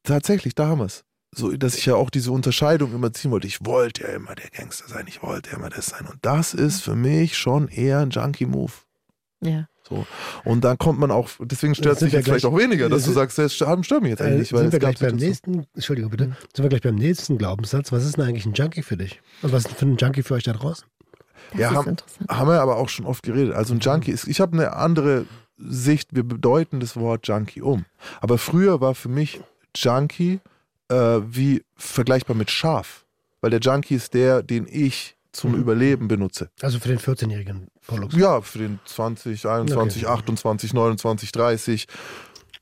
tatsächlich, 0.04 0.54
da 0.54 0.68
haben 0.68 0.78
wir 0.78 0.86
es. 0.86 1.04
So, 1.34 1.54
dass 1.56 1.76
ich 1.76 1.86
ja 1.86 1.94
auch 1.94 2.10
diese 2.10 2.32
Unterscheidung 2.32 2.94
immer 2.94 3.12
ziehen 3.12 3.30
wollte. 3.30 3.46
Ich 3.46 3.64
wollte 3.64 4.02
ja 4.02 4.08
immer 4.08 4.34
der 4.34 4.48
Gangster 4.50 4.88
sein, 4.88 5.04
ich 5.08 5.22
wollte 5.22 5.50
ja 5.50 5.56
immer 5.58 5.68
das 5.68 5.86
sein. 5.86 6.06
Und 6.06 6.18
das 6.22 6.54
ist 6.54 6.80
für 6.82 6.94
mich 6.96 7.36
schon 7.36 7.68
eher 7.68 7.98
ein 8.00 8.10
Junkie-Move. 8.10 8.72
Ja. 9.42 9.68
So. 9.88 10.06
Und 10.44 10.64
dann 10.64 10.76
kommt 10.78 10.98
man 10.98 11.10
auch, 11.10 11.28
deswegen 11.40 11.74
stört 11.74 12.00
wir 12.00 12.08
jetzt 12.08 12.24
vielleicht 12.24 12.42
gleich- 12.42 12.44
auch 12.52 12.56
weniger, 12.58 12.88
dass 12.88 13.04
du 13.04 13.12
sagst, 13.12 13.38
das 13.38 13.54
stört 13.54 13.84
stört 13.86 14.02
mich 14.02 14.10
jetzt 14.10 14.20
eigentlich 14.22 14.34
Äh, 14.34 14.38
nicht. 14.40 14.52
Weil 14.52 14.60
sind 14.62 14.72
wir 14.72 14.78
gleich 14.80 14.98
beim 14.98 15.16
nächsten, 15.16 15.66
Entschuldigung 15.74 16.10
bitte, 16.10 16.24
sind 16.54 16.62
wir 16.62 16.68
gleich 16.68 16.82
beim 16.82 16.94
nächsten 16.96 17.38
Glaubenssatz. 17.38 17.92
Was 17.92 18.04
ist 18.04 18.16
denn 18.16 18.24
eigentlich 18.24 18.44
ein 18.46 18.52
Junkie 18.54 18.82
für 18.82 18.96
dich? 18.96 19.20
Und 19.42 19.52
was 19.52 19.64
ist 19.66 19.76
für 19.76 19.86
ein 19.86 19.96
Junkie 19.96 20.22
für 20.22 20.34
euch 20.34 20.44
da 20.44 20.52
draußen? 20.52 20.86
Das 21.52 21.60
Ja, 21.60 21.70
ist 21.70 21.76
haben- 21.76 21.88
interessant. 21.90 22.30
Haben 22.30 22.48
wir 22.50 22.60
aber 22.60 22.76
auch 22.76 22.88
schon 22.88 23.06
oft 23.06 23.22
geredet. 23.22 23.54
Also 23.54 23.74
ein 23.74 23.80
Junkie 23.80 24.10
ist, 24.10 24.26
ich 24.28 24.40
habe 24.40 24.52
eine 24.56 24.74
andere 24.74 25.24
Sicht, 25.56 26.14
wir 26.14 26.24
bedeuten 26.24 26.80
das 26.80 26.96
Wort 26.96 27.26
Junkie 27.28 27.62
um. 27.62 27.84
Aber 28.20 28.36
früher 28.38 28.80
war 28.80 28.94
für 28.94 29.08
mich 29.08 29.40
Junkie 29.76 30.40
äh, 30.88 31.20
wie 31.24 31.62
vergleichbar 31.76 32.36
mit 32.36 32.50
Schaf. 32.50 33.04
Weil 33.40 33.50
der 33.50 33.60
Junkie 33.60 33.94
ist 33.94 34.14
der, 34.14 34.42
den 34.42 34.66
ich 34.68 35.16
zum 35.32 35.52
Mhm. 35.52 35.58
Überleben 35.60 36.08
benutze. 36.08 36.50
Also 36.60 36.78
für 36.80 36.88
den 36.88 36.98
14-jährigen 36.98 37.68
Pollux. 37.86 38.16
Ja, 38.16 38.40
für 38.40 38.58
den 38.58 38.80
20, 38.84 39.46
21, 39.46 40.04
Okay. 40.06 40.12
28, 40.12 40.74
29, 40.74 41.32
30, 41.32 41.86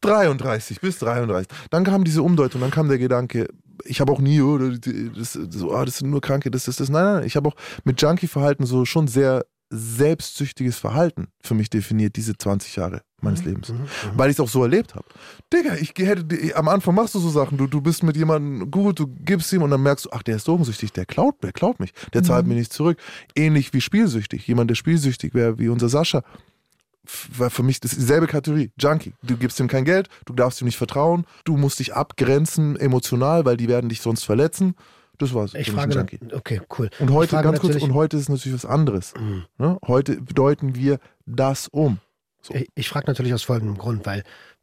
33 0.01 0.81
bis 0.81 0.99
33. 0.99 1.49
Dann 1.71 1.85
kam 1.85 2.05
diese 2.05 2.23
Umdeutung, 2.23 2.61
dann 2.61 2.71
kam 2.71 2.89
der 2.89 2.99
Gedanke, 2.99 3.49
ich 3.85 4.01
habe 4.01 4.13
auch 4.13 4.21
nie, 4.21 4.41
oh, 4.41 4.59
das, 4.59 5.33
so, 5.33 5.73
ah, 5.73 5.85
das 5.85 5.99
sind 5.99 6.11
nur 6.11 6.21
Kranke, 6.21 6.51
das 6.51 6.69
ist 6.69 6.81
das. 6.81 6.89
Nein, 6.89 7.05
nein, 7.05 7.25
ich 7.25 7.37
habe 7.37 7.49
auch 7.49 7.57
mit 7.85 8.01
Junkie-Verhalten 8.01 8.67
so 8.67 8.85
schon 8.85 9.09
sehr 9.09 9.47
selbstsüchtiges 9.71 10.79
Verhalten 10.79 11.29
für 11.43 11.55
mich 11.55 11.71
definiert, 11.71 12.17
diese 12.17 12.37
20 12.37 12.77
Jahre 12.77 13.03
meines 13.21 13.45
Lebens. 13.45 13.71
Mhm. 13.71 13.87
Weil 14.15 14.31
ich 14.31 14.37
es 14.37 14.41
auch 14.41 14.49
so 14.49 14.63
erlebt 14.63 14.95
habe. 14.95 15.07
Digga, 15.53 15.75
ich 15.77 15.95
hätte, 15.97 16.57
am 16.57 16.69
Anfang 16.69 16.95
machst 16.95 17.15
du 17.15 17.19
so 17.19 17.31
Sachen, 17.31 17.57
du, 17.57 17.67
du 17.67 17.81
bist 17.81 18.03
mit 18.03 18.17
jemandem 18.17 18.71
gut, 18.71 18.99
du 18.99 19.07
gibst 19.07 19.53
ihm 19.53 19.63
und 19.63 19.71
dann 19.71 19.83
merkst 19.83 20.07
du, 20.07 20.11
ach, 20.13 20.23
der 20.23 20.37
ist 20.37 20.47
drogensüchtig, 20.47 20.93
der 20.93 21.07
klaut, 21.07 21.43
der 21.43 21.53
klaut 21.53 21.81
mich, 21.81 21.93
der 22.13 22.23
zahlt 22.23 22.47
mir 22.47 22.55
nicht 22.55 22.73
zurück. 22.73 22.99
Ähnlich 23.35 23.73
wie 23.73 23.81
spielsüchtig. 23.81 24.47
Jemand, 24.47 24.71
der 24.71 24.75
spielsüchtig 24.75 25.35
wäre, 25.35 25.59
wie 25.59 25.69
unser 25.69 25.89
Sascha, 25.89 26.23
war 27.37 27.51
für 27.51 27.63
mich 27.63 27.81
das 27.81 27.93
ist 27.93 28.01
dieselbe 28.01 28.27
Kategorie. 28.27 28.71
Junkie. 28.79 29.15
Du 29.23 29.37
gibst 29.37 29.61
ihm 29.61 29.69
kein 29.69 29.85
Geld, 29.85 30.09
du 30.25 30.33
darfst 30.33 30.61
ihm 30.61 30.67
nicht 30.67 30.77
vertrauen, 30.77 31.25
du 31.45 31.57
musst 31.57 31.79
dich 31.79 31.95
abgrenzen 31.95 32.77
emotional, 32.77 33.45
weil 33.45 33.57
die 33.57 33.69
werden 33.69 33.89
dich 33.89 34.01
sonst 34.01 34.25
verletzen. 34.25 34.75
Das 35.19 35.33
war's. 35.33 35.55
Ich 35.55 35.71
frage, 35.71 35.95
Junkie. 35.95 36.19
okay, 36.35 36.61
cool. 36.79 36.91
Und 36.99 37.11
heute, 37.11 37.41
ganz 37.41 37.61
kurz, 37.61 37.77
und 37.77 37.95
heute 37.95 38.19
ist 38.19 38.29
natürlich 38.29 38.55
was 38.55 38.69
anderes. 38.69 39.15
Mhm. 39.19 39.45
Ne? 39.57 39.79
Heute 39.87 40.21
bedeuten 40.21 40.75
wir 40.75 40.99
das 41.25 41.69
um. 41.69 41.99
So. 42.47 42.55
Ich, 42.55 42.69
ich 42.75 42.89
frage 42.89 43.07
natürlich 43.07 43.35
aus 43.35 43.43
folgendem 43.43 43.79
Grund, 43.79 44.07
weil 44.07 44.23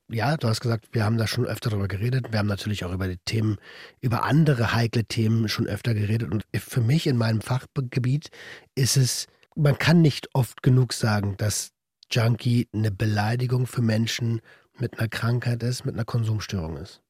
ja, 0.09 0.37
du 0.37 0.47
hast 0.47 0.61
gesagt, 0.61 0.89
wir 0.91 1.05
haben 1.05 1.17
da 1.17 1.27
schon 1.27 1.45
öfter 1.45 1.69
darüber 1.69 1.87
geredet. 1.87 2.31
Wir 2.31 2.39
haben 2.39 2.47
natürlich 2.47 2.85
auch 2.85 2.91
über 2.91 3.07
die 3.07 3.17
Themen, 3.25 3.57
über 4.01 4.23
andere 4.23 4.73
heikle 4.73 5.05
Themen 5.05 5.47
schon 5.47 5.65
öfter 5.65 5.93
geredet. 5.93 6.31
Und 6.31 6.45
für 6.55 6.81
mich 6.81 7.07
in 7.07 7.17
meinem 7.17 7.41
Fachgebiet 7.41 8.29
ist 8.75 8.97
es, 8.97 9.27
man 9.55 9.77
kann 9.77 10.01
nicht 10.01 10.29
oft 10.33 10.61
genug 10.61 10.93
sagen, 10.93 11.35
dass 11.37 11.71
Junkie 12.11 12.67
eine 12.73 12.91
Beleidigung 12.91 13.65
für 13.65 13.81
Menschen 13.81 14.41
mit 14.77 14.99
einer 14.99 15.07
Krankheit 15.07 15.63
ist, 15.63 15.85
mit 15.85 15.95
einer 15.95 16.05
Konsumstörung 16.05 16.77
ist. 16.77 17.01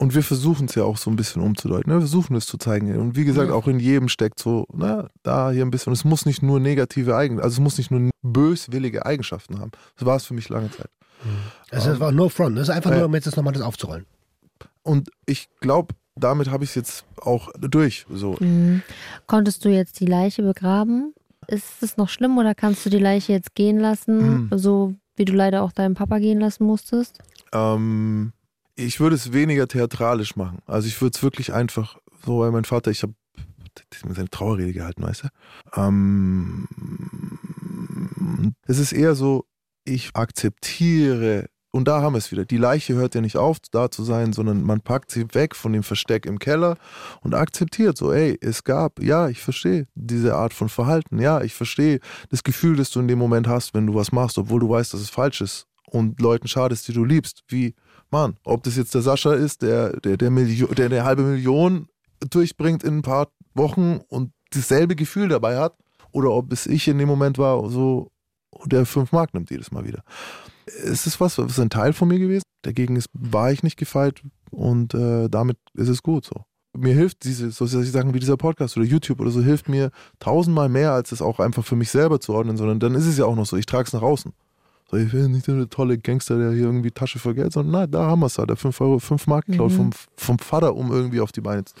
Und 0.00 0.14
wir 0.14 0.22
versuchen 0.22 0.64
es 0.64 0.74
ja 0.74 0.84
auch 0.84 0.96
so 0.96 1.10
ein 1.10 1.16
bisschen 1.16 1.42
umzudeuten. 1.42 1.90
Ne? 1.92 1.96
Wir 1.96 2.00
versuchen 2.08 2.34
es 2.34 2.46
zu 2.46 2.56
zeigen. 2.56 2.96
Und 2.98 3.16
wie 3.16 3.26
gesagt, 3.26 3.48
Ja. 3.50 3.54
auch 3.54 3.66
in 3.68 3.78
jedem 3.78 4.08
steckt 4.08 4.38
so, 4.40 4.66
na, 4.72 5.08
da 5.22 5.50
hier 5.50 5.62
ein 5.62 5.70
bisschen. 5.70 5.90
Und 5.90 5.98
es 5.98 6.04
muss 6.04 6.24
nicht 6.24 6.42
nur 6.42 6.58
negative 6.58 7.14
Eigenschaften, 7.16 7.44
also 7.44 7.54
es 7.56 7.60
muss 7.60 7.76
nicht 7.76 7.90
nur 7.90 8.08
böswillige 8.22 9.04
Eigenschaften 9.04 9.60
haben. 9.60 9.72
Das 9.96 10.06
war 10.06 10.16
es 10.16 10.24
für 10.24 10.32
mich 10.32 10.48
lange 10.48 10.70
Zeit. 10.70 10.88
Also 11.70 11.90
das 11.90 12.00
war 12.00 12.12
no 12.12 12.30
front. 12.30 12.56
Das 12.56 12.68
ist 12.68 12.74
einfach 12.74 12.90
Ja. 12.92 12.96
nur, 12.98 13.06
um 13.06 13.14
jetzt 13.14 13.36
nochmal 13.36 13.52
das 13.52 13.62
aufzurollen. 13.62 14.06
Und 14.82 15.10
ich 15.26 15.50
glaube, 15.60 15.94
damit 16.16 16.50
habe 16.50 16.64
ich 16.64 16.70
es 16.70 16.76
jetzt 16.76 17.04
auch 17.20 17.50
durch. 17.60 18.06
So. 18.10 18.36
Mhm. 18.40 18.80
Konntest 19.26 19.66
du 19.66 19.68
jetzt 19.68 20.00
die 20.00 20.06
Leiche 20.06 20.42
begraben? 20.42 21.12
Ist 21.46 21.82
es 21.82 21.98
noch 21.98 22.08
schlimm 22.08 22.38
oder 22.38 22.54
kannst 22.54 22.86
du 22.86 22.90
die 22.90 22.98
Leiche 22.98 23.32
jetzt 23.34 23.54
gehen 23.54 23.78
lassen, 23.78 24.48
Mhm. 24.48 24.58
so 24.58 24.94
wie 25.16 25.26
du 25.26 25.34
leider 25.34 25.62
auch 25.62 25.72
deinen 25.72 25.94
Papa 25.94 26.18
gehen 26.20 26.40
lassen 26.40 26.64
musstest? 26.64 27.18
Ähm, 27.52 28.32
ich 28.86 29.00
würde 29.00 29.16
es 29.16 29.32
weniger 29.32 29.68
theatralisch 29.68 30.36
machen. 30.36 30.58
Also 30.66 30.88
ich 30.88 31.00
würde 31.00 31.16
es 31.16 31.22
wirklich 31.22 31.52
einfach, 31.52 31.98
so 32.24 32.40
weil 32.40 32.50
mein 32.50 32.64
Vater, 32.64 32.90
ich 32.90 33.02
habe 33.02 33.14
seine 34.14 34.28
Trauerrede 34.28 34.72
gehalten, 34.72 35.02
weißt 35.02 35.24
du? 35.24 35.28
Ähm, 35.80 36.66
es 38.66 38.78
ist 38.78 38.92
eher 38.92 39.14
so, 39.14 39.44
ich 39.84 40.10
akzeptiere 40.14 41.48
und 41.72 41.86
da 41.86 42.02
haben 42.02 42.14
wir 42.14 42.18
es 42.18 42.32
wieder. 42.32 42.44
Die 42.44 42.56
Leiche 42.56 42.94
hört 42.94 43.14
ja 43.14 43.20
nicht 43.20 43.36
auf, 43.36 43.58
da 43.70 43.90
zu 43.90 44.02
sein, 44.02 44.32
sondern 44.32 44.62
man 44.62 44.80
packt 44.80 45.12
sie 45.12 45.32
weg 45.34 45.54
von 45.54 45.72
dem 45.72 45.84
Versteck 45.84 46.26
im 46.26 46.38
Keller 46.38 46.76
und 47.20 47.34
akzeptiert 47.34 47.96
so, 47.96 48.12
ey, 48.12 48.36
es 48.40 48.64
gab, 48.64 49.00
ja, 49.00 49.28
ich 49.28 49.40
verstehe 49.40 49.86
diese 49.94 50.34
Art 50.34 50.52
von 50.52 50.68
Verhalten. 50.68 51.20
Ja, 51.20 51.40
ich 51.42 51.54
verstehe 51.54 52.00
das 52.30 52.42
Gefühl, 52.42 52.76
das 52.76 52.90
du 52.90 53.00
in 53.00 53.08
dem 53.08 53.18
Moment 53.18 53.46
hast, 53.46 53.72
wenn 53.72 53.86
du 53.86 53.94
was 53.94 54.10
machst, 54.10 54.36
obwohl 54.36 54.60
du 54.60 54.68
weißt, 54.68 54.92
dass 54.92 55.00
es 55.00 55.10
falsch 55.10 55.40
ist 55.42 55.66
und 55.86 56.20
Leuten 56.20 56.48
schadest, 56.48 56.88
die 56.88 56.92
du 56.92 57.04
liebst. 57.04 57.42
Wie, 57.48 57.74
Mann, 58.10 58.36
ob 58.44 58.62
das 58.62 58.76
jetzt 58.76 58.94
der 58.94 59.02
Sascha 59.02 59.32
ist, 59.32 59.62
der, 59.62 59.98
der, 60.00 60.16
der, 60.16 60.30
Million, 60.30 60.74
der 60.74 60.86
eine 60.86 61.04
halbe 61.04 61.22
Million 61.22 61.88
durchbringt 62.28 62.82
in 62.82 62.98
ein 62.98 63.02
paar 63.02 63.28
Wochen 63.54 64.00
und 64.08 64.32
dasselbe 64.52 64.96
Gefühl 64.96 65.28
dabei 65.28 65.58
hat, 65.58 65.76
oder 66.12 66.30
ob 66.30 66.52
es 66.52 66.66
ich 66.66 66.88
in 66.88 66.98
dem 66.98 67.08
Moment 67.08 67.38
war, 67.38 67.70
so, 67.70 68.10
der 68.66 68.84
fünf 68.84 69.12
Mark 69.12 69.32
nimmt 69.32 69.50
jedes 69.50 69.70
Mal 69.70 69.84
wieder 69.84 70.02
es 70.78 71.06
ist 71.06 71.20
was, 71.20 71.38
was 71.38 71.52
ist 71.52 71.58
ein 71.58 71.70
Teil 71.70 71.92
von 71.92 72.08
mir 72.08 72.18
gewesen. 72.18 72.42
Dagegen 72.62 72.96
ist, 72.96 73.08
war 73.12 73.52
ich 73.52 73.62
nicht 73.62 73.76
gefeit 73.76 74.22
und 74.50 74.94
äh, 74.94 75.28
damit 75.28 75.58
ist 75.74 75.88
es 75.88 76.02
gut 76.02 76.24
so. 76.24 76.44
Mir 76.76 76.94
hilft 76.94 77.24
diese, 77.24 77.50
so 77.50 77.66
Sachen 77.66 78.14
wie 78.14 78.20
dieser 78.20 78.36
Podcast 78.36 78.76
oder 78.76 78.86
YouTube 78.86 79.20
oder 79.20 79.30
so, 79.30 79.42
hilft 79.42 79.68
mir 79.68 79.90
tausendmal 80.20 80.68
mehr, 80.68 80.92
als 80.92 81.10
es 81.10 81.20
auch 81.20 81.40
einfach 81.40 81.64
für 81.64 81.74
mich 81.74 81.90
selber 81.90 82.20
zu 82.20 82.32
ordnen, 82.32 82.56
sondern 82.56 82.78
dann 82.78 82.94
ist 82.94 83.06
es 83.06 83.18
ja 83.18 83.24
auch 83.24 83.34
noch 83.34 83.46
so, 83.46 83.56
ich 83.56 83.66
trage 83.66 83.86
es 83.88 83.92
nach 83.92 84.02
außen. 84.02 84.32
So, 84.90 84.96
ich 84.96 85.12
will 85.12 85.28
nicht 85.28 85.46
der 85.46 85.68
tolle 85.68 85.98
Gangster, 85.98 86.36
der 86.36 86.50
hier 86.50 86.64
irgendwie 86.64 86.90
Tasche 86.90 87.20
voll 87.20 87.34
Geld, 87.34 87.52
sondern 87.52 87.82
nein, 87.82 87.90
da 87.90 88.06
haben 88.06 88.20
wir 88.20 88.26
es 88.26 88.38
halt, 88.38 88.50
der 88.50 88.56
5 88.56 88.80
Euro, 88.80 88.98
5 88.98 89.26
Mark 89.28 89.46
geklaut 89.46 89.70
mhm. 89.70 89.76
vom, 89.76 89.90
vom 90.16 90.38
Vater, 90.38 90.74
um 90.74 90.90
irgendwie 90.90 91.20
auf 91.20 91.30
die 91.30 91.40
Beine 91.40 91.64
zu 91.64 91.74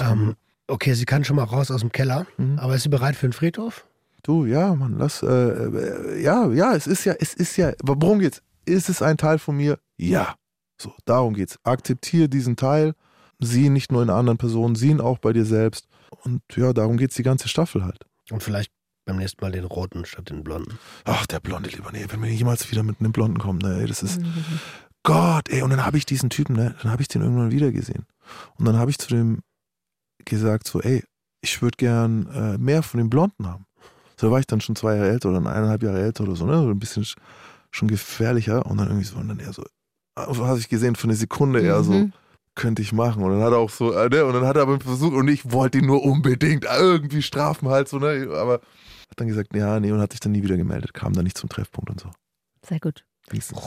ähm, 0.00 0.34
Okay, 0.66 0.94
sie 0.94 1.06
kann 1.06 1.24
schon 1.24 1.36
mal 1.36 1.44
raus 1.44 1.70
aus 1.70 1.80
dem 1.80 1.92
Keller, 1.92 2.26
mhm. 2.36 2.58
aber 2.58 2.74
ist 2.74 2.82
sie 2.82 2.88
bereit 2.88 3.16
für 3.16 3.28
den 3.28 3.32
Friedhof? 3.32 3.86
Du, 4.22 4.46
ja, 4.46 4.74
Mann, 4.74 4.96
lass, 4.98 5.22
äh, 5.22 5.26
äh, 5.26 6.22
ja, 6.22 6.50
ja, 6.50 6.74
es 6.74 6.86
ist 6.86 7.04
ja, 7.04 7.14
es 7.18 7.34
ist 7.34 7.56
ja, 7.56 7.72
worum 7.82 8.18
geht's? 8.18 8.42
Ist 8.66 8.88
es 8.88 9.00
ein 9.00 9.16
Teil 9.16 9.38
von 9.38 9.56
mir? 9.56 9.78
Ja. 9.96 10.34
So, 10.76 10.92
darum 11.04 11.34
geht's. 11.34 11.58
Akzeptiere 11.62 12.28
diesen 12.28 12.56
Teil, 12.56 12.94
sieh 13.38 13.66
ihn 13.66 13.72
nicht 13.72 13.92
nur 13.92 14.02
in 14.02 14.10
anderen 14.10 14.38
Personen, 14.38 14.74
sieh 14.74 14.90
ihn 14.90 15.00
auch 15.00 15.18
bei 15.18 15.32
dir 15.32 15.44
selbst. 15.44 15.88
Und 16.24 16.42
ja, 16.56 16.72
darum 16.72 16.96
geht's 16.96 17.14
die 17.14 17.22
ganze 17.22 17.48
Staffel 17.48 17.84
halt. 17.84 18.04
Und 18.30 18.42
vielleicht 18.42 18.72
beim 19.08 19.16
nächsten 19.16 19.42
Mal 19.42 19.50
den 19.50 19.64
roten 19.64 20.04
statt 20.04 20.28
den 20.28 20.44
blonden. 20.44 20.78
Ach, 21.04 21.26
der 21.26 21.40
blonde 21.40 21.70
lieber. 21.70 21.90
Nee, 21.90 22.04
wenn 22.10 22.22
wir 22.22 22.30
jemals 22.30 22.70
wieder 22.70 22.82
mit 22.82 23.00
einem 23.00 23.10
blonden 23.10 23.38
kommen, 23.38 23.58
ne, 23.58 23.86
das 23.86 24.02
ist. 24.02 24.20
Mhm. 24.20 24.60
Gott, 25.02 25.48
ey, 25.48 25.62
und 25.62 25.70
dann 25.70 25.84
habe 25.84 25.96
ich 25.96 26.04
diesen 26.04 26.28
Typen, 26.28 26.54
ne, 26.54 26.74
dann 26.82 26.92
habe 26.92 27.00
ich 27.00 27.08
den 27.08 27.22
irgendwann 27.22 27.50
wieder 27.50 27.72
gesehen. 27.72 28.04
Und 28.56 28.66
dann 28.66 28.76
habe 28.76 28.90
ich 28.90 28.98
zu 28.98 29.08
dem 29.08 29.40
gesagt, 30.26 30.66
so, 30.66 30.82
ey, 30.82 31.02
ich 31.40 31.62
würde 31.62 31.76
gern 31.78 32.26
äh, 32.26 32.58
mehr 32.58 32.82
von 32.82 32.98
den 32.98 33.08
Blonden 33.08 33.46
haben. 33.46 33.64
So 34.20 34.30
war 34.30 34.40
ich 34.40 34.46
dann 34.46 34.60
schon 34.60 34.76
zwei 34.76 34.96
Jahre 34.96 35.08
älter 35.08 35.30
oder 35.30 35.38
eineinhalb 35.38 35.82
Jahre 35.82 36.02
älter 36.02 36.24
oder 36.24 36.36
so, 36.36 36.44
ne? 36.44 36.60
So 36.60 36.68
ein 36.68 36.78
bisschen 36.78 37.06
schon 37.70 37.88
gefährlicher. 37.88 38.66
Und 38.66 38.76
dann 38.76 38.88
irgendwie 38.88 39.06
so, 39.06 39.16
und 39.16 39.28
dann 39.28 39.38
eher 39.38 39.52
so, 39.54 39.64
was 40.16 40.38
habe 40.38 40.58
ich 40.58 40.68
gesehen, 40.68 40.96
für 40.96 41.04
eine 41.04 41.14
Sekunde 41.14 41.60
eher 41.60 41.82
so, 41.82 41.92
mhm. 41.92 42.12
könnte 42.54 42.82
ich 42.82 42.92
machen. 42.92 43.22
Und 43.22 43.30
dann 43.30 43.40
hat 43.40 43.52
er 43.52 43.58
auch 43.58 43.70
so, 43.70 43.92
äh, 43.92 44.10
ne? 44.10 44.26
Und 44.26 44.34
dann 44.34 44.44
hat 44.44 44.56
er 44.56 44.62
aber 44.62 44.78
versucht, 44.80 45.14
und 45.14 45.28
ich 45.28 45.50
wollte 45.50 45.78
ihn 45.78 45.86
nur 45.86 46.02
unbedingt 46.02 46.66
irgendwie 46.66 47.22
strafen 47.22 47.68
halt 47.68 47.88
so, 47.88 47.98
ne? 47.98 48.28
Aber 48.36 48.60
hat 49.10 49.20
dann 49.20 49.28
gesagt, 49.28 49.54
ja, 49.54 49.78
nee, 49.80 49.92
und 49.92 50.00
hat 50.00 50.12
sich 50.12 50.20
dann 50.20 50.32
nie 50.32 50.42
wieder 50.42 50.56
gemeldet, 50.56 50.94
kam 50.94 51.12
dann 51.12 51.24
nicht 51.24 51.38
zum 51.38 51.48
Treffpunkt 51.48 51.90
und 51.90 52.00
so. 52.00 52.10
Sehr 52.66 52.80
gut. 52.80 53.04
Wenigstens. 53.30 53.58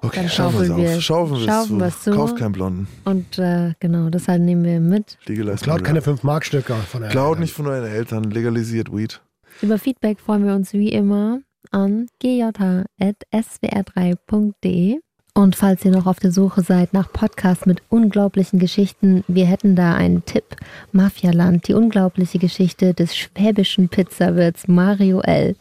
Okay, 0.00 0.20
dann 0.20 0.28
schaufeln 0.28 0.76
wir, 0.76 1.00
schaufeln 1.00 1.40
wir 1.40 1.46
schaufeln 1.46 1.80
es 1.80 2.02
zu. 2.02 2.10
Kauf 2.10 2.34
keinen 2.34 2.52
Blonden. 2.52 2.86
Und 3.04 3.38
äh, 3.38 3.72
genau, 3.80 4.10
deshalb 4.10 4.42
nehmen 4.42 4.62
wir 4.64 4.78
mit. 4.80 5.16
Klaut 5.62 5.82
keine 5.82 6.00
5-Mark-Stücke 6.00 6.74
von 6.74 7.02
euren 7.02 7.12
Klaut 7.12 7.38
nicht 7.38 7.54
von 7.54 7.66
euren 7.66 7.90
Eltern, 7.90 8.24
legalisiert 8.24 8.94
Weed. 8.94 9.22
Über 9.62 9.78
Feedback 9.78 10.20
freuen 10.20 10.44
wir 10.44 10.54
uns 10.54 10.74
wie 10.74 10.90
immer 10.90 11.40
an 11.70 12.08
gj.swr3.de. 12.20 15.00
Und 15.36 15.56
falls 15.56 15.84
ihr 15.84 15.90
noch 15.90 16.06
auf 16.06 16.20
der 16.20 16.30
Suche 16.30 16.62
seid 16.62 16.92
nach 16.92 17.12
Podcasts 17.12 17.66
mit 17.66 17.82
unglaublichen 17.88 18.60
Geschichten, 18.60 19.24
wir 19.26 19.46
hätten 19.46 19.74
da 19.74 19.94
einen 19.94 20.24
Tipp. 20.24 20.44
Mafialand, 20.92 21.66
die 21.66 21.74
unglaubliche 21.74 22.38
Geschichte 22.38 22.94
des 22.94 23.16
schwäbischen 23.16 23.88
Pizzawirts 23.88 24.68
Mario 24.68 25.22
L. 25.22 25.56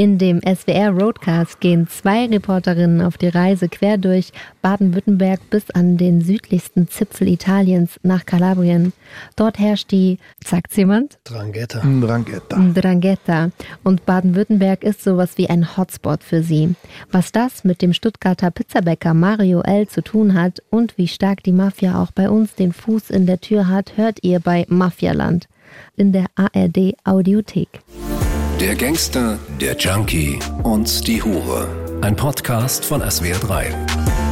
In 0.00 0.16
dem 0.16 0.40
SWR 0.42 0.90
Roadcast 0.90 1.58
gehen 1.58 1.88
zwei 1.88 2.26
Reporterinnen 2.26 3.02
auf 3.02 3.18
die 3.18 3.26
Reise 3.26 3.68
quer 3.68 3.98
durch 3.98 4.30
Baden-Württemberg 4.62 5.50
bis 5.50 5.72
an 5.72 5.96
den 5.96 6.20
südlichsten 6.20 6.86
Zipfel 6.86 7.26
Italiens 7.26 7.98
nach 8.04 8.24
Kalabrien. 8.24 8.92
Dort 9.34 9.58
herrscht 9.58 9.90
die, 9.90 10.18
sagt's 10.46 10.76
jemand? 10.76 11.18
Drangheta. 11.24 11.80
Drangheta. 11.80 12.72
Drangheta. 12.72 13.50
Und 13.82 14.06
Baden-Württemberg 14.06 14.84
ist 14.84 15.02
sowas 15.02 15.32
wie 15.34 15.50
ein 15.50 15.76
Hotspot 15.76 16.22
für 16.22 16.44
sie. 16.44 16.76
Was 17.10 17.32
das 17.32 17.64
mit 17.64 17.82
dem 17.82 17.92
Stuttgarter 17.92 18.52
Pizzabäcker 18.52 19.14
Mario 19.14 19.62
L. 19.62 19.88
zu 19.88 20.00
tun 20.04 20.34
hat 20.40 20.62
und 20.70 20.96
wie 20.96 21.08
stark 21.08 21.42
die 21.42 21.50
Mafia 21.50 22.00
auch 22.00 22.12
bei 22.12 22.30
uns 22.30 22.54
den 22.54 22.72
Fuß 22.72 23.10
in 23.10 23.26
der 23.26 23.40
Tür 23.40 23.66
hat, 23.66 23.96
hört 23.96 24.22
ihr 24.22 24.38
bei 24.38 24.64
Mafialand 24.68 25.48
in 25.96 26.12
der 26.12 26.26
ARD 26.36 26.94
Audiothek. 27.02 27.80
Der 28.60 28.74
Gangster, 28.74 29.38
der 29.60 29.76
Junkie 29.76 30.40
und 30.64 31.06
die 31.06 31.22
Hure. 31.22 31.68
Ein 32.00 32.16
Podcast 32.16 32.84
von 32.84 33.00
SWR3. 33.02 34.27